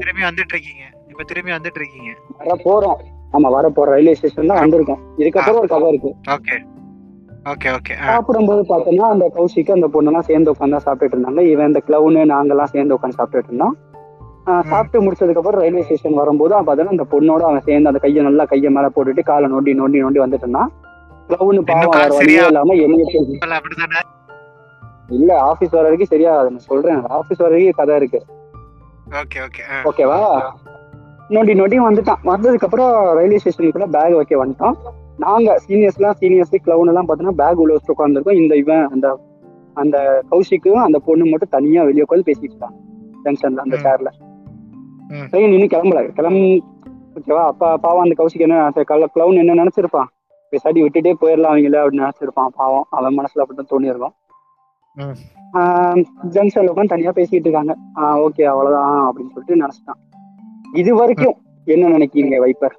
திரும்பி 0.00 0.24
வந்துட்டு 0.30 0.54
இருக்கீங்க. 0.56 0.84
இப்ப 1.12 1.24
திரும்பி 1.30 1.52
வந்துட்டு 1.56 1.80
இருக்கீங்க. 1.82 2.10
வர 2.40 2.56
போறோம் 2.66 2.98
ஆமா 3.36 3.48
வர 3.56 3.68
போறோம் 3.76 3.96
ரயில்வே 3.96 4.16
ஸ்டேஷன் 4.18 4.52
தான் 4.52 4.62
வந்திருக்கோம். 4.64 5.00
இதுக்கப்புறம் 5.22 5.62
ஒரு 5.62 5.70
கதை 5.74 5.88
இருக்கு. 5.94 6.12
ஓகே 7.52 7.68
ஓகே 7.76 7.92
ஓகே 7.96 8.06
சாப்பிடும்போது 8.08 8.62
பார்த்தோம்னா 8.70 9.06
அந்த 9.14 9.26
கௌஷிக்கு 9.36 9.72
அந்த 9.76 9.88
பொண்ணுலாம் 9.94 10.26
சேர்ந்து 10.28 10.52
உட்காந்து 10.52 10.80
சாப்பிட்டுட்டு 10.86 11.16
இருந்தாங்க. 11.16 11.42
இவன் 11.52 11.68
இந்த 11.70 11.80
கிளவுனு 11.86 12.22
நாங்கெல்லாம் 12.32 12.72
சேர்ந்து 12.72 12.96
உட்காந்து 12.96 13.18
சாப்பிட்டுட்டு 13.20 13.50
இருந்தோம். 13.52 13.76
சாப்பிட்டு 14.70 14.98
முடிச்சதுக்கு 15.04 15.40
அப்புறம் 15.40 15.62
ரயில்வே 15.62 15.82
ஸ்டேஷன் 15.86 16.20
வரும்போது 16.20 16.54
பார்த்தோன்னா 16.66 16.94
அந்த 16.96 17.06
பொண்ணோட 17.14 17.42
அவன் 17.48 17.66
சேர்ந்து 17.68 17.90
அந்த 17.90 18.00
கையை 18.04 18.22
நல்லா 18.28 18.44
கையை 18.52 18.70
மேல 18.76 18.86
போட்டுட்டு 18.94 19.22
காலை 19.30 19.48
நோண்டி 19.54 19.72
நோண்டி 19.80 19.98
நோண்டி 20.04 20.20
வந்துட்டு 20.24 20.46
இருந்தான். 20.46 20.70
கிளவுனு 21.30 21.62
பாவம் 21.70 21.96
வேற 21.96 22.12
வழியே 22.18 22.44
இல்லாம 22.50 22.76
அப்படிதானே 23.58 24.02
இல்ல 25.16 25.30
ஆபீஸ் 25.50 25.74
வர 25.74 25.82
வரைக்கும் 25.82 26.12
சரியா 26.12 26.32
நான் 26.46 26.66
சொல்றேன் 26.70 27.02
ஆபீஸ் 27.18 27.42
வர 27.42 27.50
வரைக்கும் 27.50 27.78
கதை 27.80 27.96
இருக்கு. 28.00 28.20
ஓகே 29.20 29.38
ஓகே 29.46 29.62
ஓகேவா 29.90 30.18
நோண்டி 31.34 31.54
நோண்டி 31.60 31.76
வந்துட்டான். 31.88 32.22
வந்ததுக்கு 32.30 32.66
அப்புறம் 32.68 32.94
ரயில்வே 33.18 33.40
ஸ்டேஷனுக்குள்ள 33.42 33.88
பேக் 33.96 34.18
வைக்க 34.20 34.44
வந்துட்டோம். 34.44 34.76
நாங்க 35.18 35.60
சீனியர்ஸ்லாம் 35.68 36.12
சீனியர்ஸ் 36.20 36.56
கிளவுன் 36.64 36.86
எல்லாம் 36.86 37.08
பார்த்தோன்னா 37.08 37.30
பேக் 37.30 37.58
உள்ள 37.58 37.72
வச்சு 37.72 37.94
உட்காந்துருக்கோம் 37.94 38.32
இந்த 38.32 38.56
இவன் 38.56 38.88
அந்த 38.88 39.20
அந்த 39.74 40.24
கௌஷிக்கும் 40.30 40.72
அந்த 40.72 40.98
பொண்ணு 40.98 41.24
மட்டும் 41.24 41.48
தனியா 41.50 41.82
வெளியே 41.82 42.04
உட்காந்து 42.08 42.22
பேசிட்டு 42.26 42.50
இருக்கான் 42.50 42.76
ஜங்ஷன்ல 43.24 43.56
அந்த. 43.56 43.76
சேர்ல. 43.76 44.06
ட்ரெயின் 45.08 45.52
இன்னும் 45.52 45.68
கிளம்பல. 45.68 46.08
கிளம்பு 46.08 46.62
ஓகேவா? 47.14 47.44
அப்பா 47.44 47.76
பாவம் 47.76 48.02
அந்த 48.02 48.24
கௌஷிக் 48.24 48.40
என்ன 48.40 48.68
கிளவுன் 49.14 49.46
என்ன 49.46 49.64
நினைச்சிருப்பான்? 49.64 50.04
பேசாடி 50.50 50.78
விட்டுட்டே 50.78 51.12
போயிடலாம் 51.20 51.52
அவங்கள 51.54 51.76
அப்படின்னு 51.76 52.08
நினைச்சிருப்பான். 52.08 52.46
பாவம் 52.46 52.86
அவன் 52.90 53.18
மனசுல 53.18 53.38
அப்படிதான் 53.38 53.70
தோணி 53.70 53.84
இருக்கும். 53.84 54.12
ம். 54.94 55.16
ஜங்ஷன்ல 56.30 56.72
உட்காந்து 56.74 56.86
தனியா 56.86 57.10
பேசிட்டு 57.10 57.26
இருக்காங்க. 57.30 57.76
ஆஹ் 57.94 58.26
ஓகே 58.26 58.42
அவ்வளவுதான் 58.42 59.12
அப்படின்னு 59.12 59.30
சொல்லிட்டு 59.34 59.66
நினைச்சிட்டான். 59.66 60.16
இது 60.74 60.94
வரைக்கும் 60.94 61.34
என்ன 61.64 61.88
நினைக்கிறீங்க 61.88 62.36
வைப்பர் 62.36 62.78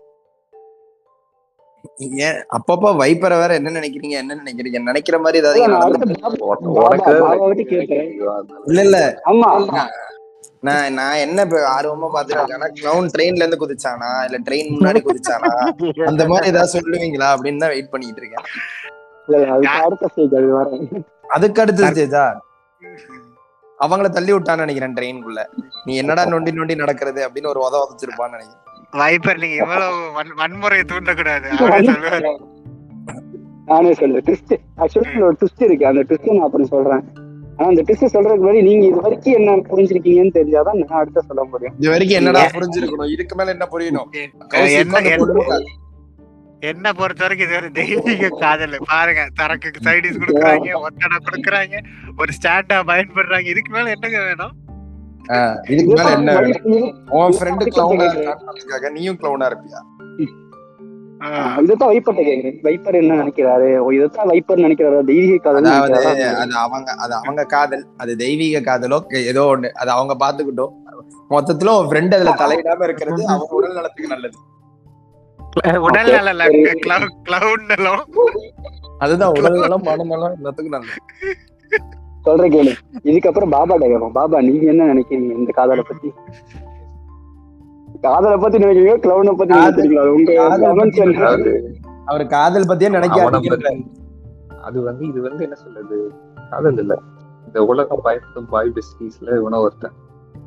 ஏன் 2.19 2.37
அப்பப்போ 2.55 2.89
வைப்பரை 2.99 3.37
வேற 3.39 3.51
என்ன 3.59 3.73
நினைக்கிறீங்க? 3.77 4.15
என்ன 4.23 4.37
நினைக்கிறீங்க? 4.41 4.79
நினைக்கிற 4.85 5.15
மாதிரி 5.19 5.41
ஏதாவது 5.41 5.59
இல்ல. 5.61 5.79
இல்ல 8.69 8.81
இல்ல. 8.87 8.99
ஆமா. 9.29 9.49
நான் 10.67 10.95
நான் 10.95 11.21
என்ன 11.23 11.43
இப்ப 11.45 11.59
ஆர்வமா 11.73 12.07
பாத்துட்டு 12.13 12.39
இருக்கேன்னா 12.39 12.69
கிளவுன் 12.77 13.11
ட்ரெயின்ல 13.13 13.43
இருந்து 13.43 13.59
குதிச்சானா? 13.61 14.09
இல்ல 14.27 14.37
ட்ரெயின் 14.47 14.73
முன்னாடி 14.75 14.99
குதிச்சானா? 15.05 15.51
அந்த 16.09 16.23
மாதிரி 16.31 16.49
ஏதாவது 16.51 16.73
சொல்லுவீங்களா? 16.75 17.29
அப்படின்னு 17.35 17.63
தான் 17.63 17.73
வெயிட் 17.73 17.93
பண்ணிட்டு 17.93 18.21
இருக்கேன். 18.23 18.45
இல்ல, 19.27 19.37
இல்ல, 19.37 19.49
அதுக்கு 19.55 19.79
அடுத்த 19.85 20.05
ஸ்டேஜ் 20.11 20.35
அது 20.39 20.49
வர 20.53 20.69
அதுக்கு 21.29 21.61
அடுத்து 21.63 21.83
ஸ்டேஜா 21.89 22.25
அவங்கள 23.79 24.07
தள்ளி 24.11 24.31
விட்டான்னு 24.33 24.63
நினைக்கிறேன் 24.63 24.95
ட்ரெயின்குள்ள 24.95 25.41
நீ 25.85 25.91
என்னடா 26.01 26.23
நொண்டி 26.31 26.51
நொண்டி 26.53 26.75
நடக்கிறது 26.81 27.21
அப்படின்னு 27.27 27.51
ஒரு 27.51 27.61
உத 27.65 27.75
உதச்சிருப்பான்னு 27.83 28.35
நினைக்கிறேன். 28.37 28.65
வைப்பர் 28.91 29.37
நீங்க 29.37 29.55
இவ்வளவு 29.55 30.21
வன்- 30.21 30.39
வன்முறையை 30.39 30.83
தூண்டக்கூடாது. 30.85 31.59
நானே 33.65 33.93
சொல்றேன். 33.93 34.23
ட்விஸ்ட் 34.23 34.57
ஆக்சுவலி 34.77 35.21
ஒரு 35.21 35.37
ட்விஸ்ட் 35.41 35.63
இருக்கு. 35.63 35.85
அந்த 35.85 36.01
ட்விஸ்ட் 36.01 36.33
நான் 36.33 36.45
அப்புறம் 36.45 36.67
சொல்றேன். 36.67 37.03
ஆனா 37.57 37.69
அந்த 37.69 37.81
ட்விஸ்ட் 37.81 38.03
சொல்றதுக்கு 38.03 38.49
முன்னாடி 38.49 38.63
நீங்க 38.63 38.85
இது 38.85 39.01
வரைக்கும் 39.01 39.33
என்ன 39.33 39.51
புரிஞ்சிருக்கீங்கன்னு 39.51 40.33
தெரிஞ்சாதான் 40.33 40.85
நான் 40.87 40.99
அடுத்த 40.99 41.21
சொல்ல 41.21 41.43
முடியும். 41.43 41.75
இது 41.79 41.89
வரைக்கும் 41.89 42.17
என்னடா 42.17 42.45
புரிஞ்சிருக்கணும்? 42.45 43.11
இதுக்கு 43.11 43.35
மேல 43.35 43.51
என்ன 43.51 43.67
புரியணும்? 43.71 44.07
என்ன 46.59 46.93
பொறுத்த 46.93 47.27
வரைக்கும் 47.27 47.49
இது 47.49 47.57
ஒரு 47.57 47.71
தெய்வீக 47.71 48.27
காதல். 48.39 48.77
பாருங்க 48.85 49.29
தரக்கு 49.35 49.71
சைடிஸ் 49.83 50.19
கொடுக்குறாங்க 50.27 50.71
ஒத்தடை 50.73 51.17
கொடுக்குறாங்க 51.31 51.83
ஒரு 52.17 52.33
ஸ்டாண்டா 52.41 52.73
பயன்படுறாங்க. 52.73 53.45
இதுக்கு 53.45 53.71
மேல 53.71 53.89
என்னங்க 53.89 54.23
வேணும்? 54.23 54.51
இதுக்கு 55.67 55.93
மேல 55.93 56.11
என்ன 56.11 56.31
உன் 57.17 57.35
ஃப்ரெண்டு 57.37 57.65
கிளவுனா 57.75 58.05
இருக்கான்றதுக்காக 58.09 58.91
நீயும் 58.91 59.19
கிளவுனா 59.21 59.47
இருப்பியா? 59.51 59.79
இதைத்தான் 61.61 61.89
வைப்பர்ட்ட 61.91 62.21
கேக்குறேன். 62.27 62.57
வைப்பர் 62.61 62.95
என்ன 62.95 63.15
நினைக்கிறாரு? 63.21 63.69
ஓ, 63.77 63.87
இதைத்தான் 63.91 64.27
வைப்பர் 64.27 64.57
நினைக்கிறாரு? 64.57 64.99
தெய்வீக 65.03 65.37
காதல் 65.37 65.65
அதாவது? 65.69 66.25
அது 66.43 66.53
அவங்க 66.57 66.91
அது 66.97 67.13
அவங்க 67.13 67.43
காதல் 67.45 67.83
அது 67.97 68.11
தெய்வீக 68.15 68.61
காதலோ 68.69 68.99
ஏதோ 69.23 69.43
ஒண்ணு. 69.53 69.69
அது 69.81 69.91
அவங்க 69.91 70.15
பாத்துக்கிட்டோம் 70.23 70.75
மொத்தத்துல 71.29 71.73
உன் 71.79 71.89
ஃப்ரெண்ட் 71.89 72.15
அதுல 72.17 72.35
தலையிடாம 72.43 72.83
இருக்கிறது 72.83 73.21
அவங்க 73.27 73.57
உடல் 73.59 73.73
நலத்துக்கு 73.73 74.13
நல்லது. 74.13 74.37
உடல் 75.87 76.09
நலம். 77.67 78.01
அதுதான் 78.99 79.31
உடல் 79.31 79.59
நலம் 79.59 79.83
மனநலம் 79.83 80.35
எல்லாத்துக்கும் 80.37 80.75
நல்லது. 80.77 80.99
சொல்றேன் 82.21 82.51
கேளு. 82.51 82.73
இதுக்கப்புறம் 83.03 83.49
பாபா 83.49 83.75
கேட்கணும் 83.75 84.11
பாபா 84.11 84.41
நீங்க 84.41 84.65
என்ன 84.65 84.93
நினைக்கிறீங்க 84.93 85.11
இந்த 85.11 85.51
காதலை 85.51 85.83
பத்தி? 85.87 86.13
காதலை 88.01 88.37
பத்தி 88.37 88.57
நினைக்கிறீங்க 88.57 88.61
கிளவுனை 88.61 89.33
பத்தி. 89.33 89.55
நினைக்கிறீங்களா? 89.55 91.61
அவர் 92.05 92.27
காதல் 92.27 92.63
பத்தியே 92.63 92.89
நினைக்க 92.89 93.21
அவனை 93.21 93.39
ஆரம்பிக்கிறாரு. 93.39 93.51
பத்தி- 93.51 93.87
அது 94.61 94.81
வந்து 94.81 95.07
இது 95.07 95.21
வந்து 95.21 95.43
என்ன 95.43 95.55
சொல்றது? 95.55 96.13
காதல் 96.49 96.77
இல்ல. 96.77 96.99
இந்த 97.45 97.63
உலகம் 97.63 97.99
பயப்படும் 98.03 98.45
பாய் 98.45 98.67
பெஸ்டீஸ்ல 98.67 99.37
இவனும் 99.37 99.59
ஒருத்தன். 99.59 99.91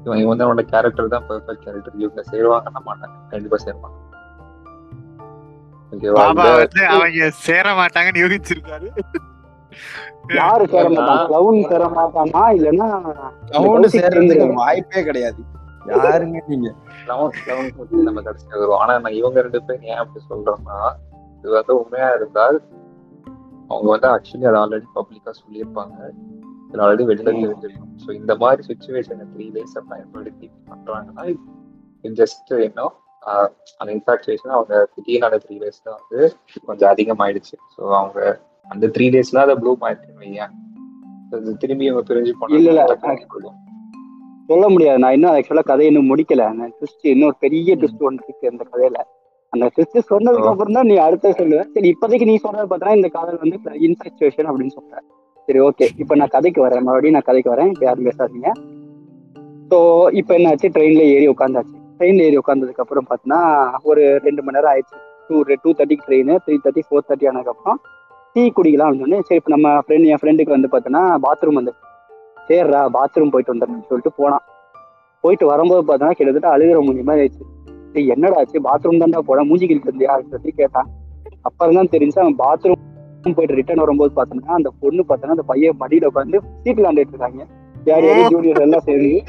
இவன் 0.04 0.18
இவன் 0.18 0.37
வந்து 0.37 0.44
அவனோட 0.44 0.66
கேரக்டர் 0.66 1.08
தான் 1.08 1.22
பெர்ஃபெக்ட் 1.28 1.52
கேரக்டர் 1.52 1.92
இவங்க 1.96 2.22
சேருவாங்கன்னா 2.32 2.87
மாட்டாங்க 2.87 3.30
கண்டிப்பா 3.30 3.56
சேருவாங்க 3.64 4.00
அவங்க 6.87 7.30
சேர 7.30 7.72
மாட்டாங்கன்னு 7.72 8.14
யூகிச்சிருக்காரு. 8.14 8.88
யாரு 10.38 10.64
சேர 10.72 10.85
மாட்டான்? 10.96 11.22
கிளவுன் 11.30 11.61
சேர 11.70 11.85
மாட்டானா? 11.96 12.42
கௌசிக் 13.54 13.96
சேர்றதுக்கு. 13.96 14.46
வாய்ப்பே 14.62 15.02
கிடையாது. 15.08 15.40
யாருங்க 15.92 16.40
நீங்க? 16.50 16.68
நம்ம 17.08 18.20
கடைசியாக 18.26 18.58
வருவோம். 18.61 18.80
ஆனா 18.82 18.92
நான் 19.04 19.18
இவங்க 19.20 19.38
ரெண்டு 19.46 19.61
பேரும் 19.68 19.88
ஏன் 19.92 20.00
அப்படி 20.02 20.20
சொல்றோம்னா 20.32 20.78
இது 21.38 21.54
வந்து 21.58 21.72
உண்மையா 21.80 22.11
இருந்தால் 22.18 22.58
அவங்க 23.70 23.88
வந்து 23.94 24.08
ஆக்சுவலி 24.14 24.46
அதை 24.50 24.58
ஆல்ரெடி 24.62 24.88
பப்ளிக்கா 24.98 25.32
சொல்லியிருப்பாங்க. 25.42 25.96
இது 26.68 26.82
ஆல்ரெடி 26.85 27.04
வெளியில 27.08 27.30
தெரிஞ்சிருக்கும் 27.38 27.90
ஸோ 28.04 28.11
இந்த 28.20 28.32
மாதிரி 28.42 28.62
சுச்சுவேஷனை 28.68 29.24
த்ரீ 29.32 29.46
டேஸை 29.56 29.82
பயன்படுத்தி 29.90 30.46
பண்றாங்கன்னா 30.70 31.24
ஜஸ்ட் 32.20 32.52
என்ன 32.66 32.87
அந்த 33.80 33.88
இன்ஃபாக்சுவேஷன் 33.96 34.54
அவங்க 34.56 34.74
திடீர்னு 34.94 35.28
அந்த 35.28 35.38
த்ரீ 35.44 35.56
டேஸ்ல 35.62 35.88
வந்து 35.98 36.20
கொஞ்சம் 36.68 36.90
அதிகமாயிடுச்சு. 36.92 37.54
ஸோ 37.74 37.82
அவங்க 37.98 38.20
அந்த 38.66 38.87
த்ரீ 38.94 39.07
டேஸ்ல 39.14 39.42
அதை 39.46 39.55
ப்ளூ 39.62 39.72
ஆயிடுச்சுன்னு 39.87 40.22
வையேன். 40.22 40.53
திரும்பி 41.62 41.85
இவங்க 41.88 42.03
பிரிஞ்சு 42.09 42.33
இல்ல, 42.59 42.70
இல்ல. 42.70 42.83
சொல்ல 44.48 44.66
முடியாது. 44.68 44.98
நான் 44.98 45.14
இன்னும் 45.16 45.33
ஆக்சுவலா 45.33 45.64
கதையை 45.70 45.88
இன்னும் 45.92 46.09
முடிக்கல. 46.12 46.44
ட்விஸ்ட் 46.79 47.07
இன்னொரு 47.14 47.37
பெரிய 47.44 47.77
ட்விஸ்ட் 47.81 48.07
ஒன்று 48.09 48.27
இருக்கு 48.29 48.51
அந்த 48.53 48.64
கதையில. 48.72 48.98
அந்த 49.53 49.64
ட்விஸ்ட் 49.75 49.98
சொன்னதுக்கு 50.12 50.51
அப்புறம் 50.53 50.77
தான் 50.79 50.88
நீ 50.90 50.94
அடுத்த 51.07 51.33
சொல்லுவ. 51.40 51.62
சரி 51.75 51.88
இப்போதைக்கு 51.92 52.29
நீ 52.31 52.37
சொல்றது 52.37 52.68
பார்த்தா 52.72 52.94
இந்த 52.98 53.09
காதல் 53.09 53.40
வந்து 53.42 53.57
இன்ஃபாக்சுவேஷன் 53.88 54.48
அப்படின்னு 54.51 54.75
சொல்ற. 54.79 54.94
சரி 55.48 55.61
ஓகே 55.68 55.87
இப்போ 56.03 56.14
நான் 56.14 56.35
கதைக்கு 56.37 56.61
வரேன். 56.66 56.85
மறுபடியும் 56.88 57.16
நான் 57.18 57.29
கதைக்கு 57.29 57.53
வரேன். 57.55 57.70
இப்போ 57.75 57.85
யாரும் 57.88 58.09
பேசாதீங்க. 58.11 58.51
ஸோ 59.70 59.79
இப்போ 60.20 60.33
என்னாச்சு 60.38 60.68
ட்ரெயின்ல 60.75 61.03
ஏறி 61.14 61.27
உட்காந்தாச்சு 61.29 61.77
ட்ரெயின்ல 61.98 62.27
ஏறி 62.29 62.38
உட்காந்ததுக்கு 62.42 62.83
அப்புறம் 62.85 63.07
பார்த்தீங்கன்னா 63.09 63.40
ஒரு 63.83 64.03
ரெண்டு 64.27 64.42
மணி 64.42 64.57
நேரம் 64.59 64.72
ஆயிடுச்சு. 64.72 64.98
டூ 65.29 65.37
டூ 65.64 65.70
தேர்ட்டிக்கு 65.79 66.07
train 66.09 66.33
three 66.46 66.57
thirty 66.64 66.83
four 66.87 67.07
thirty 67.09 67.29
ஆனதுக்கப்புறம் 67.31 67.79
டீ 68.37 68.42
குடிக்கலாம் 68.57 68.90
அப்படின்னு 68.90 69.16
சரி 69.29 69.38
இப்போ 69.40 69.51
நம்ம 69.55 69.71
ஃப்ரெண்ட் 69.85 70.07
என் 70.12 70.21
ஃப்ரெண்டுக்கு 70.21 70.55
வந்து 70.57 70.68
பார்த்தோன்னா 70.73 71.03
பாத்ரூம் 71.25 71.59
வந்து 71.61 71.73
சேர்றா 72.49 72.81
பாத்ரூம் 72.97 73.33
போயிட்டு 73.33 73.53
வந்துடுறேன்னு 73.53 73.88
சொல்லிட்டு 73.90 74.12
போனான். 74.21 74.45
போயிட்டு 75.25 75.45
வரும்போது 75.51 75.83
பார்த்தோன்னா 75.88 76.16
கிட்டத்தட்ட 76.18 76.49
அழுகிற 76.55 76.79
மூஞ்சி 76.87 77.03
ஆயிடுச்சு. 77.14 77.45
டேய் 77.95 78.12
என்னடா 78.14 78.37
ஆச்சு? 78.40 78.59
பாத்ரூம் 78.68 79.01
தான்டா 79.03 79.21
போட 79.29 79.40
மூஞ்சி 79.49 79.66
கிழிச்சு 79.71 79.90
இருந்தியா? 79.90 80.12
அப்படின்னு 80.12 80.35
சொல்லி 80.37 80.53
கேட்டான். 80.61 80.88
அப்புறம் 81.49 81.77
தான் 81.79 81.92
தெரிஞ்சு 81.95 82.18
அவன் 82.25 82.38
பாத்ரூம் 82.45 83.37
போயிட்டு 83.38 83.59
ரிட்டர்ன் 83.61 83.83
வரும்போது 83.85 84.12
பார்த்தோம்னா 84.18 84.55
அந்த 84.61 84.71
பொண்ணு 84.83 85.05
பார்த்தோன்னா 85.11 85.37
அந்த 85.37 85.47
பையன் 85.51 85.79
மடியில 85.83 86.09
உட்காந்து 86.12 86.40
சீட் 86.62 86.81
விளாண்டுட்டு 86.81 87.14
இருக்காங்க. 87.14 87.42
யார் 87.90 88.07
யாரும் 88.09 88.33
ஜூனியர் 88.35 88.64
எல்லாம் 88.66 88.87
சேர்ந்து. 88.88 89.21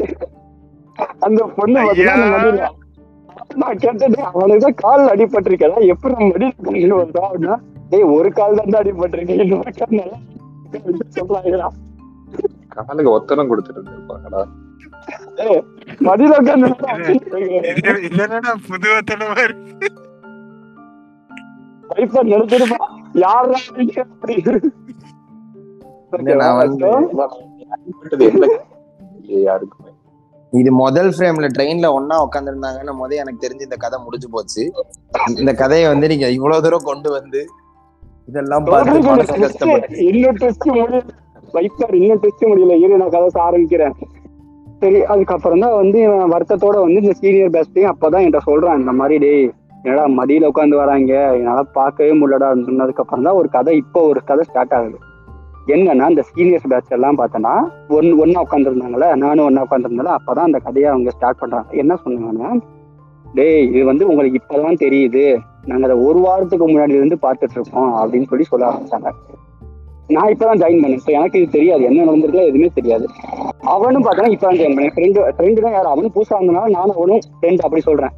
அந்த 1.28 1.42
பொண்ணு 1.60 1.78
பார்த்தீங்கன்னா 1.82 2.16
அந்த 2.40 2.72
நான் 3.62 3.80
கேட்டது 3.84 4.20
அவனுக்கு 4.32 4.64
தான் 4.66 4.80
கால் 4.84 5.12
அடிபட்டிருக்கா 5.14 5.70
எப்படி 5.94 6.14
நம்ம 6.16 7.04
வந்தா? 7.04 7.24
அப்படின்னா 7.28 7.56
டேய் 7.94 8.12
ஒரு 8.14 8.30
கால் 8.38 8.60
தான் 8.60 8.78
அடிபட்டிருக்கு 8.78 9.34
இன்னொரு 9.40 9.72
கால் 9.74 9.98
நல்லா 9.98 10.20
சொல்றாங்களா 11.18 11.70
காலுக்கு 12.76 13.12
ஒத்தனம் 13.12 13.50
கொடுத்துட்டு 13.50 13.80
இருந்திருப்பாங்கடா 13.80 14.42
மடியில 16.06 16.38
உட்காந்து 16.40 16.68
இது 18.08 18.32
புது 18.68 18.90
இருக்கு. 19.44 19.90
வைப்பர் 21.90 22.30
யாரா 23.24 23.58
அப்படி. 24.04 24.36
யாருக்குமே? 29.44 29.92
முதல் 30.80 31.12
ஃப்ரேம்ல 31.14 31.48
ட்ரெயின்ல 31.54 31.88
ஒன்னா 31.98 32.16
உட்காந்துருந்தாங்கன்னு 32.26 32.94
முத 32.98 33.16
எனக்கு 33.22 33.44
தெரிஞ்சு 33.46 33.68
இந்த 33.68 33.78
கதை 33.78 34.00
முடிஞ்சு 34.06 34.30
போச்சு. 34.36 34.64
இந்த 35.36 35.54
கதையை 35.62 35.88
வந்து 35.90 36.12
நீங்க 36.14 36.30
இவ்வளவு 36.38 36.66
தூரம் 36.66 36.90
கொண்டு 36.90 37.12
வந்து 37.18 37.42
இதெல்லாம் 38.28 38.66
இன்னும் 40.10 40.38
டெஸ்ட் 40.44 40.68
முடியல. 40.70 41.00
வைப்பர் 41.56 41.96
இன்னும் 42.02 42.22
டெஸ்ட் 42.24 42.46
முடியல. 42.52 42.76
இரு 42.84 43.00
நான் 43.02 43.14
கதை 43.16 43.42
ஆரம்பிக்கிறேன். 43.48 43.96
சரி 44.82 45.00
அதுக்கப்புறம் 45.14 45.64
தான் 45.64 45.76
வந்து 45.82 46.00
வருத்தத்தோட 46.34 46.78
வந்து 46.86 47.02
இந்த 47.04 47.14
சீனியர் 47.20 47.54
பெஸ்டையும் 47.56 47.92
அப்பதான் 47.92 48.24
என்கிட்ட 48.24 48.42
சொல்றான் 48.50 48.80
இந்த 48.82 48.94
மாதிரி 49.00 49.18
டேய் 49.26 49.46
என்னடா 49.86 50.06
மடியில 50.20 50.50
உட்காந்து 50.52 50.76
வராங்க. 50.82 51.14
என்னால 51.38 51.62
பார்க்கவே 51.78 52.12
முடியலடா 52.20 52.50
சொன்னதுக்கு 52.68 53.04
அப்புறம் 53.04 53.26
தான் 53.28 53.40
ஒரு 53.40 53.50
கதை 53.56 53.76
இப்போ 53.84 54.02
ஒரு 54.12 54.22
கதை 54.30 54.44
ஸ்டார்ட் 54.50 54.76
ஆகுது. 54.78 54.98
என்னன்னா 55.74 56.06
இந்த 56.14 56.24
சீனியர்ஸ் 56.30 56.70
பேட்ச் 56.72 56.94
எல்லாம் 56.96 57.18
பார்த்தோன்னா 57.20 57.54
ஒன் 57.98 58.10
ஒன்னா 58.24 58.40
உட்காந்துருந்தாங்கல்ல 58.46 59.10
நானும் 59.24 59.46
ஒன்னா 59.50 59.66
உட்காந்துருந்தால 59.68 60.16
அப்பதான் 60.18 60.50
அந்த 60.50 60.60
கதையை 60.68 60.88
அவங்க 60.94 61.12
ஸ்டார்ட் 61.18 61.42
பண்றாங்க. 61.42 61.70
என்ன 61.84 61.98
சொன்னாங்கன்னா 62.04 62.50
டேய் 63.26 63.64
இது 63.70 63.84
வந்து 63.92 64.08
உங்களுக்கு 64.12 64.40
இப்பதான் 64.42 64.82
தெரியுது. 64.86 65.26
நாங்க 65.66 65.86
அதை 65.88 66.06
ஒரு 66.06 66.20
வாரத்துக்கு 66.20 66.68
முன்னாடி 66.68 66.90
இருந்து 66.90 67.18
பார்த்துட்டு 67.22 67.56
இருக்கோம் 67.56 67.96
அப்படின்னு 67.96 68.28
சொல்லி 68.28 68.44
சொல்ல 68.44 68.70
ஆரம்பிச்சாங்க. 68.70 69.12
நான் 70.08 70.34
இப்பதான் 70.34 70.62
ஜாயின் 70.62 70.82
பண்ணேன். 70.84 70.98
இப்போ 71.00 71.12
எனக்கு 71.12 71.42
இது 71.42 71.52
தெரியாது. 71.52 71.84
என்ன 71.84 72.12
நடந்திருக்கல 72.12 72.42
எதுவுமே 72.42 72.70
தெரியாது. 72.74 73.08
அவனும் 73.62 74.04
பார்த்தோன்னா 74.04 74.34
இப்பதான் 74.34 74.58
ஜாயின் 74.62 74.76
பண்ணேன். 74.76 74.94
ஃப்ரெண்டு 74.96 75.20
ஃப்ரெண்டு 75.38 75.62
தான் 75.62 75.72
யார்? 75.72 75.86
அவனும் 75.86 76.12
புதுசா 76.16 76.34
இருந்தனால 76.34 76.70
நானும் 76.70 76.96
அவனும் 76.96 77.20
ஃப்ரெண்ட் 77.42 77.58
அப்படி 77.58 77.82
சொல்றேன். 77.82 78.10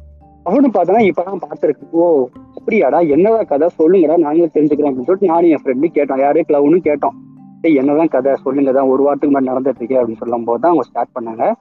அவனும் 0.42 0.72
பார்த்தோன்னா 0.72 1.10
இப்பதான் 1.10 1.38
பார்த்துருக்கு 1.46 1.90
ஓ 1.90 2.26
அப்படியாடா? 2.58 3.08
என்னடா 3.08 3.42
கதை? 3.42 3.68
சொல்லுங்கடா. 3.78 4.16
நாங்களும் 4.16 4.50
தெரிஞ்சுக்கிறோம் 4.54 4.90
அப்படின்னு 4.90 5.10
சொல்லிட்டு 5.10 5.32
நானும் 5.32 5.50
என் 5.50 5.62
ஃப்ரெண்டு 5.64 5.96
கேட்டோம். 5.96 6.20
யாரே? 6.20 6.44
கிளவுனும் 6.48 6.84
கேட்டோம். 6.88 7.16
என்னதான் 7.62 8.08
கதை? 8.08 8.34
சொல்லுங்க. 8.42 8.72
தான் 8.72 8.86
ஒரு 8.86 9.02
வாரத்துக்கு 9.02 9.40
முன்னாடி 9.40 9.44
நடந்துட்டு 9.44 9.82
இருக்கே 9.82 10.00
அப்படின்னு 10.00 10.16
சொல்லும் 10.16 10.44
போது 10.44 10.60
தான் 10.60 10.72
அவங்க 10.72 10.82
ஸ்டார்ட் 10.82 11.14
பண்ணாங்க. 11.20 11.52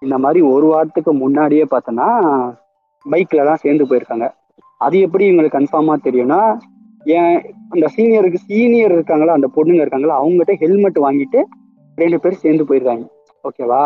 இந்த 0.00 0.18
மாதிரி 0.18 0.40
ஒரு 0.40 0.66
வாரத்துக்கு 0.66 1.12
முன்னாடியே 1.12 1.64
பார்த்தோன்னா 1.70 2.06
பைக்ல 3.10 3.42
எல்லாம் 3.42 3.56
சேர்ந்து 3.56 3.84
போயிருக்காங்க. 3.84 4.30
அது 4.80 4.98
எப்படி 5.06 5.24
இவங்களுக்கு 5.28 5.58
கன்ஃபார்மா 5.58 5.94
தெரியும்னா 6.04 6.40
ஏன் 7.04 7.36
அந்த 7.68 7.86
சீனியருக்கு 7.96 8.38
சீனியர் 8.48 8.92
இருக்காங்களா 8.92 9.32
அந்த 9.32 9.48
பொண்ணுங்க 9.56 9.82
இருக்காங்களா 9.84 10.20
அவங்ககிட்ட 10.22 10.54
ஹெல்மெட் 10.62 10.98
வாங்கிட்டு 11.06 11.40
ரெண்டு 11.98 12.18
பேரும் 12.20 12.42
சேர்ந்து 12.44 12.66
போயிருக்காங்க 12.68 13.04
ஓகேவா 13.48 13.82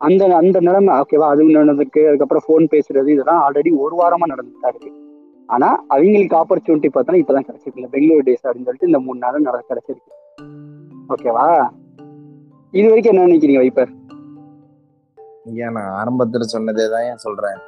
அந்த 0.00 0.24
அந்த 0.36 0.58
நிலைமை 0.60 0.92
ஓகேவா 1.02 1.26
அது 1.32 1.46
நடந்திருக்கு 1.56 2.02
அதுக்கப்புறம் 2.08 2.44
ஃபோன் 2.46 2.66
பேசுறது 2.74 3.08
இதெல்லாம் 3.14 3.40
ஆல்ரெடி 3.46 3.70
ஒரு 3.84 3.94
வாரமா 4.00 4.26
நடந்துட்டா 4.32 4.68
இருக்கு. 4.68 4.90
ஆனா 5.48 5.68
அவங்களுக்கு 5.94 6.36
ஆப்பர்ச்சுனிட்டி 6.40 6.88
பார்த்தோன்னா 6.94 7.20
இப்பதான் 7.22 7.46
கிடைச்சிருக்கு. 7.46 7.82
இந்த 7.82 7.90
பெங்களூர் 7.94 8.26
டேஸ் 8.28 8.44
அப்படின்னு 8.46 8.68
சொல்லிட்டு 8.68 8.90
இந்த 8.90 9.00
மூணு 9.06 9.18
நாள் 9.18 9.46
நட 9.48 9.58
கிடைச்சிருக்கு. 9.70 10.12
ஓகேவா 11.14 11.46
இது 12.72 12.86
வரைக்கும் 12.88 13.12
என்ன 13.14 13.26
நினைக்கிறீங்க 13.26 13.62
வைப்பர்? 13.64 13.92
ஏன் 15.64 15.74
நான் 15.76 15.92
ஆரம்பத்துல 16.00 16.46
சொன்னதே 16.54 16.86
தான் 16.94 17.06
ஏன் 17.10 17.22
சொல்றேன். 17.26 17.58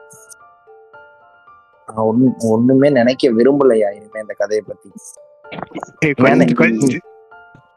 நான் 1.96 2.04
ஒண்ணு 2.04 2.34
ஒண்ணுமே 2.50 2.90
நினைக்க 2.90 3.30
விரும்பலையா 3.30 3.90
இனிமே 3.92 4.20
இந்த 4.20 4.34
கதையை 4.36 4.64
பத்தி? 4.66 4.90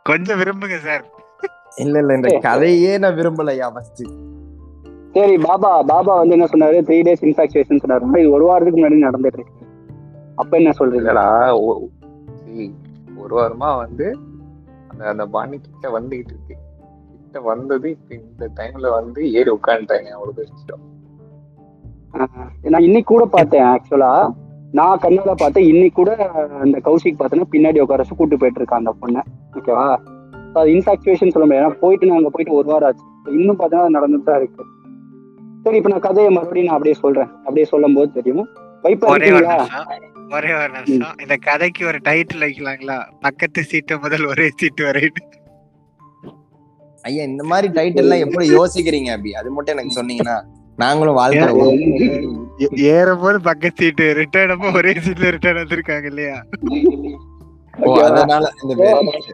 கொஞ்சம் 0.03 0.39
விரும்புங்க 0.39 0.78
சார். 0.78 1.05
இல்ல 1.76 1.99
இல்ல 1.99 2.13
இந்த 2.13 2.38
கதையே 2.38 2.97
நான் 2.97 3.16
விரும்பலையா 3.16 3.74
ஃபர்ஸ்ட் 3.74 4.03
சரி 5.13 5.38
பாபா 5.38 5.84
பாபா 5.84 6.18
வந்து 6.18 6.38
என்ன 6.38 6.45
சொன்னாரு? 6.45 6.74
த்ரீ 6.74 7.07
டேஸ் 7.07 7.26
இன்ஃபாக்சுவேஷன் 7.26 7.80
சொன்னாரு. 7.88 8.18
இது 8.18 8.32
ஒரு 8.32 8.45
வாரத்துக்கு 8.45 8.82
முன்னாடி 8.82 9.09
நடந்துட்டு 9.09 9.39
இருக்கு. 9.39 9.66
அப்ப 10.36 10.57
என்ன 10.57 10.72
சொல்றீங்க? 10.80 11.13
இல்லடா 11.13 11.59
ஒ- 11.61 11.88
see, 12.45 12.72
ஒரு 13.16 13.38
வாரமா 13.38 13.78
வந்து 13.78 14.18
அந்த 14.88 15.05
அந்த 15.05 15.26
பாணி 15.26 15.59
கிட்ட 15.59 15.99
வந்துகிட்டு 15.99 16.34
இருக்கு. 16.34 16.55
கிட்ட 17.22 17.39
வந்தது 17.39 17.89
இப்ப 17.89 18.16
இந்த 18.16 18.49
டைம்ல 18.55 18.89
வந்து 18.89 19.34
ஏறி 19.34 19.51
உட்காந்துட்டாங்க 19.51 20.07
அவ்வளவு 20.09 20.34
ஆஹ் 20.38 20.95
நான் 22.74 22.86
இன்னைக்கு 22.88 23.09
கூட 23.13 23.26
பார்த்தேன் 23.36 23.66
ஆக்சுவலா 23.74 24.11
நான் 24.78 25.01
கண்ணால 25.03 25.34
பார்த்தேன் 25.41 25.68
இன்னைக்கு 25.72 25.97
கூட 25.99 26.11
அந்த 26.63 26.78
கௌஷிக் 26.88 27.20
பார்த்தேன்னா 27.20 27.47
பின்னாடி 27.53 27.82
உட்கார 27.84 28.01
வச்சு 28.01 28.18
கூட்டு 28.20 28.39
போயிட்டு 28.41 28.59
இருக்கான் 28.61 28.82
அந்த 28.84 28.93
பொண்ணை. 29.01 29.22
ஓகேவா 29.57 29.88
அது 30.59 30.70
இன்ஃபாக்சுவேஷன் 30.76 31.34
சொல்ல 31.34 31.45
முடியாது. 31.45 31.63
ஏன்னா 31.63 31.80
போயிட்டு 31.84 32.07
நான் 32.09 32.20
அங்க 32.20 32.32
போயிட்டு 32.36 32.57
ஒரு 32.59 32.68
வாரம் 32.72 32.88
ஆச்சு. 32.89 33.05
இன்னும் 33.39 33.59
பார்த்தீங்கன்னா 33.59 33.88
அது 33.88 33.97
நடந்துட்டு 33.97 34.30
தான் 34.30 34.39
இருக்கு. 34.41 34.63
சரி 35.63 35.78
இப்ப 35.80 35.91
நான் 35.93 36.05
கதையை 36.07 36.32
மறுபடியும் 36.38 36.68
நான் 36.70 36.78
அப்படியே 36.78 36.97
சொல்றேன். 37.03 37.30
அப்படியே 37.45 37.68
சொல்லும் 37.72 37.95
போது 37.97 38.09
தெரியும் 38.18 38.49
வைப்பா 38.84 39.07
ஒரே 39.16 39.30
ஒரு 39.38 39.45
நிமிஷம். 39.51 39.88
ஒரே 40.38 40.51
ஒரு 40.61 40.72
நிமிஷம். 40.78 41.16
இந்த 41.24 41.36
கதைக்கு 41.47 41.82
ஒரு 41.91 41.99
டைட்டில் 42.09 42.45
வைக்கலாங்களா? 42.47 42.97
பக்கத்து 43.26 43.63
சீட்டு 43.72 43.95
முதல் 44.03 44.26
ஒரே 44.34 44.47
சீட்டு 44.59 44.84
வரைக்கும் 44.89 45.32
ஐயா 47.03 47.24
இந்த 47.32 47.43
மாதிரி 47.49 47.68
டைட்டில் 47.78 48.03
எல்லாம் 48.03 48.24
எப்படி 48.26 48.45
யோசிக்கிறீங்க 48.57 49.09
அப்படி 49.16 49.32
அது 49.39 49.49
மட்டும் 49.55 49.76
எனக்கு 49.76 49.97
சொன்னீங்கன்னா. 49.97 50.38
நாங்களும் 50.78 51.19
ஏ- 52.61 52.73
ஏறும்போது 52.89 53.41
பக்கத்து 53.41 53.84
சீட்டு 53.84 54.13
ரிட்டர்ன் 54.13 54.76
ஒரே 54.76 54.91
சீட்ல 54.97 55.30
ரிட்டர்ன் 55.30 55.61
வந்திருக்காங்க 55.61 56.03
இல்லையா? 56.03 56.38
ஓ 57.84 57.93
அதனால 58.01 58.51
இந்த 58.63 58.73
பேர் 58.76 59.32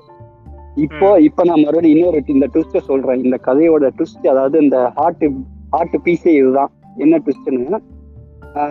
இப்போ 0.78 1.20
இப்போ 1.20 1.44
நான் 1.44 1.60
மறுபடியும் 1.60 1.98
இன்னொரு 1.98 2.24
இந்த 2.28 2.48
ட்விஸ்ட 2.54 2.78
சொல்றேன். 2.82 3.24
இந்த 3.24 3.40
கதையோட 3.46 3.92
ட்விஸ்ட் 3.98 4.28
அதாவது 4.28 4.60
இந்த 4.60 4.92
ஹார்ட் 4.96 5.26
ஹார்ட் 5.72 5.98
பீஸே 6.06 6.34
இதுதான். 6.36 6.72
என்ன 6.98 7.18
ட்விஸ்ட்னு 7.18 7.80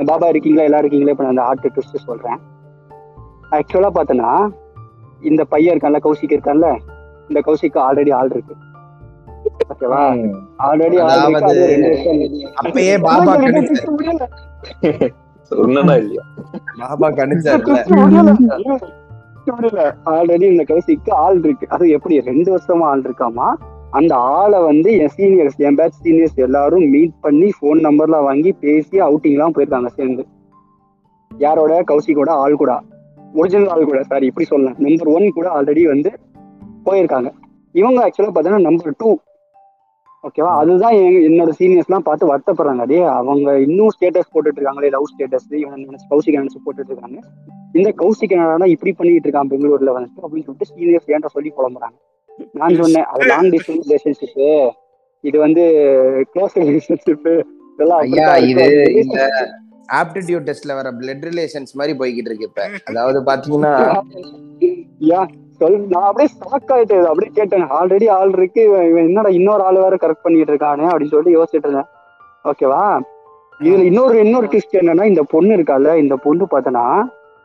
பாபா 0.05 0.29
இருக்கீங்களா 0.29 0.65
எல்லாரும் 0.65 0.85
இருக்கீங்களா? 0.85 1.11
இப்போ 1.11 1.25
நான் 1.25 1.37
அந்த 1.37 1.43
ஹார்ட் 1.43 1.73
ட்விஸ்ட் 1.75 2.07
சொல்றேன். 2.07 2.39
ஆக்சுவலா 3.51 3.91
பார்த்தோன்னா 3.95 4.31
இந்த 5.23 5.45
பையன் 5.45 5.77
இருக்கான்ல 5.77 6.01
கௌசிக் 6.05 6.35
இருக்கான்ல 6.37 6.69
இந்த 7.29 7.41
கௌசிக்கு 7.47 7.79
ஆல்ரெடி 7.79 8.13
ஆள் 8.13 8.31
இருக்கு. 8.31 8.55
ஓகேவா. 9.71 10.01
ஆல்ரெடி 10.59 10.97
அப்பயே 12.63 12.95
பாபா 13.01 13.35
சொன்னா 15.51 15.95
இல்லையா? 15.95 16.23
பாபா 16.81 17.09
கணிச்சார்ல 17.11 17.77
ஆல்ரெடி 20.15 20.43
இந்த 20.43 20.65
கௌசிக்கு 20.69 21.11
ஆள் 21.11 21.39
இருக்கு. 21.39 21.67
அது 21.69 21.85
எப்படி? 21.89 22.21
ரெண்டு 22.21 22.57
வருஷமா 22.57 22.83
ஆள் 22.83 23.01
இருக்காமா? 23.01 23.47
அந்த 23.91 24.15
ஆளை 24.15 24.59
வந்து 24.63 24.91
என் 24.97 25.13
சீனியர்ஸ் 25.17 25.57
என் 25.57 25.75
பேட்ச் 25.75 25.97
சீனியர்ஸ் 26.05 26.37
எல்லாரும் 26.37 26.85
மீட் 26.91 27.15
பண்ணி 27.21 27.49
ஃபோன் 27.57 27.81
நம்பர்லாம் 27.87 28.27
வாங்கி 28.29 28.53
பேசி 28.53 29.01
அவுட்டிங்லாம் 29.01 29.55
போயிருக்காங்க 29.57 29.87
சேர்ந்து. 29.87 30.27
யாரோட? 31.31 31.83
கௌசிக்கோட 31.83 32.31
ஆள் 32.31 32.55
கூட 32.55 32.81
ஒரிஜினல் 33.35 33.69
ஆள் 33.69 33.85
கூட 33.85 34.03
சாரி 34.03 34.27
இப்படி 34.27 34.47
சொல்லலாம். 34.47 34.79
நம்பர் 34.79 35.09
ஒன் 35.09 35.31
கூட 35.31 35.49
ஆல்ரெடி 35.57 35.83
வந்து 35.87 36.13
போயிருக்காங்க. 36.85 37.31
இவங்க 37.73 37.99
ஆக்சுவலா 38.07 38.33
பார்த்தீங்கன்னா 38.33 38.67
நம்பர் 38.69 38.95
டூ 38.99 39.19
ஓகேவா 40.25 40.51
அதுதான் 40.61 40.95
என்னோட 41.27 41.51
சீனியர்ஸ்லாம் 41.59 42.07
பார்த்து 42.07 42.31
வருத்தப்படுறாங்க. 42.31 42.85
டே 42.87 42.99
அவங்க 43.21 43.59
இன்னும் 43.59 43.93
ஸ்டேட்டஸ் 43.95 44.33
போட்டுட்டு 44.33 44.59
இருக்காங்களே 44.59 44.91
லவ் 44.91 45.07
ஸ்டேட்டஸ் 45.13 45.47
இவன் 45.61 45.85
கௌசிக் 46.11 46.39
நினைச்சு 46.39 46.61
போட்டுட்டு 46.65 46.93
இருக்காங்க 46.93 47.19
இந்த 47.75 47.91
கௌசிக் 48.03 48.35
என்னடா 48.37 48.67
இப்படி 48.67 48.93
பண்ணிட்டு 48.93 49.27
இருக்கான் 49.29 49.51
பெங்களூர்ல 49.53 49.95
வந்துட்டு 49.97 50.23
அப்படின்னு 50.25 50.47
சொல்லிட்டு 50.47 50.71
சீனியர்ஸ் 50.73 51.11
ஏன்டா 51.15 51.31
சொல்லி 51.35 51.53
புலம்புறாங்க? 51.57 51.97
நான் 52.55 52.79
சொன்னேன் 52.81 53.09
அது 53.13 53.29
லாங் 53.31 53.51
டிஸ்டன்ஸ் 53.55 53.87
ரிலேஷன்ஷிப் 53.87 54.39
இது 55.25 55.39
வந்து 55.39 55.63
க்ளோஸ் 56.35 56.57
ரிலேஷன்ஷிப் 56.63 57.27
இதெல்லாம் 57.75 58.05
இது. 58.51 58.67
இந்த 59.03 59.19
ஆப்டிடியூட் 59.95 60.47
டெஸ்ட்ல 60.49 60.75
வர 60.75 60.89
பிளட் 60.99 61.25
ரிலேஷன்ஸ் 61.29 61.73
மாதிரி 61.75 61.95
போய்கிட்டு 62.01 62.31
இருக்கு 62.31 62.49
இப்ப. 62.51 62.65
அதாவது 62.91 63.19
பாத்தீங்கன்னா 63.23 63.75
நான் 65.93 66.07
அப்படியே 66.09 66.29
ஷாக் 66.35 66.73
ஆயிட்டேன். 66.75 67.07
அப்படியே 67.11 67.33
கேட்டேன். 67.39 67.65
ஆல்ரெடி 67.79 68.07
ஆள் 68.17 68.35
இருக்கு. 68.39 68.63
இவன் 68.91 69.07
என்னடா 69.09 69.31
இன்னொரு 69.39 69.63
ஆள் 69.69 69.85
வேற 69.85 69.97
கரெக்ட் 70.03 70.25
பண்ணிட்டு 70.27 70.53
இருக்கானே 70.53 70.87
அப்படின்னு 70.91 71.13
சொல்லிட்டு 71.15 71.37
யோசிச்சுட்டு 71.37 71.69
இருந்தேன். 71.69 71.89
ஓகேவா 72.51 72.83
இதுல 73.61 73.83
இன்னொரு 73.91 74.17
இன்னொரு 74.27 74.47
ட்விஸ்ட் 74.53 74.79
என்னன்னா 74.81 75.07
இந்த 75.13 75.23
பொண்ணு 75.33 75.57
இருக்கால 75.59 75.95
இந்த 76.03 76.15
பொண்ணு 76.27 76.45
பார்த்தனா 76.53 76.85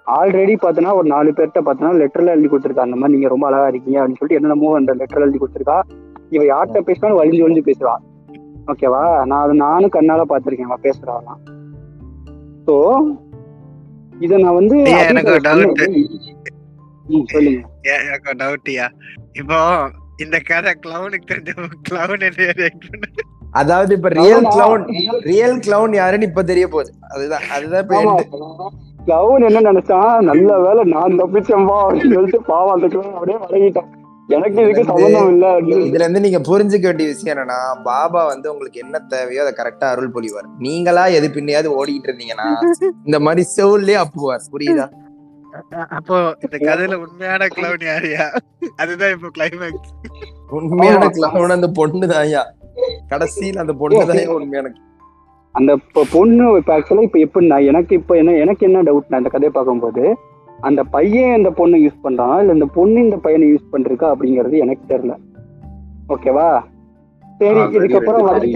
ஆல்ரெடி 0.07 0.55
பார்த்தனா 0.63 0.91
ஒரு 0.99 1.07
நாலு 1.13 1.29
பேர்ட்ட 1.37 1.61
பார்த்தனா 1.67 1.91
லெட்டர்ல 2.01 2.33
எழுதி 2.35 2.49
கொடுத்துருக்கா. 2.49 2.87
அந்த 2.87 2.97
மாதிரி 2.99 3.15
நீங்க 3.15 3.29
ரொம்ப 3.33 3.47
அழகா 3.49 3.67
இருக்கீங்க 3.71 3.99
அப்படின்னு 3.99 4.19
சொல்லிட்டு 4.19 4.39
என்னென்னமோ 4.39 4.73
அந்த 4.79 4.93
லெட்டர் 4.99 5.25
எழுதி 5.25 5.41
கொடுத்துருக்கா. 5.41 5.77
இவ 6.35 6.43
யார்கிட்ட 6.51 6.81
பேசினாலும் 6.89 7.19
வலிஞ்சு 7.21 7.43
வலிஞ்சு 7.45 7.67
பேசுவா 7.69 7.95
ஓகேவா 8.71 9.01
நான் 9.29 9.43
அதை 9.43 9.55
நானும் 9.65 9.95
கண்ணால 9.95 10.21
பாத்திருக்கேன் 10.29 10.71
அவ 10.71 10.77
பேசுறாலாம் 10.87 11.41
ஸோ 12.67 12.75
இத 14.25 14.37
நான் 14.43 14.57
வந்து 14.59 14.75
எனக்கு 17.89 18.31
டவுட்டியா 18.39 18.85
இப்போ 19.33 19.59
இந்த 20.23 20.37
கதை 20.45 20.71
கிளவுனுக்கு 20.77 21.29
தெரிஞ்ச 21.31 21.51
கிளவுன் 21.87 22.25
அதாவது 23.53 23.91
இப்ப 23.97 24.09
ரியல் 24.15 24.47
கிளவுன் 24.53 24.85
ரியல் 25.27 25.59
கிளவுன் 25.65 25.93
யாருன்னு 25.95 26.29
இப்ப 26.29 26.43
தெரிய 26.49 26.65
போகுது. 26.67 26.89
அதுதான் 27.09 27.45
அதுதான். 27.55 27.87
கிளவுன் 29.05 29.45
என்ன 29.47 29.59
நினைச்சான் 29.67 30.25
நல்ல 30.29 30.57
வேலை 30.59 30.83
நான் 30.93 31.19
தப்பிச்சேன்பா 31.19 31.77
அப்படின்னு 31.83 32.15
சொல்லிட்டு 32.15 32.41
பாவம் 32.49 32.73
அந்த 32.75 32.87
கிளவுன் 32.87 33.15
அப்படியே 33.15 33.37
வழங்கிட்டான் 33.43 33.91
எனக்கு 34.29 34.59
இதுக்கு 34.63 34.83
சம்பந்தம் 34.89 35.29
இல்ல 35.33 35.45
அப்படின்னு 35.55 35.87
இதுல 35.87 36.03
இருந்து 36.03 36.23
நீங்க 36.23 36.39
புரிஞ்சுக்க 36.47 36.85
வேண்டிய 36.85 37.07
விஷயம் 37.09 37.33
என்னன்னா 37.33 37.57
பாபா 37.85 38.21
வந்து 38.29 38.47
உங்களுக்கு 38.53 38.81
என்ன 38.81 39.01
தேவையோ 39.11 39.43
அதை 39.43 39.53
கரெக்டா 39.59 39.87
அருள் 39.91 40.13
பொழிவார் 40.15 40.47
நீங்களா 40.65 41.03
எது 41.17 41.27
பின்னையாவது 41.35 41.75
ஓடிக்கிட்டு 41.77 42.09
இருந்தீங்கன்னா 42.09 42.47
இந்த 43.05 43.19
மாதிரி 43.21 43.43
செவுல்லயே 43.55 43.99
அப்புவார். 44.03 44.45
புரியுதா? 44.53 44.87
அப்போ 45.97 46.15
இந்த 46.41 46.57
கதையில 46.67 46.95
உண்மையான 47.03 47.47
கிளவுன் 47.47 47.85
யாரியா 47.89 48.23
அதுதான் 48.75 49.13
இப்போ 49.15 49.29
கிளைமேக்ஸ் 49.29 49.91
உண்மையான. 50.51 51.09
கிளவுன் 51.17 51.49
அந்த 51.49 51.67
பொண்ணு 51.71 52.07
தான்யா 52.07 52.43
கடைசியில 53.09 53.59
அந்த 53.59 53.73
பொண்ணு 53.73 54.05
தான் 54.05 54.35
உண்மையான 54.35 54.73
அந்த 55.55 55.73
பொண்ணு 56.11 56.57
இப்ப 56.57 56.71
ஆக்சுவலா 56.75 57.01
இப்ப 57.01 57.19
எப்படின்னா 57.19 57.57
எனக்கு 57.63 57.95
இப்ப 57.95 58.17
என்ன 58.17 58.31
எனக்கு 58.35 58.65
என்ன 58.65 58.81
டவுட்னா 58.83 59.17
இந்த 59.17 59.29
கதையை 59.29 59.51
பார்க்கும்போது 59.53 60.03
அந்த 60.59 60.83
பையன் 60.83 61.35
இந்த 61.35 61.49
பொண்ணு 61.51 61.77
யூஸ் 61.77 62.03
பண்றான் 62.03 62.39
இல்ல 62.39 62.53
இந்த 62.53 62.65
பொண்ணு 62.73 62.99
இந்த 62.99 63.17
பையனை 63.17 63.47
யூஸ் 63.53 63.71
பண்றா 63.71 64.07
அப்படிங்கிறது 64.13 64.57
எனக்கு 64.57 64.83
தெரியல. 64.93 65.13
ஓகேவா? 66.09 66.47
சரி 67.39 67.59
இதுக்கப்புறம் 67.77 68.27
அது 68.31 68.47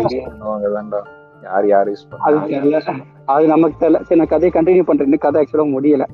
தெரியல. 2.52 2.80
அது 3.26 3.48
நமக்கு 3.48 3.78
தெரியல. 3.80 4.02
சரி 4.04 4.20
நான் 4.20 4.28
கதையை 4.28 4.52
கண்டினியூ 4.56 4.82
பண்றேன். 4.82 5.18
கதை 5.18 5.42
ஆக்சுவலா 5.42 5.68
முடியல. 5.74 6.06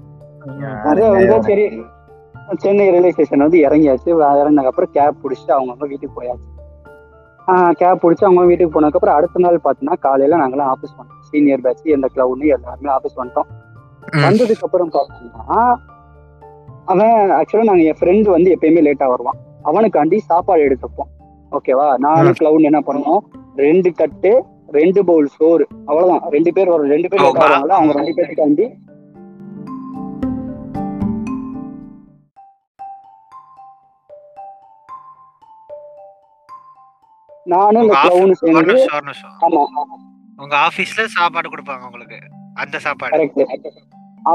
சரி 1.48 1.66
சென்னை 2.64 2.86
ரயில்வே 2.90 3.12
ஸ்டேஷன் 3.12 3.44
வந்து 3.46 3.60
இறங்கியாச்சு. 3.68 4.10
இறங்கினதுக்கு 4.42 4.72
அப்புறம் 4.72 4.92
கேப் 4.98 5.22
பிடிச்சிட்டு 5.24 5.54
அவங்க 5.56 5.88
வீட்டுக்கு 5.92 6.18
போயாச்சு. 6.18 6.50
கேப் 7.80 8.02
பிடிச்சி 8.04 8.24
அவங்க 8.28 8.44
வீட்டுக்கு 8.50 8.76
போனதுக்கப்புறம் 8.76 9.18
அடுத்த 9.18 9.42
நாள் 9.46 9.58
பார்த்தீங்கன்னா 9.64 9.98
காலையில 10.06 10.38
நாங்களாம் 10.42 10.72
ஆஃபீஸ் 10.74 10.96
வந்துட்டோம் 10.98 11.26
சீனியர் 11.30 11.64
பேட்ச் 11.66 11.84
எந்த 11.96 12.08
கிளவுன்னு 12.16 12.54
எல்லாருமே 12.56 12.92
ஆஃபீஸ் 12.96 13.20
வந்துட்டோம். 13.22 13.50
வந்ததுக்கு 14.26 14.66
அப்புறம் 14.68 14.92
பார்த்தீங்கன்னா 14.96 15.58
அவன் 16.94 17.16
ஆக்சுவலா 17.40 17.68
நாங்க 17.70 17.84
என் 17.92 18.00
ஃப்ரெண்டு 18.00 18.30
வந்து 18.36 18.50
எப்பயுமே 18.56 18.82
லேட்டா 18.88 19.08
வருவான். 19.14 19.38
அவனுக்காண்டி 19.70 20.18
சாப்பாடு 20.32 20.64
எடுத்துப்போம் 20.70 21.12
ஓகேவா 21.52 21.88
நானும் 22.06 22.38
கிளவுன் 22.42 22.70
என்ன 22.70 22.80
பண்ணுவோம் 22.90 23.24
ரெண்டு 23.56 23.92
கட்டு 24.00 24.32
ரெண்டு 24.78 25.02
பவுல் 25.06 25.30
சோறு. 25.38 25.66
அவ்வளவுதான். 25.86 26.24
ரெண்டு 26.36 26.52
பேர் 26.54 26.70
வரும். 26.70 26.92
ரெண்டு 26.96 27.08
பேர் 27.08 27.22
வருவாங்கல்ல 27.22 27.78
அவங்க 27.78 27.94
ரெண்டு 28.00 28.14
பேருக்காண்டி 28.18 28.66
நானும் 37.46 37.82
இந்த 37.82 37.98
உங்க 37.98 38.02
கிளவுன் 38.04 38.22
ஒரு 38.22 38.36
சேர்ந்து 38.36 38.74
ஆமா. 39.42 39.66
உங்க 40.38 40.56
ஆபீஸ்ல 40.56 41.06
சாப்பாடு 41.06 41.50
கொடுப்பாங்க 41.50 41.86
உங்களுக்கு? 41.86 42.18
அந்த 42.54 42.80
சாப்பாடு. 42.80 43.32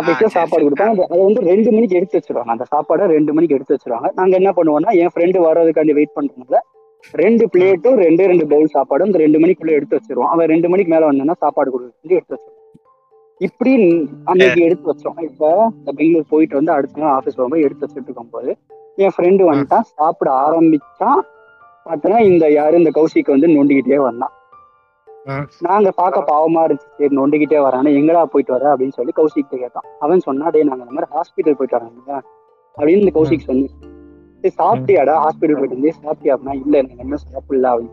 சரி, 0.04 0.28
சாப்பாடு. 0.28 0.70
கொடுப்பாங்க. 0.70 1.12
அது- 1.12 1.24
வந்து 1.24 1.40
ரெண்டு 1.40 1.72
மணிக்கு 1.72 1.96
எடுத்து 1.96 2.18
வச்சிருவாங்க. 2.18 2.44
அந்த 2.44 2.64
சாப்பாடை 2.76 3.06
ரெண்டு 3.06 3.32
மணிக்கு 3.32 3.54
எடுத்து 3.54 3.76
வச்சிருவாங்க. 3.76 4.08
நாங்க 4.14 4.36
என்ன 4.36 4.50
பண்ணுவோம்னா 4.50 4.90
என் 4.90 5.10
ஃப்ரெண்டு 5.14 5.44
வர்றதுக்காண்டி 5.44 5.92
வெயிட் 5.92 6.10
பண்றதுனால 6.16 6.56
ரெண்டு 7.12 7.48
பிளேட்டும் 7.52 7.94
ரெண்டு 7.94 8.26
ரெண்டு 8.26 8.46
பவுல் 8.46 8.70
சாப்பாடும் 8.74 9.06
இந்த 9.06 9.18
ரெண்டு 9.18 9.38
மணிக்குள்ள 9.38 9.70
எடுத்து 9.70 10.00
வச்சிருவோம். 10.00 10.26
அவன் 10.26 10.46
ரெண்டு 10.46 10.68
மணிக்கு 10.68 10.94
மேல 10.94 11.12
வந்தானா 11.12 11.34
சாப்பாடு 11.36 11.70
கொடுத்து 11.70 12.08
எடுத்து 12.08 12.34
வச்சிருவோம். 12.34 12.78
இப்படி 13.38 14.08
அன்னைக்கு 14.24 14.60
எடுத்து 14.60 14.92
வச்சோம். 14.92 15.22
இப்ப 15.22 15.72
பெங்களூர் 15.84 16.24
போயிட்டு 16.28 16.54
வந்து 16.54 16.72
அடுத்த 16.72 17.00
நாள் 17.00 17.10
ஆபீஸ் 17.10 17.34
வரும்போது 17.34 17.62
எடுத்து 17.62 17.86
வச்சுட்டு 17.86 18.02
இருக்கும் 18.02 18.30
போது 18.30 18.56
என் 18.96 19.10
ஃப்ரெண்டு 19.16 19.54
வந்துட்டான். 19.54 19.80
சாப்பிட 19.80 20.32
ஆரம்பிச்சான். 20.32 21.20
பார்த்தனா 21.86 22.20
இந்த 22.20 22.50
யாரு 22.50 22.78
இந்த 22.78 22.90
கௌசிக்கு 22.94 23.26
வந்து 23.26 23.46
நொண்டிக்கிட்டே 23.46 23.94
வந்தான். 23.94 24.32
நாங்க 25.60 25.90
பார்க்க 25.90 26.20
பாவமா 26.20 26.58
இருந்துச்சு. 26.58 26.90
சரி 26.98 27.16
நொண்டிக்கிட்டே 27.16 27.58
வரானே 27.58 28.00
எங்கடா 28.00 28.24
போயிட்டு 28.24 28.52
வர? 28.58 28.76
அப்படின்னு 28.76 28.88
சொல்லி 28.88 29.12
கௌசிக்கிட்ட 29.16 29.56
கேட்டான். 29.56 29.84
அவன் 29.98 30.20
சொன்னா 30.20 30.48
டேய் 30.48 30.62
நாங்க 30.62 30.84
இந்த 30.88 30.94
மாதிரி 30.94 31.12
ஹாஸ்பிட்டல் 31.12 31.54
போயிட்டு 31.54 31.78
வராங்க 31.78 32.22
அப்படின்னு 32.76 32.98
இந்த 32.98 33.20
கௌசிக் 33.20 33.38
சொன்னேன். 33.38 33.70
சரி 34.42 34.54
சாப்பிட்டியாடா? 34.58 35.26
ஹாஸ்பிட்டல் 35.26 35.52
போயிட்டு 35.52 35.76
இருந்தே 35.76 35.92
சாப்பிட்டியா? 36.04 36.36
அப்படின்னா 36.36 36.54
இல்ல 36.54 36.78
எனக்கு 36.78 36.96
இன்னும் 36.98 37.18
சாப்பிடல. 37.32 37.76
அப்படின்னு. 37.76 37.90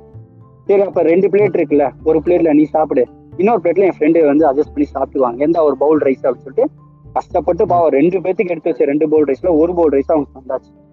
சரி 0.65 0.81
அப்ப 0.81 1.01
ரெண்டு 1.01 1.27
பிளேட் 1.27 1.55
இருக்குல்ல 1.55 1.91
ஒரு 2.03 2.19
பிளேட்ல 2.19 2.53
நீ 2.53 2.63
சாப்பிடு. 2.63 3.07
இன்னொரு 3.37 3.59
பிளேட்ல 3.63 3.83
என் 3.83 3.97
ஃப்ரெண்டு 3.99 4.25
வந்து 4.25 4.45
அட்ஜஸ்ட் 4.45 4.73
பண்ணி 4.73 4.85
சாப்பிடுவாங்க 4.85 5.43
எந்த 5.43 5.63
ஒரு 5.63 5.77
பவுல் 5.77 5.99
ரைஸ் 5.99 6.23
அப்படின்னு 6.23 6.45
சொல்லிட்டு 6.45 6.67
கஷ்டப்பட்டு 7.13 7.65
பாவம் 7.65 7.89
ரெண்டு 7.89 8.19
பேத்துக்கு 8.19 8.49
எடுத்து 8.49 8.69
வச்ச 8.69 8.85
ரெண்டு 8.85 9.09
பவுல் 9.09 9.25
ரைஸ்ல 9.25 9.57
ஒரு 9.57 9.73
பவுல் 9.73 9.91
ரைஸ் 9.91 10.11
அவங்க 10.11 10.29
தந்தாச்சு. 10.33 10.73
ம். 10.73 10.86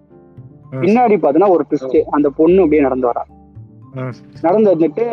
பின்னாடி 0.83 1.15
பாத்தீங்கன்னா 1.23 1.53
ஒரு 1.55 1.63
ட்விஸ்ட் 1.69 1.97
அந்த 2.17 2.27
பொண்ணு 2.39 2.63
அப்படியே 2.63 2.83
நடந்து 2.87 3.07
வரா. 3.09 3.23
நடந்து 4.45 4.67
வந்துட்டு 4.73 5.05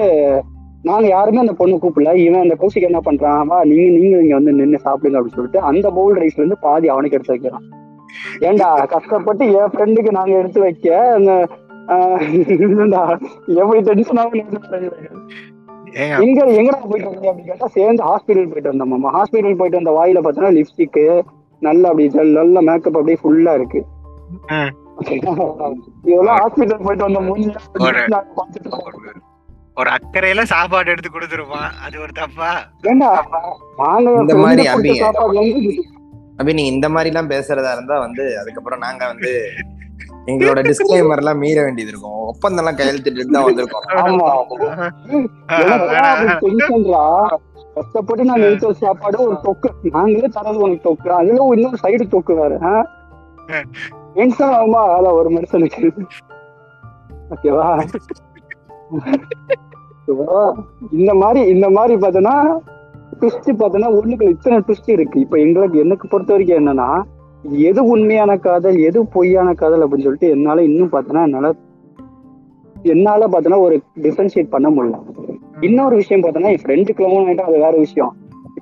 நாங்க 0.88 1.06
யாருமே 1.08 1.42
அந்த 1.44 1.54
பொண்ணு 1.60 1.74
கூப்பிடல. 1.82 2.12
இவன் 2.24 2.44
அந்த 2.44 2.54
கௌசிக் 2.60 2.88
என்ன 2.88 3.00
பண்றான்? 3.08 3.42
வா 3.50 3.58
நீங்க 3.70 3.88
நீங்க 3.98 4.16
இங்க 4.24 4.34
வந்து 4.38 4.52
நின்னு 4.60 4.78
சாப்பிடுங்க 4.86 5.18
அப்படின்னு 5.18 5.38
சொல்லிட்டு 5.38 5.60
அந்த 5.70 5.86
பவுல் 5.98 6.18
ரைஸ்ல 6.22 6.42
இருந்து 6.42 6.58
பாதி 6.66 6.86
அவனுக்கு 6.94 7.16
எடுத்து 7.18 7.34
வைக்கிறான். 7.34 7.66
ஏன்டா 8.48 8.68
கஷ்டப்பட்டு 8.94 9.44
என் 9.58 9.72
ஃப்ரெண்டுக்கு 9.74 10.16
நாங்க 10.18 10.34
எடுத்து 10.40 10.60
வைக்க? 10.66 10.88
அந்த 11.18 11.32
டென்ஷன் 13.88 14.20
ஆகும் 14.22 14.38
எங்க 16.24 16.40
எங்கடா 16.58 16.78
போயிட்டு 16.90 17.08
வந்தீங்க 17.08 17.30
அப்படின்னு 17.30 17.50
கேட்டா 17.50 17.68
சேர்ந்து 17.76 18.02
ஹாஸ்பிட்டல் 18.10 18.50
போயிட்டு 18.52 18.70
வந்தோம் 18.72 19.08
ஹாஸ்பிட்டல் 19.16 19.58
போயிட்டு 19.60 19.80
வந்த 19.80 19.92
வாயில 19.98 20.20
பார்த்தோன்னா 20.24 20.52
லிப்ஸ்டிக்கு 20.58 21.04
நல்ல 21.62 21.88
அப்படி 21.90 22.06
நல்ல 22.38 22.60
மேக்கப் 22.68 22.96
அப்படியே 22.98 23.18
ஃபுல்லா 23.22 23.52
இருக்கு. 23.58 23.80
ஒரு- 29.76 29.76
அக்கறையில 29.76 30.42
சாப்பாடு 30.42 30.90
எடுத்து 30.90 31.10
கொடுத்துருப்பான் 31.10 31.84
அது 31.84 32.00
ஒரு 32.00 32.12
தப்பா? 32.12 32.64
இந்த 34.20 34.36
மாதிரி 34.36 34.68
வந்து 34.68 34.88
அப்படி 36.36 36.54
நீங்க 36.54 36.72
இந்த 36.72 36.88
மாதிரி 36.88 37.14
எல்லாம் 37.14 37.30
பேசுறதா 37.30 37.72
இருந்தா 37.72 37.98
வந்து 37.98 38.38
அதுக்கப்புறம் 38.38 38.78
நாங்க 38.78 39.06
வந்து 39.06 39.50
எங்களோட 40.26 40.62
டிஸ்க்ளைமர் 40.62 41.16
எல்லாம் 41.16 41.38
மீற 41.38 41.62
வேண்டியது 41.62 41.92
இருக்கும். 41.92 42.10
ஒப்பந்தம் 42.10 42.66
எல்லாம் 42.66 42.80
கையெழுத்திட்டு 42.80 43.24
தான் 43.24 43.44
வந்திருக்கோம் 43.44 43.82
கஷ்டப்பட்டு 47.74 48.24
நாங்க 48.24 48.46
எடுத்த 48.46 48.72
சாப்பாடு 48.72 49.22
ஒரு 49.22 49.38
தொக்கு. 49.42 49.90
நாங்களே 49.90 50.18
தரது 50.18 50.54
உனக்கு 50.54 50.90
தொக்கு. 50.90 51.08
அதுல 51.08 51.54
இன்னொரு 51.54 51.76
சைடு 51.82 51.86
தொக்கு 51.86 52.34
வேற. 52.34 52.58
மென்ஷன் 54.16 54.54
ஆகுமா? 54.58 54.82
அதான் 54.96 55.18
ஒரு 55.20 55.30
மனுஷனுக்கு 55.36 55.82
ஓகேவா 57.34 57.66
இந்த 60.98 61.12
மாதிரி 61.22 61.40
இந்த 61.54 61.66
மாதிரி 61.76 61.94
பார்த்தோன்னா 62.02 62.36
ட்விஸ்ட் 63.20 63.50
பார்த்தோன்னா 63.60 63.88
ஒண்ணுக்கு 63.98 64.30
இத்தனை 64.34 64.56
ட்விஸ்ட் 64.58 64.90
இருக்கு. 64.96 65.18
இப்போ 65.24 65.36
எங்களுக்கு 65.38 65.76
எனக்கு 65.84 66.06
பொறுத்த 66.08 66.32
வரைக்கும் 66.32 66.60
என்னன்னா 66.60 66.88
எது 67.68 67.80
உண்மையான 67.92 68.32
காதல் 68.46 68.78
எது 68.88 68.98
பொய்யான 69.14 69.54
காதல் 69.60 69.84
அப்படின்னு 69.84 70.06
சொல்லிட்டு 70.06 70.32
என்னால 70.36 70.62
இன்னும் 70.62 70.92
பார்த்தோன்னா 70.92 71.22
என்னால 71.28 71.52
என்னால 72.94 73.26
பார்த்தோன்னா 73.32 73.60
ஒரு 73.66 73.76
டிஃபரன்ஷியேட் 74.04 74.52
பண்ண 74.54 74.68
முடியல. 74.70 74.98
இன்னொரு 75.60 75.94
விஷயம் 76.00 76.22
பார்த்தோன்னா 76.22 76.52
என் 76.54 76.64
ஃப்ரெண்டுக்கு 76.64 76.98
கிளம்பும் 76.98 77.26
ஆயிட்டா 77.28 77.46
அது 77.48 77.64
வேற 77.66 77.74
விஷயம். 77.76 78.12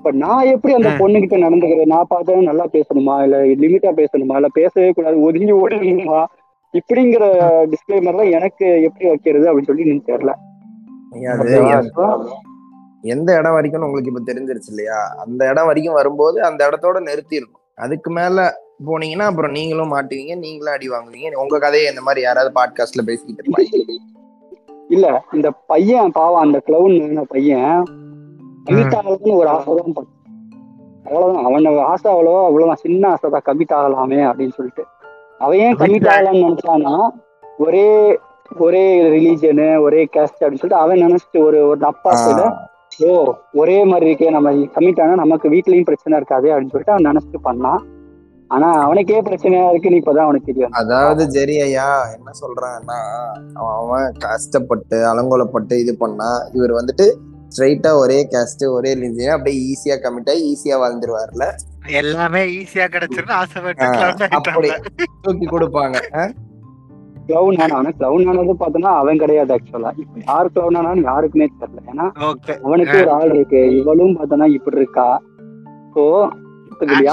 இப்ப 0.01 0.17
நான் 0.17 0.45
எப்படி 0.45 0.73
அந்த. 0.73 0.89
பொண்ணுகிட்ட 0.89 1.39
நடந்துக்கிறேன்? 1.39 1.85
நான் 1.85 2.05
பார்த்தா 2.09 2.41
நல்லா 2.41 2.65
பேசணுமா? 2.65 3.23
இல்ல 3.23 3.43
லிமிட்டா 3.43 3.95
பேசணுமா? 3.95 4.33
இல்ல 4.33 4.47
பேசவே 4.53 4.91
கூடாது 4.91 5.21
ஒதுங்கி 5.21 5.51
ஓடிடணுமா? 5.51 6.25
இப்படிங்கிற 6.73 7.51
டிஸ்கிளைமர்லாம் 7.65 8.31
எனக்கு 8.31 8.81
எப்படி 8.81 9.07
வைக்கிறது 9.07 9.59
அப்படின்னு 9.59 9.63
சொல்லி 9.63 9.87
எனக்கு 9.87 10.13
தெரியல? 10.13 10.33
எந்த- 13.01 13.37
இடம் 13.37 13.53
வரைக்கும் 13.53 13.81
உங்களுக்கு 13.81 14.11
இப்ப 14.15 14.33
தெரிஞ்சிருச்சு 14.33 14.67
இல்லையா? 14.67 15.15
அந்த 15.25 15.49
இடம் 15.49 15.65
வரைக்கும் 15.65 15.93
வரும்போது 15.93 16.43
அந்த 16.43 16.69
இடத்தோட 16.69 17.07
நிறுத்திடணும். 17.07 17.73
அதுக்கு 17.75 18.11
மேல 18.11 18.53
போனீங்கன்னா 18.87 19.25
அப்புறம் 19.25 19.51
நீங்களும் 19.51 19.93
மாட்டுவீங்க 19.93 20.37
நீங்களும் 20.37 20.73
அடி 20.73 20.89
வாங்குவீங்க. 20.89 21.35
உங்க 21.35 21.59
கதையை 21.59 21.89
இந்த 21.89 22.01
மாதிரி 22.01 22.23
யாராவது 22.23 22.53
பாட்காஸ்ட்ல 22.61 23.05
பேசிக்கிட்டு 23.05 23.51
இருப்பாங்க. 23.51 23.81
இல்ல 24.89 25.23
இந்த 25.31 25.51
பையன் 25.51 26.11
பாவம் 26.11 26.41
அந்த 26.41 26.61
கிளவுன் 26.65 27.21
பையன் 27.21 27.83
கமிட் 28.67 28.95
ஆகலாம்னு 28.97 29.37
ஒரு 29.41 29.49
ஆசை 29.53 29.75
தான் 29.77 29.95
பட்டான். 29.97 30.17
அவ்வளவுதான் 31.05 31.45
அவனோட 31.47 31.83
ஆசை 31.91 32.07
அவ்வளவா 32.13 32.41
அவ்வளவுதான். 32.47 32.81
சின்ன 32.85 33.03
ஆசை 33.13 33.29
தான். 33.35 33.45
கமிட் 33.47 33.73
ஆகலாமே 33.77 34.19
அப்படின்னு 34.29 34.55
சொல்லிட்டு. 34.57 34.83
அவன் 35.43 35.61
ஏன் 35.67 35.77
கமிட் 35.81 36.09
ஆகலாம்னு 36.15 36.43
நினைச்சானா 36.47 36.95
ஒரே 37.65 37.87
ஒரே 38.65 38.83
ரிலீஜனு 39.13 39.67
ஒரே 39.85 40.01
கேஸ்ட் 40.15 40.41
அப்படின்னு 40.41 40.61
சொல்லிட்டு 40.61 40.83
அவன் 40.83 41.03
நினைச்சிட்டு 41.05 41.39
ஒரு 41.47 41.59
ஒரு 41.69 41.85
அப்பா 41.91 42.11
கூட 42.25 42.43
ஓ 43.09 43.11
ஒரே 43.61 43.77
மாதிரி 43.89 44.05
இருக்கே. 44.09 44.29
நம்ம 44.35 44.51
கமிட் 44.75 45.01
ஆனா 45.03 45.13
நமக்கு 45.23 45.47
வீட்லயும் 45.53 45.87
பிரச்சனை 45.89 46.17
இருக்காது 46.19 46.47
அப்படின்னு 46.51 46.73
சொல்லிட்டு 46.73 46.95
அவன் 46.95 47.09
நினைச்சிட்டு 47.09 47.41
பண்ணான். 47.47 47.81
ஆனா 48.51 48.69
அவனுக்கே 48.85 49.19
பிரச்சனையா 49.27 49.65
இருக்குன்னு 49.71 49.99
இப்பதான் 49.99 50.27
அவனுக்கு 50.27 50.49
தெரியும். 50.49 50.73
அதாவது 50.81 51.23
ஜெரி 51.35 51.55
ஐயா 51.65 51.89
என்ன 52.15 52.31
சொல்றான்னா 52.41 52.99
அவன் 53.79 54.07
கஷ்டப்பட்டு 54.25 54.97
அலங்கோலப்பட்டு 55.11 55.77
இது 55.83 55.93
பண்ணா 56.03 56.29
இவர் 56.57 56.73
வந்துட்டு 56.79 57.07
ஸ்ட்ரைட்டா 57.53 57.91
ஒரே 57.93 58.17
கேஸ்ட் 58.31 58.63
ஒரே 58.67 58.91
ரிலிஜன் 58.93 59.33
அப்படியே 59.35 59.57
ஈஸியா 59.71 59.95
கமிட் 60.03 60.29
ஆகி 60.33 60.43
ஈஸியா 60.51 60.75
வாழ்ந்துருவார்ல? 60.83 61.45
எல்லாமே 62.01 62.41
ஈஸியா 62.59 62.85
கிடைச்சிருந்து 62.93 63.35
ஆசைப்பட்டு. 63.39 64.69
தூக்கி 65.21 65.47
கொடுப்பாங்க? 65.47 65.97
கிளவுன் 67.27 67.59
ஆனா 67.63 67.89
கிளவுன் 67.99 68.29
ஆனது 68.29 68.53
பார்த்தோன்னா 68.61 68.91
அவன் 69.01 69.17
கிடையாது 69.17 69.51
ஆக்சுவலா 69.55 69.91
இப்ப 69.97 70.21
யார் 70.27 70.53
கிளவுன் 70.55 71.03
யாருக்குமே 71.03 71.47
தெரியல. 71.59 71.81
ஏன்னா. 71.91 72.07
அவனுக்கு 72.63 72.95
ஒரு 73.01 73.11
ஆள் 73.11 73.33
இருக்கு. 73.33 73.61
இவளும் 73.79 74.15
பார்த்தோன்னா 74.17 74.47
இப்படி 74.53 74.77
இருக்கா? 74.77 75.09
சோ 75.95 76.03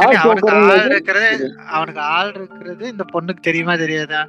அவனுக்கு 0.00 0.50
ஆள் 0.50 0.84
இருக்கிறது 0.84 1.30
அவனுக்கு 1.70 2.00
ஆள் 2.00 2.32
இருக்கிறது 2.34 2.84
இந்த 2.88 3.04
பொண்ணுக்கு 3.12 3.42
தெரியுமா 3.42 3.76
தெரியாதா? 3.76 4.22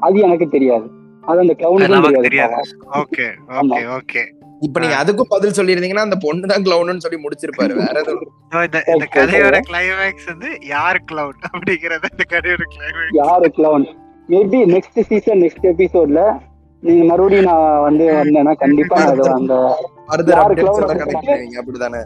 அது 0.00 0.18
எனக்கு 0.18 0.48
தெரியாது. 0.48 0.86
அது 1.24 1.40
அந்த 1.40 1.54
நமக்கு 1.96 2.26
தெரியாது. 2.28 2.54
ஓகே 3.00 3.26
ஆமா. 3.58 3.74
ஓகே 3.76 3.82
ஓகே 3.98 4.22
இப்ப 4.66 4.80
நீங்க 4.82 4.96
அதுக்கும் 5.02 5.32
பதில் 5.34 5.56
சொல்லியிருந்தீங்கன்னா 5.58 6.06
அந்த 6.08 6.18
பொண்ணு 6.24 6.50
தான் 6.52 6.64
கிளவுன்னு 6.66 7.04
சொல்லி 7.04 7.18
முடிச்சிருப்பாரு. 7.24 7.74
வேற 7.82 7.96
இந்த 8.94 9.06
கதையோட 9.16 9.58
கிளைமேக்ஸ் 9.70 10.28
வந்து 10.32 10.50
யார் 10.74 11.00
கிளவுட் 11.10 11.42
அப்படிங்கறது 11.52 12.08
இந்த 12.14 12.24
கதையோட 12.34 12.64
கிளைமேக்ஸ் 12.74 13.18
யாரு 13.22 13.48
clown 13.58 13.86
maybe 14.28 14.60
next 14.74 15.00
season 15.10 15.42
next 15.44 15.68
எபிசோட்ல 15.72 16.22
நீங்க 16.82 17.02
மறுபடியும் 17.10 17.48
நான் 17.50 17.82
வந்து 17.86 18.04
வந்தேன்னா 18.20 18.52
கண்டிப்பா 18.62 18.96
அது 19.10 19.26
அந்த 19.40 19.54
further 20.08 20.32
யாரு 20.36 20.54
பண்ணுவீங்க 20.68 21.58
அப்படிதானே. 21.60 22.00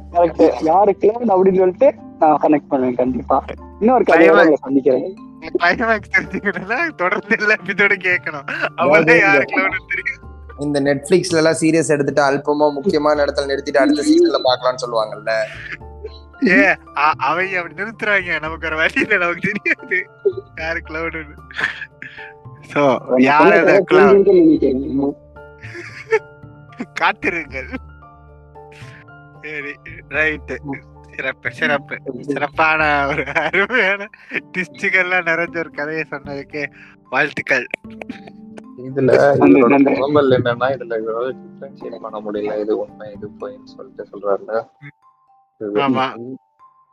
யாரு 0.71 0.93
கிளவுன் 1.03 1.33
அப்படின்னு 1.35 1.63
சொல்லிட்டு 1.63 1.89
நான் 2.21 2.41
கனெக்ட் 2.45 2.69
பண்ணுவேன் 2.73 2.99
கண்டிப்பா. 3.01 3.37
இன்னொரு 3.81 4.05
கதையோட 4.11 4.59
சந்திக்கிறேன். 4.67 5.07
கிளைமேக்ஸ் 5.57 6.13
தெரிஞ்சுக்கணும்னா 6.17 6.79
தொடர்ந்து 7.03 7.37
எல்லா 7.41 7.57
எபிசோட 7.61 7.97
கேட்கணும். 8.09 8.47
அப்பதான் 8.81 9.23
யாரு 9.27 9.47
கிளவுட் 9.55 9.91
தெரியும். 9.95 10.23
இந்த 10.65 10.79
நெட்ஃபிளிக்ஸ்ல 10.87 11.41
எல்லாம் 11.41 11.59
சீரியஸ் 11.61 11.93
எடுத்துட்டு 11.95 12.23
அல்பமா 12.27 12.67
முக்கியமான 12.77 13.25
இடத்துல 13.25 13.49
நிறுத்திட்டு 13.51 13.83
அடுத்த 13.83 14.05
சீசன்ல 14.09 14.41
பாக்கலாம்னு 14.47 14.83
சொல்லுவாங்கல்ல. 14.85 15.33
ஏ 16.49 16.57
அவங்க 17.29 17.59
அப்படி 17.61 17.77
நிறுத்துறாங்க. 17.81 18.41
நமக்கு 18.45 18.69
ஒரு 18.71 18.77
வழி 18.83 19.01
இல்ல 19.05 19.17
நமக்கு 19.25 19.43
தெரியாது. 19.47 19.99
யாரு 20.63 20.81
கிளவுட் 20.89 21.19
சோ 22.73 22.83
யார் 23.29 23.57
காத்திருங்கள். 27.01 27.71
சரி 29.43 29.73
ரைட் 30.17 30.53
சிறப்பு 31.17 31.51
சிறப்பு. 31.59 31.95
சிறப்பான 32.31 32.81
ஒரு 33.11 33.23
அருமையான 33.45 34.09
டிஸ்டுகள்லாம் 34.55 35.29
நிறைஞ்ச 35.31 35.55
ஒரு 35.63 35.71
கதையை 35.79 36.05
சொன்னதுக்கு 36.11 36.63
வாழ்த்துக்கள். 37.13 37.67
இதுல. 38.89 39.13
புலம்பல் 40.01 40.35
என்னன்னா 40.39 40.67
இதுல 40.77 40.97
டிஃபரன்ஷியேட் 41.43 42.03
பண்ண 42.05 42.19
முடியல? 42.25 42.59
இது 42.65 42.73
உண்மை 42.83 43.07
இது 43.17 43.29
பொய்ன்னு 43.41 43.75
சொல்லிட்டு 43.77 44.05
சொல்றாருல. 44.13 44.53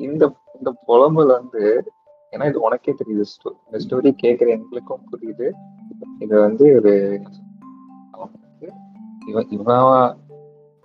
இந்த 0.07 0.23
இந்த 0.57 0.69
புலம்பல் 0.89 1.33
வந்து 1.37 1.63
ஏன்னா 2.35 2.45
இது 2.51 2.59
உனக்கே 2.67 2.93
தெரியுது 2.99 3.25
இந்த 3.65 3.79
ஸ்டோரி 3.83 4.11
கேக்குற 4.23 4.47
எங்களுக்கும் 4.57 5.07
புரியுது. 5.11 5.47
இது 6.23 6.35
வந்து 6.45 6.65
ஒரு 6.77 6.93
இவன் 9.31 9.49
இவன் 9.57 10.15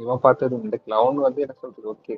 இவன் 0.01 0.25
பார்த்தது 0.27 0.55
இந்த 0.65 0.77
கிளவுன் 0.87 1.25
வந்து 1.27 1.41
என்ன 1.45 1.55
சொல்றது 1.61 1.89
ஓகே 1.93 2.15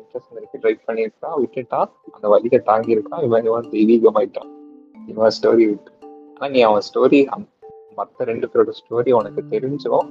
இன்ட்ரெஸ்ட் 0.00 0.34
இருக்கு 0.38 0.60
ட்ரை 0.62 0.74
பண்ணியிருக்கான் 0.88 1.38
விட்டுட்டான் 1.42 1.90
அந்த 2.16 2.26
வலியை 2.32 2.58
தாங்கி 2.70 2.94
இருக்கான் 2.96 3.22
இவன் 3.28 3.46
இவன் 3.48 3.70
தெய்வீகமாயிட்டான். 3.76 4.50
இவன் 5.12 5.34
ஸ்டோரி 5.36 5.64
விட்டு. 5.70 5.92
ஆனா 6.34 6.48
நீ 6.54 6.60
அவன் 6.68 6.84
ஸ்டோரி 6.88 7.20
மத்த 7.96 8.16
ரெண்டு 8.18 8.48
பேரோட 8.52 8.72
ஸ்டோரி 8.80 9.12
உனக்கு 9.12 9.44
தெரிஞ்சும் 9.50 10.10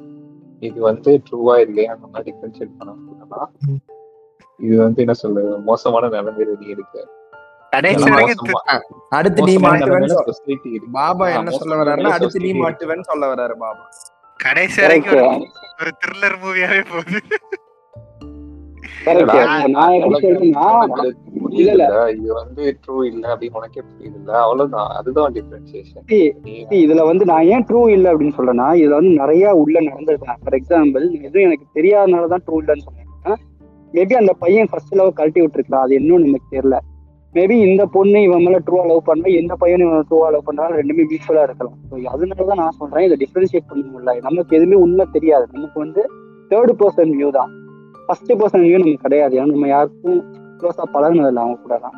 இது 0.59 0.81
வந்து 0.81 1.21
ட்ரூவா 1.31 1.57
இல்லையா? 1.57 1.93
அந்த 1.93 2.07
மாதிரி 2.07 2.31
டிஃபரன்ஷியேட் 2.31 2.69
பண்ண 2.77 2.93
முடியும்னா 2.93 3.47
இது 4.57 4.77
வந்து 4.77 5.01
என்ன 5.01 5.13
சொல்றது? 5.13 5.57
மோசமான 5.59 6.07
நிலைமையில 6.07 6.45
நீ 6.59 6.67
இருக்கு. 6.67 7.07
அடுத்து 7.69 9.41
நீ 9.43 9.53
சொல்ல- 9.53 9.75
இருக்கு. 9.93 10.89
பாபா 10.91 11.27
என்ன 11.29 11.49
சொல்ல 11.49 11.75
வர்றாருன்னா 11.75 12.09
அடுத்து 12.09 12.39
நீ. 12.39 12.51
மாட்டுவேன்னு 12.53 13.01
சொல்ல 13.01 13.35
வர்றாரு 13.35 13.53
பாபா. 13.53 13.89
கடைசி 14.37 14.81
வரைக்கும். 14.81 15.39
ஒரு 15.79 15.91
த்ரில்லர் 16.05 16.35
மூவியாவே 16.43 16.85
போகுது. 16.89 17.21
இதுல 26.83 27.03
வந்து 27.03 27.25
நான் 27.25 27.43
ஏன் 27.43 27.65
ட்ரூ 27.69 27.89
இல்ல 27.89 28.11
அப்படின்னு 28.13 28.37
சொல்றேன்னா 28.37 28.67
இதுல 28.81 28.95
வந்து 28.95 29.13
நிறைய 29.13 29.51
உள்ள 29.51 29.79
நடந்திருக்கேன் 29.79 30.39
ஃபார் 30.43 30.57
எக்ஸாம்பிள் 30.59 31.05
எதுவும் 31.27 31.47
எனக்கு 31.47 31.65
தெரியாதனாலதான் 31.73 32.45
ட்ரூ 32.47 32.59
இல்லைன்னு 32.59 32.85
சொன்னேன்னா 32.87 33.35
மேபி 33.93 34.15
அந்த 34.15 34.33
பையன் 34.33 34.69
ஃபர்ஸ்ட் 34.71 34.95
லவ் 34.95 35.13
கழட்டி 35.13 35.41
விட்டுருக்கான் 35.41 35.85
அது 35.85 35.95
இன்னும் 35.95 36.25
நமக்கு 36.25 36.55
தெரியல. 36.55 36.77
மேபி 37.35 37.55
இந்த 37.69 37.85
பொண்ணு 37.85 38.21
இவன் 38.21 38.43
மேல 38.43 38.59
ட்ரூவா 38.59 38.85
லவ் 38.85 39.01
பண்ணா 39.03 39.29
எந்த 39.41 39.55
பையனும் 39.55 39.89
இவன் 39.89 40.07
ட்ரூவா 40.09 40.29
லவ் 40.29 40.43
பண்ணாலும் 40.43 40.77
ரெண்டுமே 40.77 41.03
மியூச்சுவலா 41.09 41.43
இருக்கலாம். 41.43 41.75
ஸோ 41.89 41.95
அதனாலதான் 42.05 42.61
நான் 42.63 42.77
சொல்றேன் 42.77 43.03
இதை 43.03 43.17
டிஃபரன்ஷியேட் 43.23 43.69
பண்ண 43.69 43.83
முடியல. 43.91 44.21
நமக்கு 44.21 44.55
எதுவுமே 44.57 44.75
உண்மை 44.75 45.05
தெரியாது. 45.11 45.47
நமக்கு 45.51 45.79
வந்து 45.79 46.03
தேர்ட் 46.51 46.73
பர்சன் 46.79 47.13
வியூ 47.17 47.29
தான். 47.29 47.51
ஃபர்ஸ்ட் 48.09 48.31
பர்சன் 48.33 48.63
வியூ 48.65 48.77
நமக்கு 48.77 49.01
கிடையாது. 49.01 49.33
ஏன்னா 49.39 49.51
நம்ம 49.55 49.67
யாருக்கும் 49.67 50.19
க்ளோஸா 50.59 50.85
பழகினதில்ல 50.93 51.41
அவங்க 51.43 51.57
கூட 51.61 51.77
தான் 51.77 51.97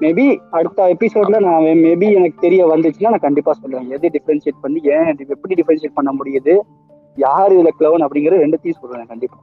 மேபி 0.00 0.24
அடுத்த 0.50 0.86
எபிசோட்ல 0.94 1.40
நான் 1.40 1.66
மேபி 1.84 2.06
எனக்கு 2.12 2.38
தெரிய 2.40 2.62
வந்துச்சுன்னா 2.66 3.12
நான் 3.14 3.26
கண்டிப்பா 3.26 3.52
சொல்லுவேன் 3.62 3.88
எது 3.88 4.10
டிஃபரன்ஷியேட் 4.16 4.58
பண்ணி 4.60 4.80
ஏன் 4.94 5.10
எப்படி 5.28 5.54
டிஃபரன்ஷியேட் 5.60 5.94
பண்ண 5.94 6.10
முடியுது? 6.12 6.54
யார் 7.16 7.52
இதுல 7.52 7.68
கிளவன் 7.78 8.04
அப்படிங்கிற 8.06 8.38
ரெண்டுத்தையும் 8.44 8.80
சொல்லுவேன் 8.82 9.06
கண்டிப்பா. 9.06 9.38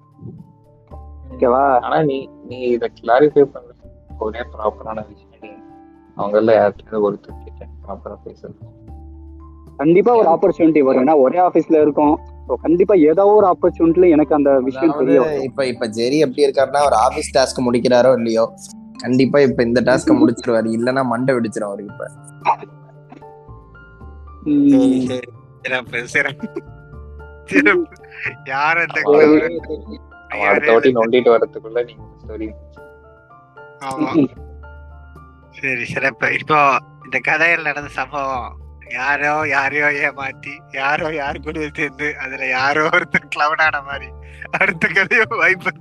ஓகேவா? 1.33 1.63
ஆனா 1.79 2.01
நீ 2.01 2.29
நீ 2.43 2.59
இத 2.59 2.89
கிளாரிஃபை 3.01 3.43
பண்ற 3.43 3.71
ஒரே 4.19 4.41
ப்ராப்பரான 4.53 4.99
விஷயம் 5.07 5.41
நீ. 5.41 5.51
அவங்கள 6.17 6.55
யார்கிட்ட 6.59 7.01
ஒருத்தர் 7.07 7.43
கிட்ட 7.45 7.65
ப்ராப்பரா 7.85 8.17
பேசுறது 8.25 8.67
கண்டிப்பா 9.77 10.13
ஒரு 10.15 10.29
ஆப்பர்ச்சுனிட்டி 10.29 10.81
வரும். 10.81 11.03
ஏன்னா 11.05 11.17
ஒரே 11.17 11.39
ஆபீஸ்ல 11.39 11.81
இருக்கோம். 11.81 12.15
ஸோ 12.49 12.55
கண்டிப்பா 12.63 12.95
ஏதோ 13.09 13.23
ஒரு 13.33 13.45
ஆப்பர்ச்சுனிட்டில 13.49 14.07
எனக்கு 14.13 14.33
அந்த 14.37 14.51
விஷயம் 14.67 14.91
அதாவது 14.91 15.03
தெரிய 15.03 15.19
வரும் 15.23 15.43
இப்ப 15.47 15.65
இப்ப 15.71 15.87
ஜெரி 15.97 16.17
எப்படி 16.25 16.45
இருக்காருன்னா 16.45 16.81
ஒரு 16.87 16.97
ஆபீஸ் 17.05 17.33
டாஸ்க் 17.35 17.65
முடிக்கிறாரோ 17.65 18.11
இல்லையோ 18.19 18.45
கண்டிப்பா 19.03 19.39
இப்ப 19.47 19.61
இந்த 19.63 19.81
டாஸ்க 19.87 20.13
முடிச்சிருவாரு. 20.19 20.69
இல்லன்னா 20.77 21.03
மண்டை 21.11 21.33
வெடிச்சிரும் 21.35 21.69
அவருக்கு 21.69 21.93
இப்ப. 21.93 22.05
சிறப்பு 25.63 25.99
சிறப்பு. 26.13 26.47
சிறப்பு. 27.49 27.95
யார் 28.49 28.79
அந்த 28.83 28.99
அவன் 29.01 29.31
clown? 29.31 29.53
அவன் 30.31 30.47
அடுத்த 30.49 30.71
வாட்டி 30.73 30.89
நொண்டிட்டு 30.97 31.29
வர்றதுக்குள்ள 31.33 31.81
நீங்க 31.87 32.03
ஸ்டோரி 32.21 32.47
ஆமா. 33.87 34.09
சரி 35.57 35.85
சிறப்பு. 35.93 36.27
இப்போ 36.39 36.59
இந்த 37.05 37.19
கதையில் 37.29 37.67
நடந்த 37.69 37.91
சம்பவம் 37.99 38.49
யாரோ 38.89 39.47
யாரையோ 39.47 39.85
ஏமாத்தி 39.85 40.53
யாரோ 40.71 41.13
யாரு 41.13 41.41
கூட 41.41 41.69
சேர்ந்து 41.73 42.17
அதுல 42.17 42.47
யாரோ 42.47 42.89
ஒருத்தர் 42.89 43.31
கிளவனான 43.35 43.83
மாதிரி. 43.83 44.09
அடுத்த 44.51 44.87
கதையோ 44.87 45.25
வாய்ப்பு 45.29 45.71